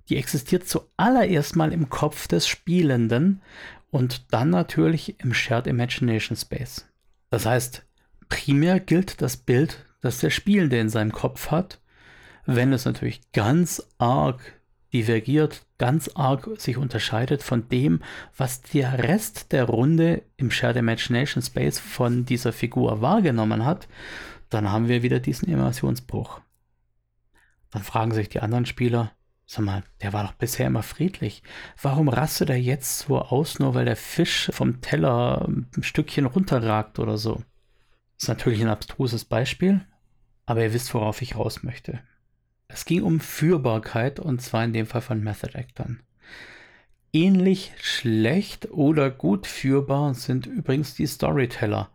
Die 0.10 0.18
existiert 0.18 0.68
zuallererst 0.68 1.56
mal 1.56 1.74
im 1.74 1.90
Kopf 1.90 2.28
des 2.28 2.48
Spielenden 2.48 3.42
und 3.90 4.34
dann 4.34 4.50
natürlich 4.50 5.20
im 5.20 5.34
Shared 5.34 5.68
Imagination 5.68 6.38
Space. 6.38 6.86
Das 7.30 7.46
heißt, 7.46 7.86
primär 8.30 8.80
gilt 8.80 9.22
das 9.22 9.38
Bild, 9.38 9.86
das 10.02 10.20
der 10.20 10.30
Spielende 10.30 10.80
in 10.80 10.90
seinem 10.90 11.12
Kopf 11.12 11.50
hat. 11.50 11.82
Wenn 12.46 12.74
es 12.74 12.86
natürlich 12.86 13.32
ganz 13.32 13.82
arg 13.98 14.40
divergiert, 14.94 15.66
ganz 15.78 16.10
arg 16.16 16.50
sich 16.58 16.78
unterscheidet 16.78 17.44
von 17.44 17.68
dem, 17.70 18.02
was 18.38 18.62
der 18.62 19.00
Rest 19.00 19.52
der 19.52 19.66
Runde 19.66 20.24
im 20.38 20.52
Shared 20.52 20.78
Imagination 20.78 21.44
Space 21.44 21.80
von 21.80 22.26
dieser 22.26 22.54
Figur 22.54 23.02
wahrgenommen 23.02 23.66
hat, 23.66 23.88
dann 24.50 24.72
haben 24.72 24.88
wir 24.88 25.04
wieder 25.04 25.20
diesen 25.20 25.50
Immersionsbruch. 25.50 26.42
Dann 27.72 27.84
fragen 27.84 28.14
sich 28.14 28.30
die 28.30 28.40
anderen 28.40 28.66
Spieler, 28.66 29.12
sag 29.46 29.66
mal, 29.66 29.84
der 30.02 30.14
war 30.14 30.24
doch 30.24 30.34
bisher 30.34 30.68
immer 30.68 30.84
friedlich. 30.84 31.44
Warum 31.82 32.08
rastet 32.08 32.50
er 32.50 32.56
jetzt 32.56 33.00
so 33.00 33.20
aus, 33.20 33.60
nur 33.60 33.74
weil 33.76 33.86
der 33.86 33.98
Fisch 33.98 34.50
vom 34.54 34.82
Teller 34.82 35.48
ein 35.48 35.84
Stückchen 35.84 36.26
runterragt 36.26 37.00
oder 37.00 37.18
so? 37.18 37.36
Das 38.16 38.24
ist 38.24 38.28
natürlich 38.30 38.62
ein 38.62 38.70
abstruses 38.70 39.26
Beispiel, 39.26 39.86
aber 40.46 40.64
ihr 40.64 40.74
wisst, 40.74 40.94
worauf 40.94 41.22
ich 41.22 41.36
raus 41.36 41.64
möchte. 41.64 42.00
Es 42.68 42.86
ging 42.86 43.04
um 43.04 43.20
Führbarkeit 43.20 44.20
und 44.20 44.42
zwar 44.42 44.64
in 44.64 44.74
dem 44.74 44.86
Fall 44.86 45.02
von 45.02 45.24
Method 45.24 45.58
Actern. 45.58 46.00
Ähnlich 47.14 47.72
schlecht 47.80 48.72
oder 48.72 49.10
gut 49.10 49.48
führbar 49.48 50.14
sind 50.14 50.48
übrigens 50.48 50.96
die 50.96 51.08
Storyteller. 51.08 51.90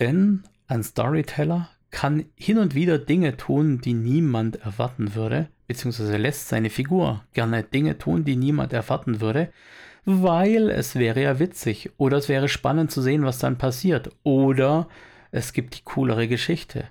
Denn 0.00 0.44
ein 0.66 0.82
Storyteller 0.82 1.68
kann 1.90 2.24
hin 2.34 2.58
und 2.58 2.74
wieder 2.74 2.98
Dinge 2.98 3.36
tun, 3.36 3.80
die 3.80 3.94
niemand 3.94 4.56
erwarten 4.56 5.14
würde, 5.14 5.48
beziehungsweise 5.66 6.16
lässt 6.16 6.48
seine 6.48 6.70
Figur 6.70 7.24
gerne 7.32 7.62
Dinge 7.62 7.98
tun, 7.98 8.24
die 8.24 8.36
niemand 8.36 8.72
erwarten 8.72 9.20
würde, 9.20 9.52
weil 10.04 10.70
es 10.70 10.94
wäre 10.94 11.22
ja 11.22 11.38
witzig 11.38 11.90
oder 11.96 12.18
es 12.18 12.28
wäre 12.28 12.48
spannend 12.48 12.90
zu 12.90 13.02
sehen, 13.02 13.24
was 13.24 13.38
dann 13.38 13.58
passiert 13.58 14.10
oder 14.22 14.88
es 15.32 15.52
gibt 15.52 15.76
die 15.76 15.84
coolere 15.84 16.28
Geschichte. 16.28 16.84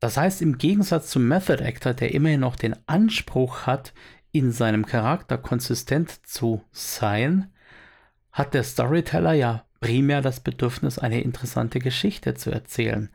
Das 0.00 0.16
heißt, 0.16 0.42
im 0.42 0.58
Gegensatz 0.58 1.10
zum 1.10 1.26
Method 1.26 1.64
Actor, 1.64 1.94
der 1.94 2.12
immerhin 2.12 2.40
noch 2.40 2.56
den 2.56 2.76
Anspruch 2.86 3.66
hat, 3.66 3.94
in 4.30 4.52
seinem 4.52 4.84
Charakter 4.84 5.38
konsistent 5.38 6.26
zu 6.26 6.62
sein, 6.70 7.50
hat 8.32 8.52
der 8.52 8.64
Storyteller 8.64 9.32
ja 9.32 9.64
primär 9.80 10.20
das 10.20 10.40
Bedürfnis, 10.40 10.98
eine 10.98 11.22
interessante 11.22 11.78
Geschichte 11.78 12.34
zu 12.34 12.50
erzählen. 12.50 13.08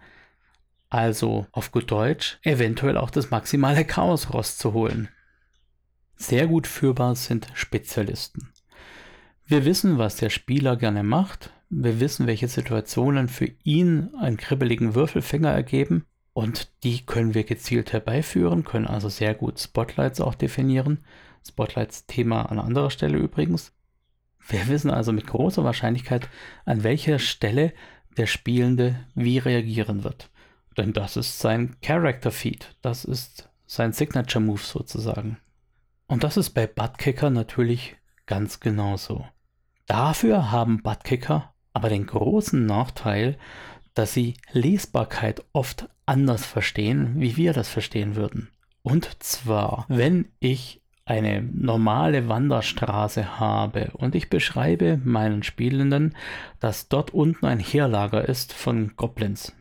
Also 0.89 1.45
auf 1.51 1.71
gut 1.71 1.91
Deutsch, 1.91 2.39
eventuell 2.43 2.97
auch 2.97 3.11
das 3.11 3.29
maximale 3.29 3.85
Chaos 3.85 4.33
rauszuholen. 4.33 5.09
Sehr 6.15 6.47
gut 6.47 6.67
führbar 6.67 7.15
sind 7.15 7.47
Spezialisten. 7.53 8.51
Wir 9.45 9.65
wissen, 9.65 9.97
was 9.97 10.17
der 10.17 10.29
Spieler 10.29 10.75
gerne 10.75 11.03
macht. 11.03 11.51
Wir 11.69 11.99
wissen, 11.99 12.27
welche 12.27 12.47
Situationen 12.47 13.27
für 13.27 13.49
ihn 13.63 14.13
einen 14.19 14.37
kribbeligen 14.37 14.95
Würfelfänger 14.95 15.49
ergeben. 15.49 16.05
Und 16.33 16.71
die 16.83 17.05
können 17.05 17.33
wir 17.33 17.43
gezielt 17.43 17.91
herbeiführen, 17.91 18.63
können 18.63 18.87
also 18.87 19.09
sehr 19.09 19.33
gut 19.33 19.59
Spotlights 19.59 20.21
auch 20.21 20.35
definieren. 20.35 21.03
Spotlights 21.45 22.05
Thema 22.05 22.43
an 22.43 22.59
anderer 22.59 22.89
Stelle 22.89 23.17
übrigens. 23.17 23.73
Wir 24.47 24.67
wissen 24.67 24.89
also 24.89 25.11
mit 25.11 25.27
großer 25.27 25.63
Wahrscheinlichkeit, 25.63 26.29
an 26.65 26.83
welcher 26.83 27.19
Stelle 27.19 27.73
der 28.17 28.27
Spielende 28.27 29.05
wie 29.13 29.37
reagieren 29.37 30.03
wird. 30.03 30.29
Denn 30.77 30.93
das 30.93 31.17
ist 31.17 31.39
sein 31.39 31.75
Character 31.81 32.31
Feed, 32.31 32.75
das 32.81 33.03
ist 33.05 33.49
sein 33.65 33.93
Signature 33.93 34.43
Move 34.43 34.61
sozusagen. 34.61 35.37
Und 36.07 36.23
das 36.23 36.37
ist 36.37 36.51
bei 36.51 36.67
Buttkicker 36.67 37.29
natürlich 37.29 37.97
ganz 38.25 38.59
genauso. 38.59 39.25
Dafür 39.85 40.51
haben 40.51 40.81
Buttkicker 40.81 41.53
aber 41.73 41.89
den 41.89 42.05
großen 42.05 42.65
Nachteil, 42.65 43.37
dass 43.93 44.13
sie 44.13 44.35
Lesbarkeit 44.51 45.43
oft 45.53 45.89
anders 46.05 46.45
verstehen, 46.45 47.13
wie 47.15 47.37
wir 47.37 47.53
das 47.53 47.69
verstehen 47.69 48.15
würden. 48.15 48.49
Und 48.83 49.23
zwar, 49.23 49.85
wenn 49.87 50.29
ich 50.39 50.81
eine 51.05 51.41
normale 51.41 52.29
Wanderstraße 52.29 53.39
habe 53.39 53.91
und 53.93 54.15
ich 54.15 54.29
beschreibe 54.29 54.99
meinen 55.03 55.43
Spielenden, 55.43 56.15
dass 56.59 56.87
dort 56.87 57.11
unten 57.13 57.45
ein 57.45 57.59
Heerlager 57.59 58.27
ist 58.27 58.53
von 58.53 58.93
Goblins, 58.95 59.53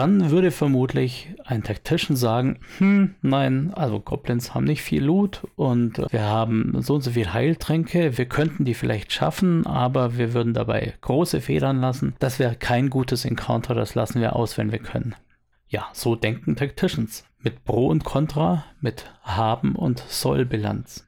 dann 0.00 0.30
würde 0.30 0.50
vermutlich 0.50 1.28
ein 1.44 1.62
Tactician 1.62 2.16
sagen, 2.16 2.60
hm, 2.78 3.16
nein, 3.20 3.70
also 3.74 4.00
Goblins 4.00 4.54
haben 4.54 4.64
nicht 4.64 4.80
viel 4.80 5.04
Loot 5.04 5.42
und 5.56 5.98
wir 6.10 6.22
haben 6.22 6.80
so 6.80 6.94
und 6.94 7.02
so 7.02 7.10
viel 7.10 7.34
Heiltränke, 7.34 8.16
wir 8.16 8.24
könnten 8.24 8.64
die 8.64 8.72
vielleicht 8.72 9.12
schaffen, 9.12 9.66
aber 9.66 10.16
wir 10.16 10.32
würden 10.32 10.54
dabei 10.54 10.94
große 11.02 11.42
Federn 11.42 11.82
lassen. 11.82 12.14
Das 12.18 12.38
wäre 12.38 12.56
kein 12.56 12.88
gutes 12.88 13.26
Encounter, 13.26 13.74
das 13.74 13.94
lassen 13.94 14.22
wir 14.22 14.36
aus, 14.36 14.56
wenn 14.56 14.72
wir 14.72 14.78
können. 14.78 15.16
Ja, 15.68 15.88
so 15.92 16.16
denken 16.16 16.56
Tacticians. 16.56 17.26
Mit 17.42 17.66
Pro 17.66 17.88
und 17.88 18.02
Contra, 18.02 18.64
mit 18.80 19.04
Haben 19.22 19.74
und 19.76 20.02
Soll-Bilanz. 20.08 21.06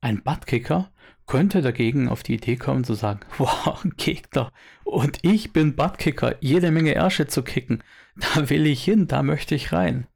Ein 0.00 0.22
Buttkicker 0.22 0.90
könnte 1.30 1.62
dagegen 1.62 2.08
auf 2.08 2.24
die 2.24 2.34
Idee 2.34 2.56
kommen 2.56 2.82
zu 2.82 2.94
sagen, 2.94 3.20
wow, 3.38 3.80
Gegner 3.96 4.50
und 4.82 5.20
ich 5.22 5.52
bin 5.52 5.76
Buttkicker, 5.76 6.34
jede 6.40 6.72
Menge 6.72 6.92
Ärsche 6.94 7.28
zu 7.28 7.44
kicken, 7.44 7.84
da 8.16 8.50
will 8.50 8.66
ich 8.66 8.82
hin, 8.82 9.06
da 9.06 9.22
möchte 9.22 9.54
ich 9.54 9.72
rein. 9.72 10.08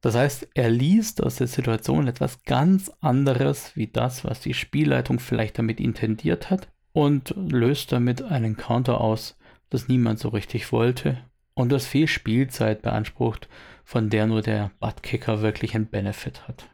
Das 0.00 0.16
heißt, 0.16 0.48
er 0.54 0.68
liest 0.68 1.22
aus 1.22 1.36
der 1.36 1.46
Situation 1.46 2.08
etwas 2.08 2.42
ganz 2.42 2.90
anderes 3.00 3.76
wie 3.76 3.86
das, 3.86 4.24
was 4.24 4.40
die 4.40 4.52
Spielleitung 4.52 5.20
vielleicht 5.20 5.58
damit 5.58 5.78
intendiert 5.78 6.50
hat 6.50 6.68
und 6.92 7.34
löst 7.36 7.92
damit 7.92 8.22
einen 8.22 8.56
Counter 8.56 9.00
aus, 9.00 9.38
das 9.70 9.86
niemand 9.86 10.18
so 10.18 10.28
richtig 10.30 10.72
wollte 10.72 11.18
und 11.54 11.70
das 11.70 11.86
viel 11.86 12.08
Spielzeit 12.08 12.82
beansprucht, 12.82 13.48
von 13.84 14.10
der 14.10 14.26
nur 14.26 14.42
der 14.42 14.72
Buttkicker 14.80 15.40
wirklich 15.40 15.76
einen 15.76 15.86
Benefit 15.86 16.48
hat. 16.48 16.68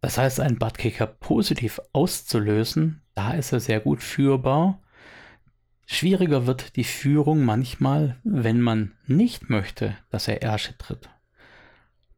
Das 0.00 0.16
heißt, 0.16 0.38
einen 0.38 0.58
Buttkicker 0.58 1.08
positiv 1.08 1.80
auszulösen, 1.92 3.02
da 3.16 3.32
ist 3.32 3.50
er 3.50 3.60
sehr 3.60 3.80
gut 3.80 4.02
führbar. 4.02 4.80
Schwieriger 5.86 6.46
wird 6.46 6.76
die 6.76 6.84
Führung 6.84 7.44
manchmal, 7.44 8.20
wenn 8.24 8.60
man 8.60 8.92
nicht 9.06 9.48
möchte, 9.48 9.96
dass 10.10 10.28
er 10.28 10.42
Ärsche 10.42 10.76
tritt. 10.76 11.08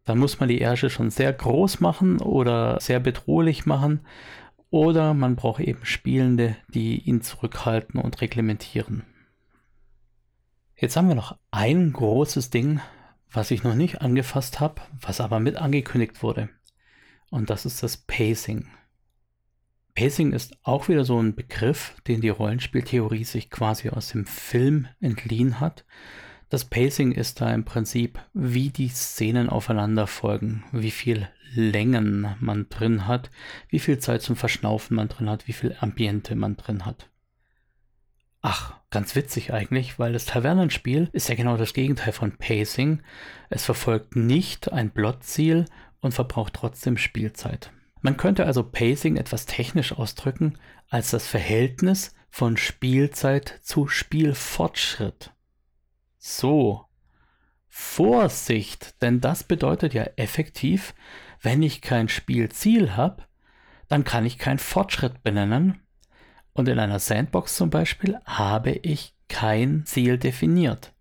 Dann 0.04 0.18
muss 0.18 0.40
man 0.40 0.48
die 0.48 0.61
Ärsche 0.61 0.90
schon 0.90 1.11
sehr 1.11 1.32
groß 1.32 1.80
machen 1.80 2.20
oder 2.20 2.80
sehr 2.80 2.98
bedrohlich 2.98 3.64
machen. 3.64 4.00
Oder 4.70 5.14
man 5.14 5.37
braucht 5.37 5.61
eben 5.61 5.84
Spielende, 5.84 6.56
die 6.68 6.98
ihn 6.98 7.22
zurückhalten 7.22 8.00
und 8.00 8.20
reglementieren. 8.20 9.04
Jetzt 10.76 10.96
haben 10.96 11.08
wir 11.08 11.14
noch 11.14 11.38
ein 11.50 11.92
großes 11.92 12.50
Ding, 12.50 12.80
was 13.30 13.50
ich 13.50 13.62
noch 13.62 13.74
nicht 13.74 14.00
angefasst 14.00 14.61
habe, 14.61 14.80
was 15.00 15.20
aber 15.20 15.38
mit 15.38 15.56
angekündigt 15.56 16.22
wurde. 16.22 16.48
Und 17.30 17.50
das 17.50 17.66
ist 17.66 17.82
das 17.82 17.96
Pacing. 17.98 18.68
Pacing 19.98 20.30
ist 20.30 20.56
auch 20.62 20.87
wieder 20.87 21.04
so 21.04 21.20
ein 21.20 21.34
Begriff, 21.34 21.96
den 22.06 22.20
die 22.20 22.28
Rollenspieltheorie 22.28 23.24
sich 23.24 23.50
quasi 23.50 23.90
aus 23.90 24.11
dem 24.11 24.26
Film 24.26 24.87
entliehen 25.00 25.58
hat. 25.58 25.84
Das 26.48 26.66
Pacing 26.66 27.11
ist 27.11 27.40
da 27.40 27.52
im 27.52 27.64
Prinzip, 27.64 28.20
wie 28.32 28.70
die 28.70 28.90
Szenen 28.90 29.48
aufeinander 29.48 30.06
folgen, 30.06 30.62
wie 30.70 30.92
viel 30.92 31.28
Längen 31.52 32.37
man 32.38 32.68
drin 32.68 33.08
hat, 33.08 33.32
wie 33.70 33.80
viel 33.80 33.98
Zeit 33.98 34.22
zum 34.22 34.37
Verschnaufen 34.37 34.94
man 34.94 35.08
drin 35.08 35.28
hat, 35.28 35.48
wie 35.48 35.52
viel 35.52 35.74
Ambiente 35.80 36.37
man 36.37 36.56
drin 36.56 36.87
hat. 36.87 37.11
Ach, 38.40 38.76
ganz 38.90 39.16
witzig 39.16 39.52
eigentlich, 39.52 39.98
weil 39.98 40.12
das 40.12 40.26
Tavernenspiel 40.26 41.08
ist 41.12 41.28
ja 41.28 41.34
genau 41.34 41.56
das 41.56 41.74
Gegenteil 41.74 42.12
von 42.12 42.37
Pacing. 42.37 43.02
Es 43.50 43.64
verfolgt 43.64 44.14
nicht 44.14 44.72
ein 44.72 44.92
Plotziel 44.92 45.64
und 45.98 46.14
verbraucht 46.14 46.54
trotzdem 46.54 46.98
Spielzeit. 46.98 47.72
Man 48.00 48.16
könnte 48.16 48.46
also 48.46 48.62
Pacing 48.62 49.16
etwas 49.16 49.46
technisch 49.46 49.92
ausdrücken 49.92 50.58
als 50.88 51.11
das 51.11 51.26
Verhältnis 51.26 52.14
von 52.30 52.56
Spielzeit 52.56 53.58
zu 53.62 53.88
Spielfortschritt. 53.88 55.32
So. 56.18 56.84
Vorsicht, 57.68 59.00
denn 59.02 59.20
das 59.20 59.44
bedeutet 59.44 59.94
ja 59.94 60.04
effektiv, 60.16 60.94
wenn 61.40 61.62
ich 61.62 61.80
kein 61.80 62.08
Spielziel 62.08 62.96
habe, 62.96 63.22
dann 63.88 64.04
kann 64.04 64.26
ich 64.26 64.38
keinen 64.38 64.58
Fortschritt 64.58 65.22
benennen. 65.22 65.80
Und 66.52 66.68
in 66.68 66.78
einer 66.78 66.98
Sandbox 66.98 67.56
zum 67.56 67.70
Beispiel 67.70 68.18
habe 68.24 68.72
ich 68.72 69.14
kein 69.28 69.84
Ziel 69.87 70.18
definiert. 70.18 70.92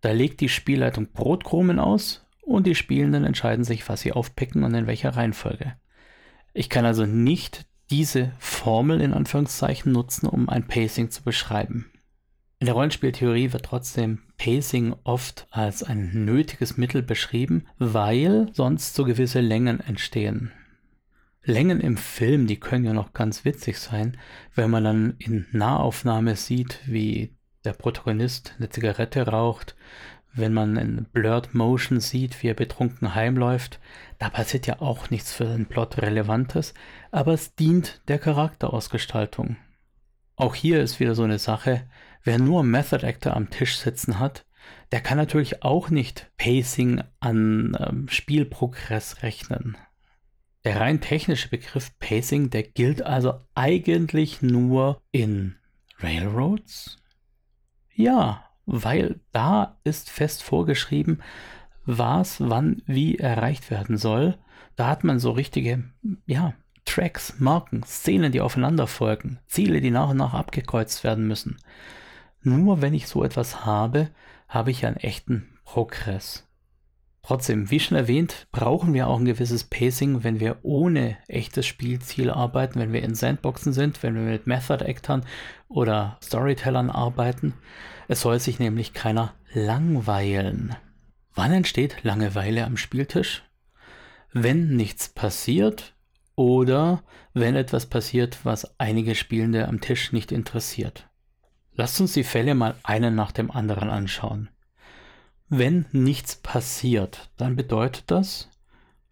Da 0.00 0.10
legt 0.10 0.40
die 0.40 0.48
Spielleitung 0.48 1.12
Brotkrumen 1.12 1.78
aus 1.78 2.26
und 2.42 2.66
die 2.66 2.74
Spielenden 2.74 3.24
entscheiden 3.24 3.64
sich, 3.64 3.88
was 3.88 4.00
sie 4.00 4.12
aufpicken 4.12 4.64
und 4.64 4.74
in 4.74 4.86
welcher 4.86 5.16
Reihenfolge. 5.16 5.76
Ich 6.54 6.70
kann 6.70 6.86
also 6.86 7.04
nicht 7.04 7.66
diese 7.90 8.32
Formel 8.38 9.00
in 9.00 9.12
Anführungszeichen 9.12 9.92
nutzen, 9.92 10.26
um 10.26 10.48
ein 10.48 10.66
Pacing 10.66 11.10
zu 11.10 11.22
beschreiben. 11.22 11.90
In 12.60 12.66
der 12.66 12.74
Rollenspieltheorie 12.74 13.52
wird 13.52 13.66
trotzdem 13.66 14.22
Pacing 14.38 14.94
oft 15.04 15.46
als 15.50 15.82
ein 15.82 16.24
nötiges 16.24 16.76
Mittel 16.76 17.02
beschrieben, 17.02 17.66
weil 17.78 18.48
sonst 18.52 18.94
so 18.94 19.04
gewisse 19.04 19.40
Längen 19.40 19.80
entstehen. 19.80 20.52
Längen 21.42 21.80
im 21.80 21.98
Film, 21.98 22.46
die 22.46 22.58
können 22.58 22.84
ja 22.84 22.94
noch 22.94 23.12
ganz 23.12 23.44
witzig 23.44 23.78
sein, 23.78 24.16
wenn 24.54 24.70
man 24.70 24.84
dann 24.84 25.14
in 25.18 25.46
Nahaufnahme 25.52 26.36
sieht, 26.36 26.78
wie 26.86 27.36
der 27.64 27.74
Protagonist 27.74 28.54
eine 28.56 28.70
Zigarette 28.70 29.26
raucht, 29.26 29.76
wenn 30.34 30.52
man 30.52 30.76
in 30.76 31.04
Blurred 31.12 31.54
Motion 31.54 32.00
sieht, 32.00 32.42
wie 32.42 32.48
er 32.48 32.54
betrunken 32.54 33.14
heimläuft, 33.14 33.80
da 34.18 34.28
passiert 34.30 34.66
ja 34.66 34.80
auch 34.80 35.10
nichts 35.10 35.32
für 35.32 35.44
den 35.44 35.66
Plot 35.66 35.98
Relevantes, 35.98 36.74
aber 37.10 37.32
es 37.32 37.54
dient 37.54 38.00
der 38.08 38.18
Charakterausgestaltung. 38.18 39.56
Auch 40.36 40.54
hier 40.54 40.82
ist 40.82 40.98
wieder 40.98 41.14
so 41.14 41.22
eine 41.22 41.38
Sache, 41.38 41.88
wer 42.24 42.38
nur 42.38 42.64
Method 42.64 43.06
Actor 43.06 43.34
am 43.34 43.50
Tisch 43.50 43.76
sitzen 43.76 44.18
hat, 44.18 44.44
der 44.92 45.00
kann 45.00 45.18
natürlich 45.18 45.62
auch 45.62 45.90
nicht 45.90 46.30
Pacing 46.36 47.02
an 47.20 47.76
ähm, 47.78 48.08
Spielprogress 48.08 49.22
rechnen. 49.22 49.76
Der 50.64 50.80
rein 50.80 51.00
technische 51.00 51.48
Begriff 51.48 51.96
Pacing, 51.98 52.50
der 52.50 52.62
gilt 52.62 53.02
also 53.02 53.34
eigentlich 53.54 54.40
nur 54.40 55.02
in 55.12 55.56
Railroads? 55.98 56.96
Ja, 57.94 58.44
weil 58.66 59.20
da 59.32 59.78
ist 59.84 60.10
fest 60.10 60.42
vorgeschrieben, 60.42 61.22
was 61.86 62.40
wann 62.40 62.82
wie 62.86 63.18
erreicht 63.18 63.70
werden 63.70 63.96
soll. 63.96 64.38
Da 64.76 64.88
hat 64.88 65.04
man 65.04 65.18
so 65.18 65.30
richtige, 65.32 65.84
ja, 66.26 66.54
Tracks, 66.84 67.34
Marken, 67.38 67.82
Szenen, 67.82 68.32
die 68.32 68.40
aufeinander 68.40 68.86
folgen, 68.86 69.38
Ziele, 69.46 69.80
die 69.80 69.90
nach 69.90 70.10
und 70.10 70.18
nach 70.18 70.34
abgekreuzt 70.34 71.04
werden 71.04 71.26
müssen. 71.26 71.56
Nur 72.42 72.82
wenn 72.82 72.94
ich 72.94 73.08
so 73.08 73.24
etwas 73.24 73.64
habe, 73.64 74.10
habe 74.48 74.70
ich 74.70 74.84
einen 74.84 74.96
echten 74.96 75.48
Progress. 75.64 76.46
Trotzdem, 77.22 77.70
wie 77.70 77.80
schon 77.80 77.96
erwähnt, 77.96 78.46
brauchen 78.52 78.92
wir 78.92 79.08
auch 79.08 79.18
ein 79.18 79.24
gewisses 79.24 79.64
Pacing, 79.64 80.24
wenn 80.24 80.40
wir 80.40 80.58
ohne 80.62 81.16
echtes 81.26 81.64
Spielziel 81.64 82.30
arbeiten, 82.30 82.78
wenn 82.78 82.92
wir 82.92 83.02
in 83.02 83.14
Sandboxen 83.14 83.72
sind, 83.72 84.02
wenn 84.02 84.14
wir 84.14 84.20
mit 84.20 84.46
Method-Actern 84.46 85.24
oder 85.68 86.18
Storytellern 86.22 86.90
arbeiten. 86.90 87.54
Es 88.08 88.20
soll 88.20 88.40
sich 88.40 88.58
nämlich 88.58 88.92
keiner 88.92 89.34
langweilen. 89.52 90.76
Wann 91.34 91.52
entsteht 91.52 92.04
Langeweile 92.04 92.64
am 92.64 92.76
Spieltisch? 92.76 93.42
Wenn 94.32 94.76
nichts 94.76 95.08
passiert 95.08 95.94
oder 96.36 97.02
wenn 97.32 97.56
etwas 97.56 97.86
passiert, 97.86 98.44
was 98.44 98.78
einige 98.78 99.14
Spielende 99.14 99.68
am 99.68 99.80
Tisch 99.80 100.12
nicht 100.12 100.32
interessiert. 100.32 101.08
Lasst 101.72 102.00
uns 102.00 102.12
die 102.12 102.24
Fälle 102.24 102.54
mal 102.54 102.76
einen 102.82 103.14
nach 103.14 103.32
dem 103.32 103.50
anderen 103.50 103.90
anschauen. 103.90 104.48
Wenn 105.48 105.86
nichts 105.92 106.36
passiert, 106.36 107.30
dann 107.36 107.56
bedeutet 107.56 108.04
das, 108.10 108.48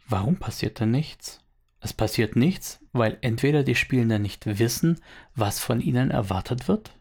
warum 0.09 0.37
passiert 0.37 0.81
denn 0.81 0.91
nichts? 0.91 1.41
Es 1.81 1.93
passiert 1.93 2.37
nichts, 2.37 2.79
weil 2.93 3.19
entweder 3.21 3.65
die 3.65 3.75
Spielenden 3.75 4.23
nicht 4.23 4.47
wissen, 4.47 5.01
was 5.35 5.59
von 5.59 5.81
ihnen 5.81 6.11
erwartet 6.11 6.69
wird. 6.69 6.93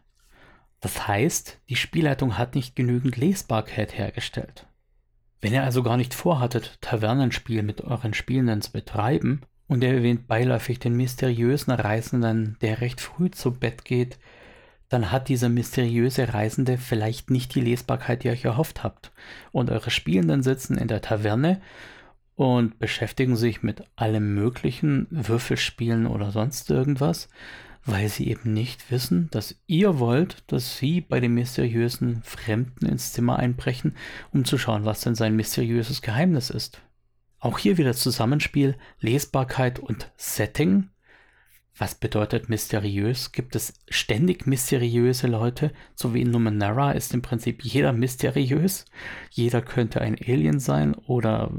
Das 0.82 1.06
heißt, 1.06 1.60
die 1.68 1.76
Spielleitung 1.76 2.36
hat 2.36 2.56
nicht 2.56 2.76
genügend 2.76 3.16
Lesbarkeit 3.16 3.96
hergestellt. 3.96 4.66
Wenn 5.40 5.54
ihr 5.54 5.62
also 5.62 5.82
gar 5.82 5.96
nicht 5.96 6.12
vorhattet, 6.12 6.76
Tavernenspiel 6.80 7.62
mit 7.62 7.82
euren 7.82 8.14
Spielenden 8.14 8.62
zu 8.62 8.72
betreiben 8.72 9.42
und 9.68 9.82
ihr 9.82 9.94
erwähnt 9.94 10.26
beiläufig 10.26 10.80
den 10.80 10.96
mysteriösen 10.96 11.72
Reisenden, 11.72 12.56
der 12.62 12.80
recht 12.80 13.00
früh 13.00 13.30
zu 13.30 13.52
Bett 13.52 13.84
geht, 13.84 14.18
dann 14.88 15.12
hat 15.12 15.28
dieser 15.28 15.48
mysteriöse 15.48 16.34
Reisende 16.34 16.76
vielleicht 16.78 17.30
nicht 17.30 17.54
die 17.54 17.60
Lesbarkeit, 17.60 18.22
die 18.22 18.28
ihr 18.28 18.32
euch 18.32 18.44
erhofft 18.44 18.82
habt. 18.82 19.12
Und 19.52 19.70
eure 19.70 19.90
Spielenden 19.90 20.42
sitzen 20.42 20.76
in 20.76 20.88
der 20.88 21.00
Taverne 21.00 21.62
und 22.34 22.80
beschäftigen 22.80 23.36
sich 23.36 23.62
mit 23.62 23.84
allem 23.94 24.34
möglichen, 24.34 25.06
Würfelspielen 25.10 26.08
oder 26.08 26.32
sonst 26.32 26.70
irgendwas, 26.70 27.28
weil 27.84 28.08
sie 28.08 28.28
eben 28.28 28.52
nicht 28.52 28.90
wissen, 28.90 29.28
dass 29.30 29.56
ihr 29.66 29.98
wollt, 29.98 30.44
dass 30.46 30.76
sie 30.78 31.00
bei 31.00 31.20
dem 31.20 31.34
mysteriösen 31.34 32.22
Fremden 32.22 32.86
ins 32.86 33.12
Zimmer 33.12 33.38
einbrechen, 33.38 33.96
um 34.32 34.44
zu 34.44 34.58
schauen, 34.58 34.84
was 34.84 35.00
denn 35.00 35.14
sein 35.14 35.36
mysteriöses 35.36 36.02
Geheimnis 36.02 36.50
ist. 36.50 36.80
Auch 37.38 37.58
hier 37.58 37.78
wieder 37.78 37.94
Zusammenspiel, 37.94 38.76
Lesbarkeit 39.00 39.80
und 39.80 40.12
Setting 40.16 40.90
was 41.78 41.94
bedeutet 41.94 42.50
mysteriös? 42.50 43.32
Gibt 43.32 43.56
es 43.56 43.72
ständig 43.88 44.46
mysteriöse 44.46 45.26
Leute? 45.26 45.72
So 45.94 46.12
wie 46.12 46.20
in 46.20 46.30
Numenera 46.30 46.92
ist 46.92 47.14
im 47.14 47.22
Prinzip 47.22 47.64
jeder 47.64 47.92
mysteriös. 47.92 48.84
Jeder 49.30 49.62
könnte 49.62 50.00
ein 50.02 50.16
Alien 50.16 50.60
sein 50.60 50.94
oder 50.94 51.50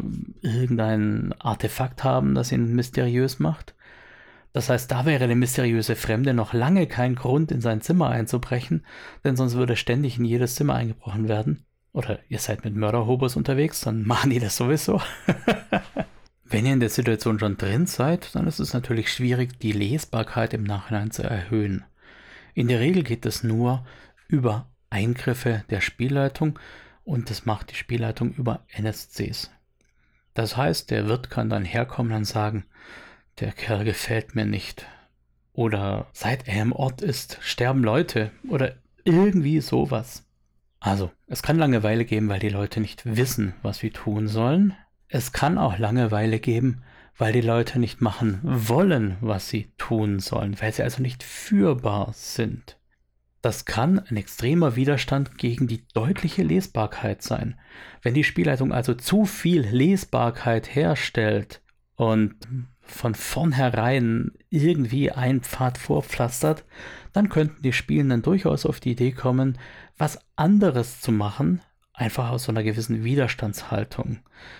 irgendein 0.41 1.33
Artefakt 1.39 2.03
haben, 2.03 2.36
das 2.36 2.51
ihn 2.51 2.75
mysteriös 2.75 3.39
macht. 3.39 3.73
Das 4.54 4.70
heißt, 4.70 4.89
da 4.92 5.06
wäre 5.06 5.28
der 5.28 5.36
mysteriöse 5.36 5.96
Fremde 5.96 6.34
noch 6.34 6.54
lange 6.54 6.86
kein 6.86 7.16
Grund, 7.16 7.52
in 7.52 7.60
sein 7.60 7.82
Zimmer 7.82 8.10
einzubrechen, 8.10 8.86
denn 9.24 9.36
sonst 9.36 9.56
würde 9.56 9.76
ständig 9.76 10.20
in 10.20 10.26
jedes 10.26 10.56
Zimmer 10.56 10.76
eingebrochen 10.76 11.28
werden. 11.28 11.66
Oder 11.92 12.20
ihr 12.30 12.39
seid 12.39 12.63
mit 12.63 12.76
Mörderhobos 12.76 13.36
unterwegs, 13.36 13.82
dann 13.82 14.06
machen 14.06 14.30
die 14.30 14.39
das 14.39 14.56
sowieso. 14.56 15.02
Wenn 16.44 16.68
ihr 16.68 16.74
in 16.74 16.80
der 16.80 16.89
Situation 16.89 17.39
schon 17.39 17.58
drin 17.58 17.88
seid, 17.88 18.36
dann 18.36 18.46
ist 18.46 18.60
es 18.60 18.74
natürlich 18.74 19.12
schwierig, 19.12 19.60
die 19.60 19.72
Lesbarkeit 19.72 20.54
im 20.54 20.63
Nachhinein 20.63 21.10
zu 21.10 21.24
erhöhen. 21.24 21.84
In 22.54 22.68
der 22.68 22.80
Regel 22.80 23.04
geht 23.04 23.26
es 23.26 23.44
nur 23.44 23.84
über 24.28 24.68
Eingriffe 24.92 25.63
der 25.72 25.82
Spielleitung 25.82 26.60
und 27.04 27.32
das 27.32 27.46
macht 27.46 27.72
die 27.72 27.76
Spielleitung 27.76 28.34
über 28.34 28.66
NSCs. 28.70 29.50
Das 30.36 30.56
heißt, 30.56 30.92
der 30.92 31.08
Wirt 31.08 31.32
kann 31.32 31.50
dann 31.50 31.66
herkommen 31.66 32.13
und 32.13 32.26
sagen, 32.26 32.66
der 33.39 33.52
Kerl 33.52 33.84
gefällt 33.84 34.36
mir 34.36 34.46
nicht. 34.46 34.86
Oder 35.54 36.08
seit 36.13 36.48
er 36.48 36.62
im 36.62 36.72
Ort 36.72 37.02
ist, 37.02 37.38
sterben 37.41 37.84
Leute. 37.84 38.32
Oder 38.48 38.76
irgendwie 39.04 39.62
sowas. 39.62 40.26
Also, 40.80 41.12
es 41.28 41.43
kann 41.43 41.58
Langeweile 41.58 42.06
geben, 42.06 42.28
weil 42.30 42.39
die 42.39 42.50
Leute 42.50 42.80
nicht 42.80 43.06
wissen, 43.06 43.54
was 43.62 43.78
sie 43.78 43.91
tun 43.91 44.28
sollen. 44.28 44.76
Es 45.08 45.32
kann 45.32 45.58
auch 45.58 45.78
Langeweile 45.78 46.39
geben, 46.39 46.84
weil 47.17 47.34
die 47.34 47.41
Leute 47.41 47.80
nicht 47.80 48.02
machen 48.02 48.39
wollen, 48.43 49.17
was 49.22 49.48
sie 49.48 49.72
tun 49.78 50.19
sollen, 50.19 50.60
weil 50.60 50.74
sie 50.74 50.84
also 50.84 51.02
nicht 51.02 51.24
führbar 51.24 52.12
sind. 52.13 52.78
Das 53.41 53.65
kann 53.65 54.00
ein 54.00 54.15
extremer 54.17 54.76
Widerstand 54.76 55.38
gegen 55.38 55.67
die 55.67 55.86
deutliche 55.93 56.43
Lesbarkeit 56.43 57.22
sein. 57.22 57.60
Wenn 58.02 58.13
die 58.13 58.24
Spielleitung 58.24 58.72
also 58.72 58.93
zu 58.93 59.26
viel 59.26 59.62
Lesbarkeit 59.62 60.74
herstellt 60.74 61.62
und 61.96 62.36
von 62.93 63.15
vornherein 63.15 64.32
irgendwie 64.49 65.12
einen 65.12 65.41
Pfad 65.41 65.77
vorpflastert, 65.77 66.63
dann 67.12 67.29
könnten 67.29 67.62
die 67.62 67.73
Spielenden 67.73 68.21
durchaus 68.21 68.65
auf 68.65 68.79
die 68.79 68.91
Idee 68.91 69.12
kommen, 69.12 69.58
was 69.97 70.19
anderes 70.36 71.01
zu 71.01 71.12
machen, 71.12 71.62
einfach 71.93 72.29
aus 72.29 72.43
so 72.43 72.51
einer 72.51 72.63
gewissen 72.63 73.03
Widerstandshaltung. 73.03 74.19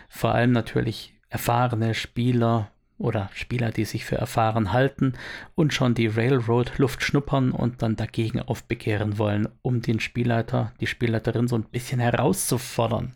Vor 0.10 0.34
allem 0.34 0.52
natürlich 0.52 1.14
erfahrene 1.30 1.94
Spieler 1.94 2.72
oder 2.98 3.30
Spieler, 3.34 3.72
die 3.72 3.86
sich 3.86 4.06
für 4.06 4.16
erfahren 4.16 4.72
halten 4.72 5.14
und 5.56 5.74
schon 5.74 5.94
die 5.94 6.08
Railroad-Luft 6.08 7.04
schnuppern 7.04 7.52
und 7.52 7.82
dann 7.82 7.96
dagegen 7.96 8.40
aufbegehren 8.40 9.18
wollen, 9.18 9.50
um 9.62 9.82
den 9.82 10.00
Spielleiter, 10.00 10.74
die 10.80 10.88
Spielleiterin 10.88 11.48
so 11.48 11.56
ein 11.56 11.64
bisschen 11.64 12.00
herauszufordern. 12.00 13.16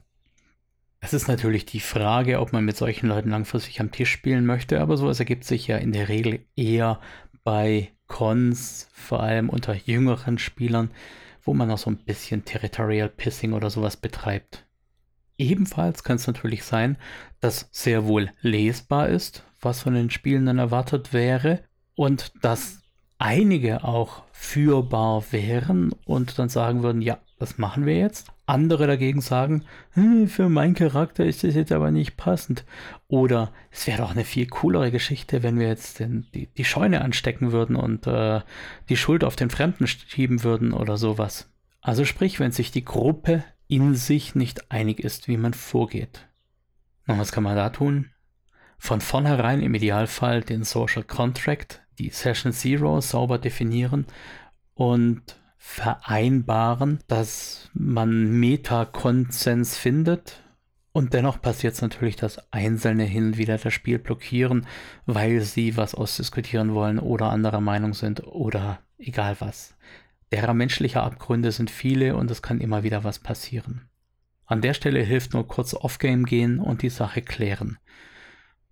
Es 0.99 1.13
ist 1.13 1.27
natürlich 1.27 1.65
die 1.65 1.79
Frage, 1.79 2.39
ob 2.39 2.53
man 2.53 2.65
mit 2.65 2.75
solchen 2.75 3.07
Leuten 3.07 3.29
langfristig 3.29 3.79
am 3.79 3.91
Tisch 3.91 4.11
spielen 4.11 4.45
möchte, 4.45 4.81
aber 4.81 4.97
sowas 4.97 5.19
ergibt 5.19 5.43
sich 5.43 5.67
ja 5.67 5.77
in 5.77 5.91
der 5.91 6.09
Regel 6.09 6.45
eher 6.55 6.99
bei 7.43 7.91
Cons, 8.07 8.89
vor 8.93 9.21
allem 9.21 9.49
unter 9.49 9.75
jüngeren 9.75 10.37
Spielern, 10.37 10.91
wo 11.43 11.53
man 11.53 11.67
noch 11.67 11.77
so 11.77 11.89
ein 11.89 11.97
bisschen 11.97 12.45
Territorial 12.45 13.09
Pissing 13.09 13.53
oder 13.53 13.69
sowas 13.69 13.95
betreibt. 13.97 14.65
Ebenfalls 15.37 16.03
kann 16.03 16.15
es 16.15 16.27
natürlich 16.27 16.63
sein, 16.63 16.97
dass 17.39 17.69
sehr 17.71 18.05
wohl 18.05 18.31
lesbar 18.41 19.07
ist, 19.07 19.43
was 19.61 19.83
von 19.83 19.93
den 19.93 20.09
Spielenden 20.09 20.57
erwartet 20.57 21.13
wäre 21.13 21.63
und 21.95 22.31
dass 22.41 22.81
einige 23.19 23.83
auch 23.83 24.23
führbar 24.31 25.23
wären 25.31 25.91
und 26.05 26.39
dann 26.39 26.49
sagen 26.49 26.83
würden, 26.83 27.01
ja, 27.01 27.19
das 27.39 27.57
machen 27.57 27.85
wir 27.85 27.97
jetzt. 27.97 28.31
Andere 28.47 28.87
dagegen 28.87 29.19
sagen, 29.19 29.65
hm, 29.91 30.29
für 30.29 30.47
meinen 30.47 30.73
Charakter 30.73 31.25
ist 31.25 31.43
das 31.43 31.53
jetzt 31.53 31.73
aber 31.73 31.91
nicht 31.91 32.15
passend. 32.15 32.65
Oder 33.09 33.51
es 33.71 33.85
wäre 33.87 33.99
doch 33.99 34.11
eine 34.11 34.23
viel 34.23 34.47
coolere 34.47 34.89
Geschichte, 34.89 35.43
wenn 35.43 35.59
wir 35.59 35.67
jetzt 35.67 35.99
den, 35.99 36.27
die, 36.33 36.47
die 36.47 36.63
Scheune 36.63 37.01
anstecken 37.01 37.51
würden 37.51 37.75
und 37.75 38.07
äh, 38.07 38.41
die 38.87 38.97
Schuld 38.97 39.25
auf 39.25 39.35
den 39.35 39.49
Fremden 39.49 39.85
schieben 39.85 40.43
würden 40.43 40.71
oder 40.71 40.97
sowas. 40.97 41.51
Also 41.81 42.05
sprich, 42.05 42.39
wenn 42.39 42.53
sich 42.53 42.71
die 42.71 42.85
Gruppe 42.85 43.43
in 43.67 43.95
sich 43.95 44.33
nicht 44.33 44.71
einig 44.71 45.01
ist, 45.01 45.27
wie 45.27 45.37
man 45.37 45.53
vorgeht. 45.53 46.27
Und 47.05 47.19
was 47.19 47.33
kann 47.33 47.43
man 47.43 47.57
da 47.57 47.69
tun? 47.69 48.11
Von 48.77 49.01
vornherein 49.01 49.61
im 49.61 49.73
Idealfall 49.73 50.41
den 50.41 50.63
Social 50.63 51.03
Contract, 51.03 51.81
die 51.99 52.11
Session 52.11 52.53
Zero 52.53 53.01
sauber 53.01 53.39
definieren 53.39 54.05
und 54.73 55.21
vereinbaren, 55.57 56.99
dass 57.07 57.69
man 57.73 58.39
Meta-Konsens 58.39 59.77
findet. 59.77 60.43
Und 60.91 61.13
dennoch 61.13 61.41
passiert 61.41 61.75
es 61.75 61.81
natürlich, 61.81 62.15
dass 62.15 62.51
Einzelne 62.51 63.03
hin 63.03 63.27
und 63.27 63.37
wieder 63.37 63.57
das 63.57 63.73
Spiel 63.73 63.99
blockieren, 63.99 64.65
weil 65.05 65.41
sie 65.41 65.77
was 65.77 65.93
ausdiskutieren 65.93 66.73
wollen 66.73 66.97
oder 66.97 67.29
anderer 67.29 67.61
Meinung 67.61 67.93
sind 67.93 68.25
oder 68.25 68.79
egal 68.97 69.35
was. 69.39 69.75
Derer 70.31 70.53
menschlicher 70.53 71.03
Abgründe 71.03 71.51
sind 71.51 71.69
viele 71.69 72.15
und 72.15 72.31
es 72.31 72.41
kann 72.41 72.59
immer 72.59 72.83
wieder 72.83 73.03
was 73.03 73.19
passieren. 73.19 73.87
An 74.45 74.61
der 74.61 74.73
Stelle 74.73 75.01
hilft 75.01 75.33
nur 75.33 75.47
kurz 75.47 75.73
Off-Game 75.73 76.25
gehen 76.25 76.59
und 76.59 76.81
die 76.81 76.89
Sache 76.89 77.21
klären. 77.21 77.77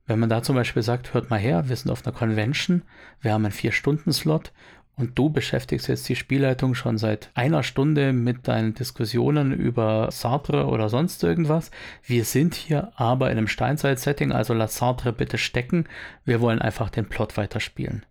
Wenn 0.07 0.19
man 0.19 0.29
da 0.29 0.43
zum 0.43 0.55
Beispiel 0.55 0.83
sagt, 0.83 1.13
hört 1.13 1.29
mal 1.29 1.39
her, 1.39 1.67
wir 1.67 1.75
sind 1.75 1.91
auf 1.91 2.05
einer 2.05 2.15
Convention, 2.15 2.83
wir 3.21 3.33
haben 3.33 3.43
einen 3.43 3.51
Vier-Stunden-Slot 3.51 4.53
und 4.97 5.17
du 5.17 5.29
beschäftigst 5.29 5.87
jetzt 5.87 6.07
die 6.07 6.15
Spielleitung 6.15 6.73
schon 6.73 6.97
seit 6.97 7.29
einer 7.33 7.63
Stunde 7.63 8.13
mit 8.13 8.47
deinen 8.47 8.73
Diskussionen 8.73 9.51
über 9.51 10.09
Sartre 10.11 10.67
oder 10.67 10.89
sonst 10.89 11.23
irgendwas. 11.23 11.71
Wir 12.03 12.23
sind 12.23 12.55
hier 12.55 12.91
aber 12.95 13.31
in 13.31 13.37
einem 13.37 13.47
Steinzeit-Setting, 13.47 14.31
also 14.31 14.53
lass 14.53 14.77
Sartre 14.77 15.11
bitte 15.11 15.37
stecken. 15.37 15.85
Wir 16.23 16.39
wollen 16.39 16.61
einfach 16.61 16.89
den 16.89 17.07
Plot 17.07 17.37
weiterspielen. 17.37 18.05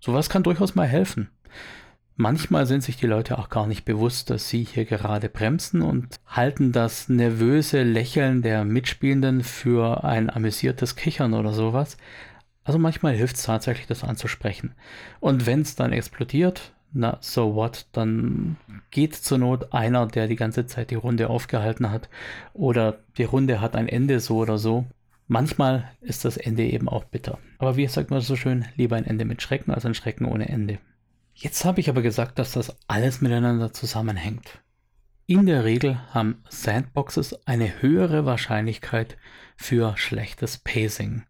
Sowas 0.00 0.28
kann 0.28 0.42
durchaus 0.42 0.74
mal 0.74 0.86
helfen. 0.86 1.30
Manchmal 2.16 2.66
sind 2.66 2.84
sich 2.84 2.96
die 2.96 3.08
Leute 3.08 3.38
auch 3.38 3.48
gar 3.48 3.66
nicht 3.66 3.84
bewusst, 3.84 4.30
dass 4.30 4.48
sie 4.48 4.62
hier 4.62 4.84
gerade 4.84 5.28
bremsen 5.28 5.82
und 5.82 6.20
halten 6.26 6.70
das 6.70 7.08
nervöse 7.08 7.82
Lächeln 7.82 8.42
der 8.42 8.64
Mitspielenden 8.64 9.42
für 9.42 10.04
ein 10.04 10.30
amüsiertes 10.30 10.94
Kichern 10.94 11.34
oder 11.34 11.52
sowas. 11.52 11.96
Also 12.64 12.78
manchmal 12.78 13.14
hilft 13.14 13.36
es 13.36 13.44
tatsächlich, 13.44 13.86
das 13.86 14.04
anzusprechen. 14.04 14.74
Und 15.20 15.46
wenn 15.46 15.60
es 15.60 15.76
dann 15.76 15.92
explodiert, 15.92 16.72
na, 16.92 17.18
so 17.20 17.54
what, 17.54 17.86
dann 17.92 18.56
geht 18.90 19.14
zur 19.14 19.38
Not 19.38 19.72
einer, 19.72 20.06
der 20.06 20.28
die 20.28 20.36
ganze 20.36 20.64
Zeit 20.66 20.90
die 20.90 20.94
Runde 20.94 21.28
aufgehalten 21.28 21.90
hat, 21.90 22.08
oder 22.54 22.98
die 23.18 23.24
Runde 23.24 23.60
hat 23.60 23.76
ein 23.76 23.88
Ende 23.88 24.20
so 24.20 24.38
oder 24.38 24.58
so. 24.58 24.86
Manchmal 25.26 25.90
ist 26.00 26.24
das 26.24 26.36
Ende 26.36 26.64
eben 26.64 26.88
auch 26.88 27.04
bitter. 27.04 27.38
Aber 27.58 27.76
wie 27.76 27.86
sagt 27.86 28.10
man 28.10 28.20
so 28.20 28.36
schön, 28.36 28.66
lieber 28.76 28.96
ein 28.96 29.06
Ende 29.06 29.24
mit 29.24 29.42
Schrecken 29.42 29.72
als 29.72 29.84
ein 29.84 29.94
Schrecken 29.94 30.26
ohne 30.26 30.48
Ende. 30.48 30.78
Jetzt 31.34 31.64
habe 31.64 31.80
ich 31.80 31.88
aber 31.88 32.02
gesagt, 32.02 32.38
dass 32.38 32.52
das 32.52 32.76
alles 32.86 33.20
miteinander 33.20 33.72
zusammenhängt. 33.72 34.60
In 35.26 35.46
der 35.46 35.64
Regel 35.64 35.98
haben 36.12 36.42
Sandboxes 36.48 37.46
eine 37.46 37.82
höhere 37.82 38.26
Wahrscheinlichkeit 38.26 39.16
für 39.56 39.96
schlechtes 39.96 40.58
Pacing, 40.58 41.22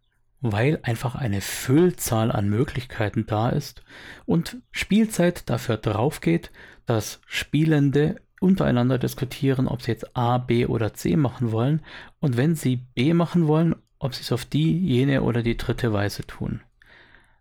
weil 0.51 0.79
einfach 0.83 1.15
eine 1.15 1.41
Füllzahl 1.41 2.31
an 2.31 2.49
Möglichkeiten 2.49 3.25
da 3.25 3.49
ist 3.49 3.83
und 4.25 4.57
Spielzeit 4.71 5.49
dafür 5.49 5.77
drauf 5.77 6.21
geht, 6.21 6.51
dass 6.85 7.21
Spielende 7.25 8.17
untereinander 8.39 8.97
diskutieren, 8.97 9.67
ob 9.67 9.81
sie 9.81 9.91
jetzt 9.91 10.15
A, 10.15 10.37
B 10.37 10.65
oder 10.65 10.93
C 10.93 11.15
machen 11.15 11.51
wollen 11.51 11.81
und 12.19 12.37
wenn 12.37 12.55
sie 12.55 12.77
B 12.93 13.13
machen 13.13 13.47
wollen, 13.47 13.75
ob 13.99 14.13
sie 14.13 14.21
es 14.21 14.31
auf 14.31 14.45
die, 14.45 14.77
jene 14.77 15.23
oder 15.23 15.41
die 15.41 15.57
dritte 15.57 15.93
Weise 15.93 16.25
tun. 16.25 16.61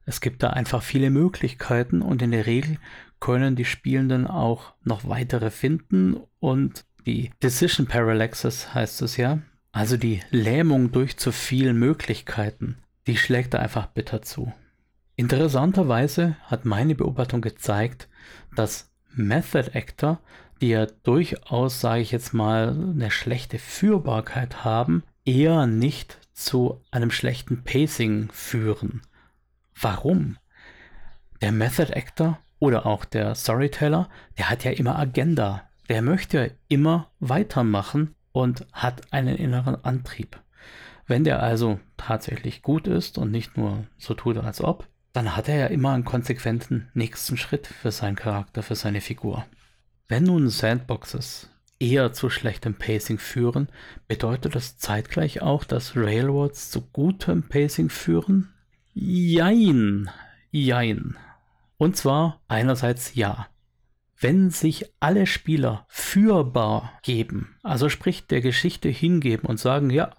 Es 0.07 0.21
gibt 0.21 0.43
da 0.43 0.51
einfach 0.51 0.83
viele 0.83 1.11
Möglichkeiten 1.11 2.03
und 2.03 2.23
in 2.23 2.31
der 2.31 2.47
Regel 2.47 2.79
können 3.21 3.57
die 3.57 3.65
Spielenden 3.65 4.27
auch 4.27 4.75
noch 4.83 5.09
weitere 5.09 5.51
finden 5.51 6.17
und 6.41 6.85
die 7.07 7.31
Decision 7.43 7.87
Parallaxis 7.87 8.75
heißt 8.75 9.03
es 9.03 9.17
ja, 9.17 9.41
also 9.73 9.97
die 9.97 10.21
Lähmung 10.31 10.93
durch 10.93 11.17
zu 11.17 11.33
viele 11.33 11.75
Möglichkeiten, 11.75 12.77
die 13.07 13.17
schlägt 13.17 13.55
da 13.55 13.59
einfach 13.59 13.87
bitter 13.87 14.23
zu. 14.23 14.53
Interessanterweise 15.17 16.37
hat 16.45 16.65
meine 16.65 16.95
Beobachtung 16.95 17.41
gezeigt, 17.41 18.09
dass 18.57 18.91
Method 19.15 19.71
Actor, 19.75 20.21
die 20.61 20.71
ja 20.71 20.87
durchaus, 21.05 21.81
sage 21.81 22.03
ich 22.03 22.11
jetzt 22.11 22.35
mal, 22.35 22.71
eine 22.71 23.11
schlechte 23.11 23.59
Führbarkeit 23.59 24.65
haben, 24.65 25.05
eher 25.25 25.67
nicht 25.67 26.19
zu 26.33 26.83
einem 26.91 27.11
schlechten 27.11 27.63
Pacing 27.63 28.29
führen. 28.33 29.03
Warum? 29.81 30.37
Der 31.41 31.53
Method 31.53 31.93
Actor 31.95 32.39
oder 32.59 32.87
auch 32.87 33.05
der 33.05 33.35
Storyteller, 33.35 34.09
der 34.39 34.51
hat 34.51 34.65
ja 34.65 34.73
immer 34.73 34.99
Agenda. 34.99 35.69
Der 35.89 36.03
möchte 36.03 36.57
immer 36.69 37.11
weitermachen 37.21 38.15
und 38.33 38.67
hat 38.73 39.13
einen 39.13 39.37
inneren 39.37 39.85
Antrieb. 39.85 40.41
Wenn 41.07 41.25
der 41.25 41.43
also 41.43 41.81
tatsächlich 41.97 42.63
gut 42.63 42.87
ist 42.87 43.19
und 43.19 43.31
nicht 43.31 43.57
nur 43.57 43.87
so 43.99 44.15
tut, 44.15 44.39
als 44.39 44.63
ob, 44.63 44.89
dann 45.13 45.37
hat 45.37 45.49
er 45.49 45.57
ja 45.57 45.67
immer 45.67 45.93
einen 45.93 46.05
konsequenten 46.05 46.89
nächsten 46.95 47.37
Schritt 47.37 47.67
für 47.67 47.93
seinen 47.93 48.17
Charakter, 48.17 48.63
für 48.63 48.75
seine 48.75 49.01
Figur. 49.01 49.45
Wenn 50.09 50.25
nun 50.25 50.49
Sandboxes 50.49 51.51
eher 51.79 52.13
zu 52.13 52.31
schlechtem 52.31 52.75
Pacing 52.75 53.19
führen, 53.19 53.69
bedeutet 54.09 54.55
das 54.55 54.79
zeitgleich 54.79 55.43
auch, 55.43 55.65
dass 55.65 55.97
Railroads 55.97 56.71
zu 56.71 56.81
gutem 56.81 57.43
Pacing 57.45 57.91
führen? 57.91 58.53
Jein, 58.93 60.11
jein. 60.51 61.17
Und 61.77 61.97
zwar 61.97 62.41
einerseits 62.49 63.15
ja. 63.15 63.49
Wenn 64.19 64.51
sich 64.51 64.93
alle 65.01 65.27
Spieler 65.27 65.85
führbar 65.89 66.93
geben, 67.03 67.57
also 67.63 67.89
sprich 67.89 68.27
der 68.27 68.41
Geschichte 68.41 68.89
hingeben 68.89 69.49
und 69.49 69.59
sagen, 69.59 69.91
ja, 69.91 70.13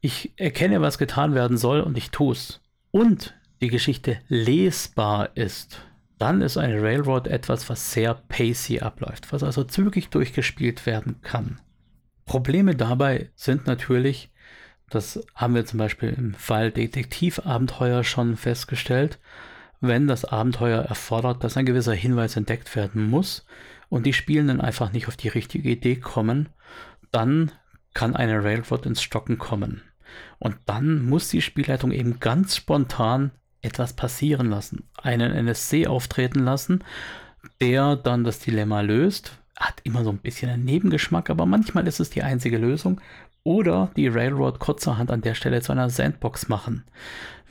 ich 0.00 0.32
erkenne, 0.36 0.80
was 0.80 0.98
getan 0.98 1.34
werden 1.34 1.56
soll 1.56 1.80
und 1.80 1.98
ich 1.98 2.10
tue 2.10 2.32
es, 2.32 2.60
und 2.90 3.34
die 3.60 3.68
Geschichte 3.68 4.18
lesbar 4.28 5.36
ist, 5.36 5.80
dann 6.18 6.40
ist 6.40 6.56
eine 6.56 6.82
Railroad 6.82 7.26
etwas, 7.26 7.68
was 7.68 7.92
sehr 7.92 8.14
pacey 8.14 8.80
abläuft, 8.80 9.32
was 9.32 9.42
also 9.42 9.64
zügig 9.64 10.10
durchgespielt 10.10 10.86
werden 10.86 11.20
kann. 11.22 11.60
Probleme 12.24 12.74
dabei 12.74 13.30
sind 13.34 13.66
natürlich, 13.66 14.30
das 14.90 15.24
haben 15.34 15.54
wir 15.54 15.64
zum 15.64 15.78
Beispiel 15.78 16.10
im 16.10 16.34
Fall 16.34 16.70
Detektivabenteuer 16.70 18.04
schon 18.04 18.36
festgestellt. 18.36 19.18
Wenn 19.80 20.06
das 20.06 20.24
Abenteuer 20.24 20.82
erfordert, 20.82 21.44
dass 21.44 21.56
ein 21.56 21.66
gewisser 21.66 21.94
Hinweis 21.94 22.36
entdeckt 22.36 22.74
werden 22.74 23.08
muss 23.08 23.46
und 23.88 24.06
die 24.06 24.12
Spielenden 24.12 24.60
einfach 24.60 24.92
nicht 24.92 25.08
auf 25.08 25.16
die 25.16 25.28
richtige 25.28 25.70
Idee 25.70 25.96
kommen, 25.96 26.48
dann 27.12 27.52
kann 27.94 28.16
eine 28.16 28.42
Railroad 28.42 28.86
ins 28.86 29.02
Stocken 29.02 29.38
kommen. 29.38 29.82
Und 30.38 30.56
dann 30.66 31.04
muss 31.04 31.28
die 31.28 31.42
Spielleitung 31.42 31.92
eben 31.92 32.20
ganz 32.20 32.56
spontan 32.56 33.32
etwas 33.60 33.92
passieren 33.92 34.50
lassen, 34.50 34.84
einen 35.02 35.32
NSC 35.32 35.86
auftreten 35.86 36.44
lassen, 36.44 36.84
der 37.60 37.96
dann 37.96 38.24
das 38.24 38.38
Dilemma 38.38 38.80
löst. 38.80 39.38
Hat 39.56 39.80
immer 39.82 40.04
so 40.04 40.10
ein 40.10 40.18
bisschen 40.18 40.50
einen 40.50 40.64
Nebengeschmack, 40.64 41.30
aber 41.30 41.44
manchmal 41.44 41.86
ist 41.88 41.98
es 41.98 42.10
die 42.10 42.22
einzige 42.22 42.58
Lösung 42.58 43.00
oder 43.42 43.90
die 43.96 44.08
Railroad 44.08 44.58
kurzerhand 44.58 45.10
an 45.10 45.22
der 45.22 45.34
Stelle 45.34 45.62
zu 45.62 45.72
einer 45.72 45.90
Sandbox 45.90 46.48
machen. 46.48 46.84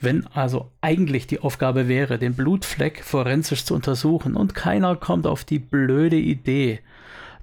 Wenn 0.00 0.26
also 0.28 0.70
eigentlich 0.80 1.26
die 1.26 1.40
Aufgabe 1.40 1.88
wäre, 1.88 2.18
den 2.18 2.34
Blutfleck 2.34 3.02
forensisch 3.04 3.64
zu 3.64 3.74
untersuchen 3.74 4.36
und 4.36 4.54
keiner 4.54 4.96
kommt 4.96 5.26
auf 5.26 5.44
die 5.44 5.58
blöde 5.58 6.16
Idee, 6.16 6.80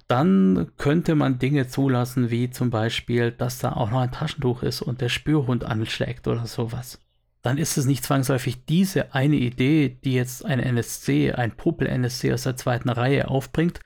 dann 0.08 0.72
könnte 0.78 1.16
man 1.16 1.40
Dinge 1.40 1.68
zulassen, 1.68 2.30
wie 2.30 2.50
zum 2.50 2.70
Beispiel, 2.70 3.32
dass 3.32 3.60
da 3.60 3.74
auch 3.74 3.90
noch 3.90 4.02
ein 4.02 4.12
Taschentuch 4.12 4.62
ist 4.64 4.82
und 4.82 5.02
der 5.02 5.10
Spürhund 5.10 5.64
anschlägt 5.64 6.28
oder 6.28 6.46
sowas. 6.46 7.00
Dann 7.42 7.58
ist 7.58 7.78
es 7.78 7.86
nicht 7.86 8.04
zwangsläufig 8.04 8.66
diese 8.66 9.14
eine 9.14 9.36
Idee, 9.36 10.00
die 10.04 10.14
jetzt 10.14 10.46
ein 10.46 10.60
NSC, 10.60 11.34
ein 11.34 11.56
Popel-NSC 11.56 12.34
aus 12.34 12.44
der 12.44 12.56
zweiten 12.56 12.90
Reihe 12.90 13.28
aufbringt, 13.28 13.80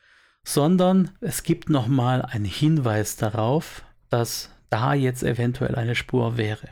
sondern 0.45 1.11
es 1.21 1.43
gibt 1.43 1.69
nochmal 1.69 2.21
einen 2.21 2.45
Hinweis 2.45 3.17
darauf, 3.17 3.83
dass 4.09 4.49
da 4.69 4.93
jetzt 4.93 5.23
eventuell 5.23 5.75
eine 5.75 5.95
Spur 5.95 6.37
wäre. 6.37 6.69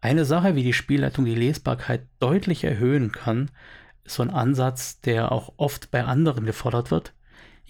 Eine 0.00 0.24
Sache, 0.24 0.54
wie 0.54 0.62
die 0.62 0.72
Spielleitung 0.72 1.24
die 1.24 1.34
Lesbarkeit 1.34 2.06
deutlich 2.18 2.64
erhöhen 2.64 3.12
kann, 3.12 3.50
ist 4.04 4.14
so 4.16 4.22
ein 4.22 4.30
Ansatz, 4.30 5.00
der 5.00 5.30
auch 5.30 5.54
oft 5.56 5.90
bei 5.90 6.04
anderen 6.04 6.46
gefordert 6.46 6.90
wird. 6.90 7.12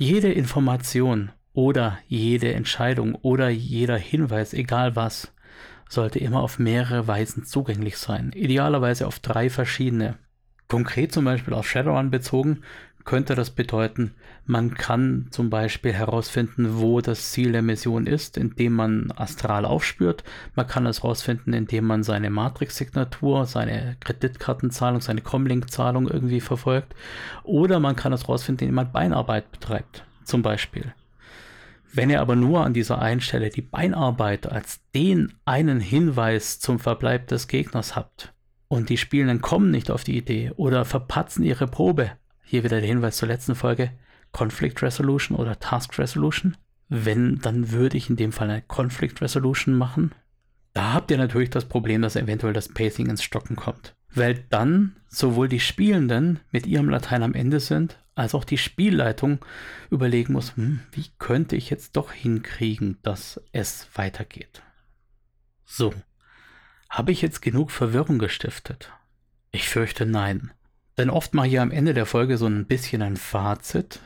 Jede 0.02 0.32
Information 0.32 1.30
oder 1.52 1.98
jede 2.08 2.54
Entscheidung 2.54 3.16
oder 3.16 3.50
jeder 3.50 3.98
Hinweis, 3.98 4.54
egal 4.54 4.96
was, 4.96 5.34
sollte 5.90 6.18
immer 6.18 6.40
auf 6.40 6.58
mehrere 6.58 7.06
Weisen 7.06 7.44
zugänglich 7.44 7.98
sein. 7.98 8.32
Idealerweise 8.34 9.06
auf 9.06 9.18
drei 9.18 9.50
verschiedene. 9.50 10.16
Konkret 10.68 11.12
zum 11.12 11.26
Beispiel 11.26 11.52
auf 11.52 11.68
Shadowrun 11.68 12.10
bezogen 12.10 12.62
könnte 13.04 13.34
das 13.34 13.50
bedeuten, 13.50 14.14
man 14.46 14.74
kann 14.74 15.28
zum 15.30 15.50
Beispiel 15.50 15.92
herausfinden, 15.92 16.78
wo 16.78 17.00
das 17.00 17.30
Ziel 17.30 17.52
der 17.52 17.62
Mission 17.62 18.06
ist, 18.06 18.36
indem 18.36 18.74
man 18.74 19.12
astral 19.16 19.64
aufspürt. 19.64 20.24
Man 20.54 20.66
kann 20.66 20.86
es 20.86 21.02
herausfinden, 21.02 21.52
indem 21.52 21.86
man 21.86 22.02
seine 22.02 22.30
Matrix-Signatur, 22.30 23.46
seine 23.46 23.96
Kreditkartenzahlung, 24.00 25.00
seine 25.00 25.20
Comlink-Zahlung 25.20 26.08
irgendwie 26.08 26.40
verfolgt. 26.40 26.94
Oder 27.44 27.80
man 27.80 27.96
kann 27.96 28.12
es 28.12 28.24
herausfinden, 28.24 28.64
indem 28.64 28.74
man 28.74 28.92
Beinarbeit 28.92 29.50
betreibt, 29.52 30.04
zum 30.24 30.42
Beispiel. 30.42 30.94
Wenn 31.92 32.10
ihr 32.10 32.20
aber 32.20 32.36
nur 32.36 32.64
an 32.64 32.72
dieser 32.72 33.00
einen 33.00 33.20
Stelle 33.20 33.50
die 33.50 33.62
Beinarbeit 33.62 34.46
als 34.46 34.80
den 34.94 35.32
einen 35.44 35.80
Hinweis 35.80 36.60
zum 36.60 36.78
Verbleib 36.78 37.26
des 37.28 37.48
Gegners 37.48 37.96
habt 37.96 38.32
und 38.68 38.88
die 38.88 38.96
Spielenden 38.96 39.40
kommen 39.40 39.72
nicht 39.72 39.90
auf 39.90 40.04
die 40.04 40.16
Idee 40.16 40.52
oder 40.56 40.84
verpatzen 40.84 41.42
ihre 41.42 41.66
Probe, 41.66 42.12
hier 42.50 42.64
wieder 42.64 42.80
der 42.80 42.88
Hinweis 42.88 43.16
zur 43.16 43.28
letzten 43.28 43.54
Folge. 43.54 43.92
Conflict 44.32 44.82
Resolution 44.82 45.38
oder 45.38 45.60
Task 45.60 45.96
Resolution. 45.98 46.56
Wenn, 46.88 47.38
dann 47.38 47.70
würde 47.70 47.96
ich 47.96 48.10
in 48.10 48.16
dem 48.16 48.32
Fall 48.32 48.50
eine 48.50 48.62
Conflict 48.62 49.22
Resolution 49.22 49.76
machen. 49.76 50.12
Da 50.72 50.92
habt 50.92 51.12
ihr 51.12 51.18
natürlich 51.18 51.50
das 51.50 51.66
Problem, 51.66 52.02
dass 52.02 52.16
eventuell 52.16 52.52
das 52.52 52.68
Pacing 52.68 53.08
ins 53.08 53.22
Stocken 53.22 53.54
kommt. 53.54 53.94
Weil 54.12 54.34
dann 54.50 54.96
sowohl 55.06 55.48
die 55.48 55.60
Spielenden 55.60 56.40
mit 56.50 56.66
ihrem 56.66 56.88
Latein 56.88 57.22
am 57.22 57.34
Ende 57.34 57.60
sind, 57.60 58.00
als 58.16 58.34
auch 58.34 58.44
die 58.44 58.58
Spielleitung 58.58 59.38
überlegen 59.88 60.32
muss, 60.32 60.56
hm, 60.56 60.80
wie 60.90 61.06
könnte 61.20 61.54
ich 61.54 61.70
jetzt 61.70 61.96
doch 61.96 62.10
hinkriegen, 62.10 62.98
dass 63.02 63.40
es 63.52 63.88
weitergeht. 63.94 64.62
So, 65.64 65.94
habe 66.88 67.12
ich 67.12 67.22
jetzt 67.22 67.42
genug 67.42 67.70
Verwirrung 67.70 68.18
gestiftet? 68.18 68.92
Ich 69.52 69.68
fürchte 69.68 70.04
nein. 70.04 70.50
Denn 71.00 71.08
oft 71.08 71.32
mache 71.32 71.48
ich 71.48 71.58
am 71.58 71.70
Ende 71.70 71.94
der 71.94 72.04
Folge 72.04 72.36
so 72.36 72.44
ein 72.44 72.66
bisschen 72.66 73.00
ein 73.00 73.16
Fazit. 73.16 74.00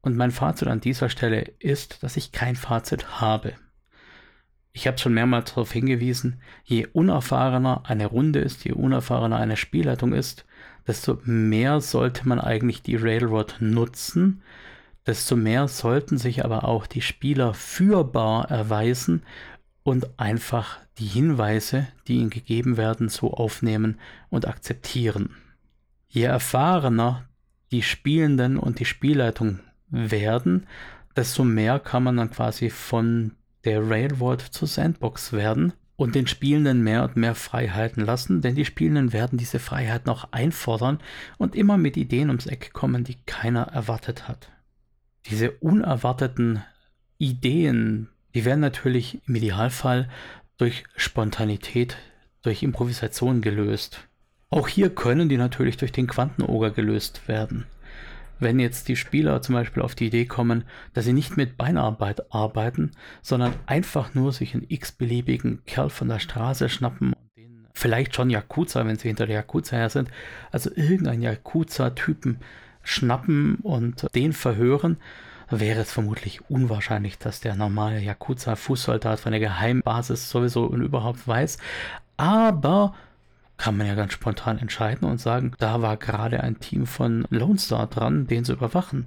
Und 0.00 0.16
mein 0.16 0.30
Fazit 0.30 0.66
an 0.66 0.80
dieser 0.80 1.10
Stelle 1.10 1.42
ist, 1.58 2.02
dass 2.02 2.16
ich 2.16 2.32
kein 2.32 2.56
Fazit 2.56 3.20
habe. 3.20 3.52
Ich 4.72 4.86
habe 4.86 4.96
schon 4.96 5.12
mehrmals 5.12 5.50
darauf 5.50 5.70
hingewiesen, 5.70 6.40
je 6.64 6.86
unerfahrener 6.86 7.82
eine 7.84 8.06
Runde 8.06 8.38
ist, 8.38 8.64
je 8.64 8.72
unerfahrener 8.72 9.36
eine 9.36 9.58
Spielleitung 9.58 10.14
ist, 10.14 10.46
desto 10.86 11.18
mehr 11.24 11.82
sollte 11.82 12.26
man 12.26 12.40
eigentlich 12.40 12.80
die 12.80 12.96
Railroad 12.96 13.56
nutzen, 13.60 14.40
desto 15.06 15.36
mehr 15.36 15.68
sollten 15.68 16.16
sich 16.16 16.46
aber 16.46 16.64
auch 16.64 16.86
die 16.86 17.02
Spieler 17.02 17.52
führbar 17.52 18.50
erweisen 18.50 19.22
und 19.82 20.18
einfach 20.18 20.78
die 20.96 21.08
Hinweise, 21.08 21.88
die 22.08 22.16
ihnen 22.16 22.30
gegeben 22.30 22.78
werden, 22.78 23.10
so 23.10 23.34
aufnehmen 23.34 23.98
und 24.30 24.48
akzeptieren. 24.48 25.36
Je 26.14 26.24
erfahrener 26.24 27.26
die 27.70 27.80
Spielenden 27.80 28.58
und 28.58 28.80
die 28.80 28.84
Spielleitung 28.84 29.60
werden, 29.88 30.66
desto 31.16 31.42
mehr 31.42 31.80
kann 31.80 32.02
man 32.02 32.18
dann 32.18 32.30
quasi 32.30 32.68
von 32.68 33.32
der 33.64 33.88
Railroad 33.88 34.42
zur 34.42 34.68
Sandbox 34.68 35.32
werden 35.32 35.72
und 35.96 36.14
den 36.14 36.26
Spielenden 36.26 36.82
mehr 36.82 37.04
und 37.04 37.16
mehr 37.16 37.34
Freiheiten 37.34 38.04
lassen, 38.04 38.42
denn 38.42 38.54
die 38.54 38.66
Spielenden 38.66 39.14
werden 39.14 39.38
diese 39.38 39.58
Freiheit 39.58 40.04
noch 40.04 40.32
einfordern 40.32 40.98
und 41.38 41.54
immer 41.54 41.78
mit 41.78 41.96
Ideen 41.96 42.28
ums 42.28 42.46
Eck 42.46 42.74
kommen, 42.74 43.04
die 43.04 43.16
keiner 43.24 43.68
erwartet 43.68 44.28
hat. 44.28 44.50
Diese 45.30 45.50
unerwarteten 45.50 46.62
Ideen, 47.16 48.10
die 48.34 48.44
werden 48.44 48.60
natürlich 48.60 49.26
im 49.26 49.36
Idealfall 49.36 50.10
durch 50.58 50.84
Spontanität, 50.94 51.96
durch 52.42 52.62
Improvisation 52.62 53.40
gelöst. 53.40 54.08
Auch 54.52 54.68
hier 54.68 54.90
können 54.90 55.28
die 55.28 55.36
natürlich 55.36 55.76
durch 55.76 55.92
den 55.92 56.06
Quantenoger 56.06 56.70
gelöst 56.70 57.26
werden 57.26 57.66
wenn 58.42 58.58
jetzt 58.58 58.88
die 58.88 58.96
Spieler 58.96 59.40
zum 59.40 59.54
Beispiel 59.54 59.82
auf 59.82 59.94
die 59.94 60.06
Idee 60.06 60.26
kommen, 60.26 60.64
dass 60.94 61.04
sie 61.04 61.12
nicht 61.12 61.36
mit 61.36 61.56
Beinarbeit 61.56 62.32
arbeiten, 62.34 62.90
sondern 63.22 63.54
einfach 63.66 64.14
nur 64.14 64.32
sich 64.32 64.54
einen 64.54 64.66
x-beliebigen 64.68 65.64
Kerl 65.64 65.90
von 65.90 66.08
der 66.08 66.18
Straße 66.18 66.68
schnappen 66.68 67.12
und 67.12 67.36
den 67.36 67.66
vielleicht 67.72 68.14
schon 68.14 68.30
Yakuza, 68.30 68.84
wenn 68.86 68.96
sie 68.96 69.08
hinter 69.08 69.26
der 69.26 69.36
Yakuza 69.36 69.76
her 69.76 69.88
sind, 69.88 70.10
also 70.50 70.70
irgendeinen 70.74 71.22
Yakuza-Typen 71.22 72.38
schnappen 72.82 73.56
und 73.62 74.06
den 74.14 74.32
verhören, 74.32 74.96
wäre 75.48 75.82
es 75.82 75.92
vermutlich 75.92 76.50
unwahrscheinlich, 76.50 77.18
dass 77.18 77.40
der 77.40 77.54
normale 77.54 78.00
Yakuza-Fußsoldat 78.00 79.20
von 79.20 79.32
der 79.32 79.40
Geheimbasis 79.40 80.30
sowieso 80.30 80.64
und 80.64 80.82
überhaupt 80.82 81.28
weiß. 81.28 81.58
Aber 82.16 82.94
kann 83.62 83.76
man 83.76 83.86
ja 83.86 83.94
ganz 83.94 84.12
spontan 84.12 84.58
entscheiden 84.58 85.08
und 85.08 85.20
sagen, 85.20 85.52
da 85.60 85.80
war 85.82 85.96
gerade 85.96 86.40
ein 86.42 86.58
Team 86.58 86.84
von 86.84 87.28
Lone 87.30 87.60
Star 87.60 87.86
dran, 87.86 88.26
den 88.26 88.44
zu 88.44 88.54
überwachen. 88.54 89.06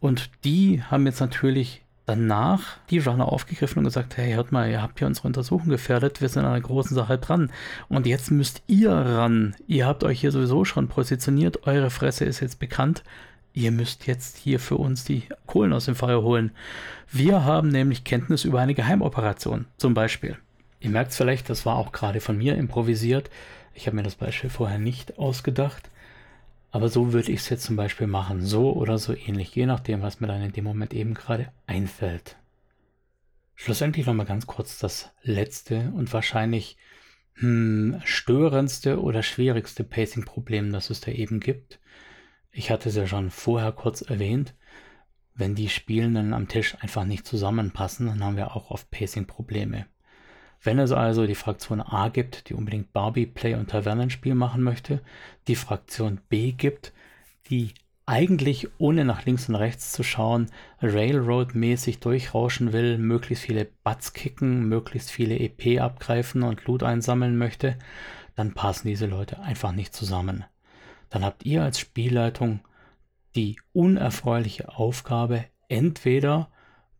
Und 0.00 0.28
die 0.44 0.82
haben 0.82 1.06
jetzt 1.06 1.20
natürlich 1.20 1.82
danach 2.04 2.76
die 2.90 2.98
Runner 2.98 3.26
aufgegriffen 3.26 3.78
und 3.78 3.84
gesagt, 3.86 4.18
hey, 4.18 4.34
hört 4.34 4.52
mal, 4.52 4.70
ihr 4.70 4.82
habt 4.82 4.98
hier 4.98 5.08
unsere 5.08 5.28
Untersuchung 5.28 5.70
gefährdet, 5.70 6.20
wir 6.20 6.28
sind 6.28 6.44
an 6.44 6.50
einer 6.50 6.60
großen 6.60 6.94
Sache 6.94 7.16
dran. 7.16 7.50
Und 7.88 8.04
jetzt 8.04 8.30
müsst 8.30 8.62
ihr 8.66 8.92
ran. 8.92 9.56
Ihr 9.66 9.86
habt 9.86 10.04
euch 10.04 10.20
hier 10.20 10.30
sowieso 10.30 10.66
schon 10.66 10.88
positioniert, 10.88 11.66
eure 11.66 11.88
Fresse 11.88 12.26
ist 12.26 12.40
jetzt 12.40 12.58
bekannt. 12.58 13.02
Ihr 13.54 13.70
müsst 13.72 14.06
jetzt 14.06 14.36
hier 14.36 14.60
für 14.60 14.76
uns 14.76 15.04
die 15.04 15.22
Kohlen 15.46 15.72
aus 15.72 15.86
dem 15.86 15.94
Feuer 15.94 16.20
holen. 16.20 16.50
Wir 17.10 17.46
haben 17.46 17.68
nämlich 17.68 18.04
Kenntnis 18.04 18.44
über 18.44 18.60
eine 18.60 18.74
Geheimoperation, 18.74 19.64
zum 19.78 19.94
Beispiel. 19.94 20.36
Ihr 20.80 20.90
merkt 20.90 21.12
es 21.12 21.16
vielleicht, 21.16 21.48
das 21.48 21.64
war 21.64 21.76
auch 21.76 21.92
gerade 21.92 22.20
von 22.20 22.36
mir 22.36 22.56
improvisiert. 22.56 23.30
Ich 23.76 23.86
habe 23.86 23.96
mir 23.96 24.02
das 24.02 24.14
Beispiel 24.14 24.48
vorher 24.48 24.78
nicht 24.78 25.18
ausgedacht, 25.18 25.90
aber 26.70 26.88
so 26.88 27.12
würde 27.12 27.30
ich 27.30 27.40
es 27.40 27.50
jetzt 27.50 27.64
zum 27.64 27.76
Beispiel 27.76 28.06
machen, 28.06 28.40
so 28.40 28.72
oder 28.72 28.96
so 28.96 29.14
ähnlich, 29.14 29.54
je 29.54 29.66
nachdem, 29.66 30.00
was 30.00 30.18
mir 30.18 30.28
dann 30.28 30.42
in 30.42 30.52
dem 30.52 30.64
Moment 30.64 30.94
eben 30.94 31.12
gerade 31.12 31.52
einfällt. 31.66 32.36
Schlussendlich 33.54 34.06
nochmal 34.06 34.24
ganz 34.24 34.46
kurz 34.46 34.78
das 34.78 35.12
letzte 35.22 35.92
und 35.94 36.10
wahrscheinlich 36.14 36.78
hm, 37.34 38.00
störendste 38.04 39.02
oder 39.02 39.22
schwierigste 39.22 39.84
Pacing-Problem, 39.84 40.72
das 40.72 40.88
es 40.88 41.02
da 41.02 41.10
eben 41.10 41.38
gibt. 41.38 41.78
Ich 42.52 42.70
hatte 42.70 42.88
es 42.88 42.96
ja 42.96 43.06
schon 43.06 43.30
vorher 43.30 43.72
kurz 43.72 44.00
erwähnt. 44.00 44.54
Wenn 45.34 45.54
die 45.54 45.68
Spielenden 45.68 46.32
am 46.32 46.48
Tisch 46.48 46.76
einfach 46.80 47.04
nicht 47.04 47.26
zusammenpassen, 47.26 48.06
dann 48.06 48.24
haben 48.24 48.36
wir 48.38 48.56
auch 48.56 48.70
oft 48.70 48.90
Pacing-Probleme. 48.90 49.84
Wenn 50.66 50.80
es 50.80 50.90
also 50.90 51.28
die 51.28 51.36
Fraktion 51.36 51.80
A 51.80 52.08
gibt, 52.08 52.48
die 52.48 52.54
unbedingt 52.54 52.92
Barbie 52.92 53.26
Play 53.26 53.54
und 53.54 53.70
Tavernenspiel 53.70 54.34
machen 54.34 54.64
möchte, 54.64 55.00
die 55.46 55.54
Fraktion 55.54 56.20
B 56.28 56.50
gibt, 56.50 56.92
die 57.48 57.72
eigentlich 58.04 58.66
ohne 58.78 59.04
nach 59.04 59.24
links 59.24 59.48
und 59.48 59.54
rechts 59.54 59.92
zu 59.92 60.02
schauen, 60.02 60.50
Railroad-mäßig 60.82 62.00
durchrauschen 62.00 62.72
will, 62.72 62.98
möglichst 62.98 63.44
viele 63.44 63.68
Butts 63.84 64.12
kicken, 64.12 64.68
möglichst 64.68 65.12
viele 65.12 65.38
EP 65.38 65.80
abgreifen 65.80 66.42
und 66.42 66.64
Loot 66.64 66.82
einsammeln 66.82 67.38
möchte, 67.38 67.78
dann 68.34 68.52
passen 68.52 68.88
diese 68.88 69.06
Leute 69.06 69.38
einfach 69.38 69.70
nicht 69.70 69.94
zusammen. 69.94 70.44
Dann 71.10 71.24
habt 71.24 71.46
ihr 71.46 71.62
als 71.62 71.78
Spielleitung 71.78 72.58
die 73.36 73.56
unerfreuliche 73.72 74.76
Aufgabe, 74.76 75.44
entweder 75.68 76.50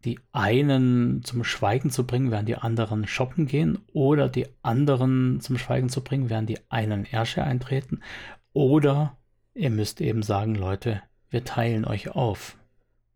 die 0.07 0.21
einen 0.33 1.23
zum 1.25 1.45
Schweigen 1.45 1.91
zu 1.91 2.07
bringen, 2.07 2.31
während 2.31 2.49
die 2.49 2.57
anderen 2.57 3.07
shoppen 3.07 3.47
gehen, 3.47 3.79
oder 3.93 4.29
die 4.29 4.47
anderen 4.63 5.41
zum 5.41 5.59
Schweigen 5.59 5.89
zu 5.89 6.03
bringen, 6.03 6.31
während 6.31 6.49
die 6.49 6.61
einen 6.71 7.05
Ersche 7.05 7.43
eintreten, 7.43 8.01
oder 8.53 9.19
ihr 9.53 9.71
müsst 9.71 10.01
eben 10.01 10.23
sagen, 10.23 10.55
Leute, 10.55 11.03
wir 11.29 11.45
teilen 11.45 11.85
euch 11.85 12.11
auf. 12.11 12.57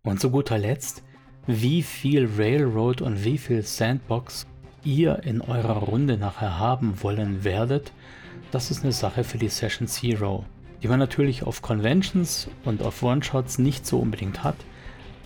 Und 0.02 0.20
zu 0.20 0.30
guter 0.30 0.58
Letzt, 0.58 1.04
wie 1.46 1.82
viel 1.82 2.28
Railroad 2.36 3.00
und 3.00 3.24
wie 3.24 3.38
viel 3.38 3.62
Sandbox 3.62 4.46
ihr 4.82 5.22
in 5.22 5.40
eurer 5.40 5.76
Runde 5.76 6.16
nachher 6.16 6.58
haben 6.58 7.02
wollen 7.02 7.44
werdet, 7.44 7.92
das 8.50 8.70
ist 8.70 8.82
eine 8.82 8.92
Sache 8.92 9.22
für 9.22 9.38
die 9.38 9.48
Session 9.48 9.86
Zero, 9.86 10.44
die 10.82 10.88
man 10.88 10.98
natürlich 10.98 11.44
auf 11.44 11.62
Conventions 11.62 12.48
und 12.64 12.82
auf 12.82 13.02
One-Shots 13.02 13.58
nicht 13.58 13.86
so 13.86 14.00
unbedingt 14.00 14.42
hat, 14.42 14.56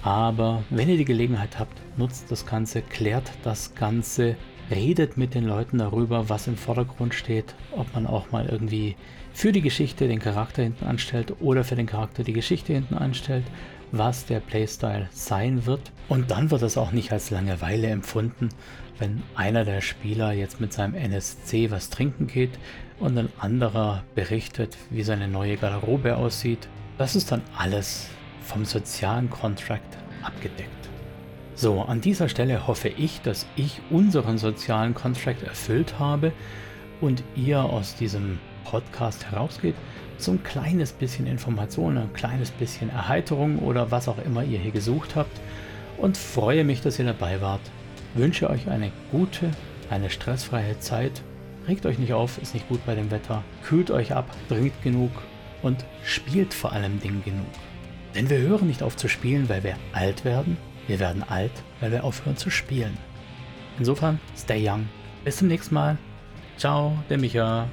aber 0.05 0.63
wenn 0.69 0.91
ihr 0.91 0.99
die 0.99 1.07
Gelegenheit 1.07 1.59
habt, 1.59 1.81
nutzt 1.97 2.31
das 2.31 2.45
Ganze, 2.45 2.83
klärt 2.83 3.33
das 3.43 3.75
Ganze, 3.75 4.37
redet 4.71 5.17
mit 5.17 5.35
den 5.35 5.45
Leuten 5.45 5.79
darüber, 5.79 6.29
was 6.29 6.47
im 6.47 6.59
Vordergrund 6.59 7.15
steht, 7.15 7.55
ob 7.73 7.93
man 7.95 8.07
auch 8.07 8.31
mal 8.31 8.47
irgendwie 8.47 8.97
für 9.33 9.51
die 9.51 9.63
Geschichte 9.63 10.07
den 10.07 10.19
Charakter 10.19 10.63
hinten 10.63 10.85
anstellt 10.85 11.35
oder 11.41 11.65
für 11.65 11.75
den 11.75 11.87
Charakter 11.87 12.23
die 12.23 12.35
Geschichte 12.35 12.75
hinten 12.75 12.97
anstellt, 12.97 13.45
was 13.93 14.27
der 14.27 14.41
Playstyle 14.41 15.09
sein 15.11 15.65
wird. 15.65 15.91
Und 16.11 16.31
dann 16.31 16.51
wird 16.51 16.61
das 16.61 16.77
auch 16.77 16.93
nicht 16.93 17.11
als 17.11 17.31
Langeweile 17.31 17.87
empfunden, 17.87 18.51
wenn 18.99 19.23
einer 19.35 19.65
der 19.65 19.81
Spieler 19.81 20.33
jetzt 20.33 20.61
mit 20.61 20.75
seinem 20.75 20.95
NSC 20.95 21.71
was 21.71 21.89
trinken 21.89 22.27
geht 22.27 22.59
und 23.01 23.17
ein 23.17 23.31
anderer 23.39 24.05
berichtet, 24.15 24.77
wie 24.91 25.03
seine 25.03 25.29
neue 25.29 25.57
Garderobe 25.57 26.17
aussieht. 26.17 26.69
Das 26.99 27.17
ist 27.17 27.33
dann 27.33 27.41
alles 27.57 28.11
vom 28.45 28.65
sozialen 28.65 29.31
Contract 29.31 29.99
abgedeckt. 30.23 30.71
So, 31.57 31.83
an 31.83 32.01
dieser 32.01 32.29
Stelle 32.29 32.67
hoffe 32.67 32.89
ich, 32.89 33.21
dass 33.21 33.47
ich 33.57 33.81
unseren 33.91 34.39
sozialen 34.39 34.95
Contract 34.95 35.43
erfüllt 35.43 35.99
habe 35.99 36.33
und 37.01 37.23
ihr 37.37 37.63
aus 37.63 37.95
diesem 37.95 38.39
Podcast 38.65 39.31
herausgeht, 39.31 39.77
so 40.19 40.33
ein 40.33 40.43
kleines 40.43 40.93
bisschen 40.93 41.27
Information, 41.27 41.99
ein 41.99 42.13
kleines 42.13 42.51
bisschen 42.51 42.91
Erheiterung 42.91 43.59
oder 43.61 43.91
was 43.91 44.09
auch 44.09 44.19
immer 44.25 44.43
ihr 44.43 44.59
hier 44.59 44.73
gesucht 44.73 45.15
habt 45.17 45.41
und 45.99 46.17
freue 46.17 46.65
mich, 46.65 46.81
dass 46.81 46.99
ihr 46.99 47.05
dabei 47.05 47.41
wart. 47.41 47.61
Wünsche 48.15 48.51
euch 48.51 48.69
eine 48.69 48.91
gute, 49.11 49.51
eine 49.91 50.11
stressfreie 50.11 50.79
Zeit. 50.79 51.23
Regt 51.69 51.87
euch 51.87 51.99
nicht 51.99 52.13
auf, 52.13 52.39
ist 52.43 52.55
nicht 52.55 52.69
gut 52.69 52.85
bei 52.87 52.95
dem 52.95 53.11
Wetter. 53.11 53.43
Kühlt 53.65 53.91
euch 53.91 54.13
ab, 54.13 54.29
trinkt 54.49 54.83
genug 54.83 55.11
und 55.63 55.85
spielt 56.05 56.53
vor 56.53 56.73
allem 56.73 57.01
Dingen 57.01 57.23
genug. 57.25 57.47
Denn 58.15 58.31
wir 58.31 58.39
hören 58.39 58.69
nicht 58.69 58.83
auf 58.83 58.97
zu 58.97 59.09
spielen, 59.09 59.49
weil 59.49 59.65
wir 59.65 59.77
alt 59.93 60.25
werden. 60.25 60.57
Wir 60.87 61.01
werden 61.01 61.23
alt, 61.23 61.53
weil 61.81 61.91
wir 61.91 62.05
aufhören 62.05 62.37
zu 62.37 62.51
spielen. 62.51 62.97
Insofern, 63.79 64.21
stay 64.37 64.69
young. 64.69 64.89
Bis 65.25 65.39
zum 65.39 65.49
nächsten 65.49 65.75
Mal. 65.75 65.99
Ciao, 66.57 66.97
der 67.11 67.19
Micha. 67.19 67.67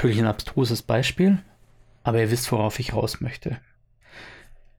Natürlich 0.00 0.18
ein 0.18 0.28
abstruses 0.28 0.80
Beispiel, 0.80 1.40
aber 2.04 2.20
ihr 2.20 2.30
wisst, 2.30 2.50
worauf 2.52 2.78
ich 2.78 2.94
raus 2.94 3.20
möchte. 3.20 3.58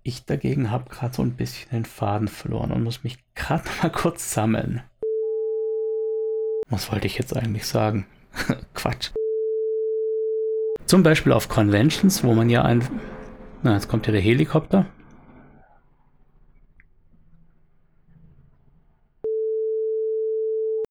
Ich 0.01 0.25
dagegen 0.25 0.71
habe 0.71 0.89
gerade 0.89 1.13
so 1.13 1.21
ein 1.21 1.35
bisschen 1.35 1.69
den 1.69 1.85
Faden 1.85 2.27
verloren 2.27 2.71
und 2.71 2.83
muss 2.83 3.03
mich 3.03 3.19
gerade 3.35 3.65
mal 3.83 3.91
kurz 3.91 4.33
sammeln. 4.33 4.81
Was 6.69 6.91
wollte 6.91 7.05
ich 7.05 7.19
jetzt 7.19 7.37
eigentlich 7.37 7.67
sagen? 7.67 8.07
Quatsch. 8.73 9.11
Zum 10.87 11.03
Beispiel 11.03 11.33
auf 11.33 11.49
Conventions, 11.49 12.23
wo 12.23 12.33
man 12.33 12.49
ja 12.49 12.63
ein... 12.63 12.83
Na, 13.61 13.75
jetzt 13.75 13.89
kommt 13.89 14.07
ja 14.07 14.13
der 14.13 14.21
Helikopter. 14.21 14.87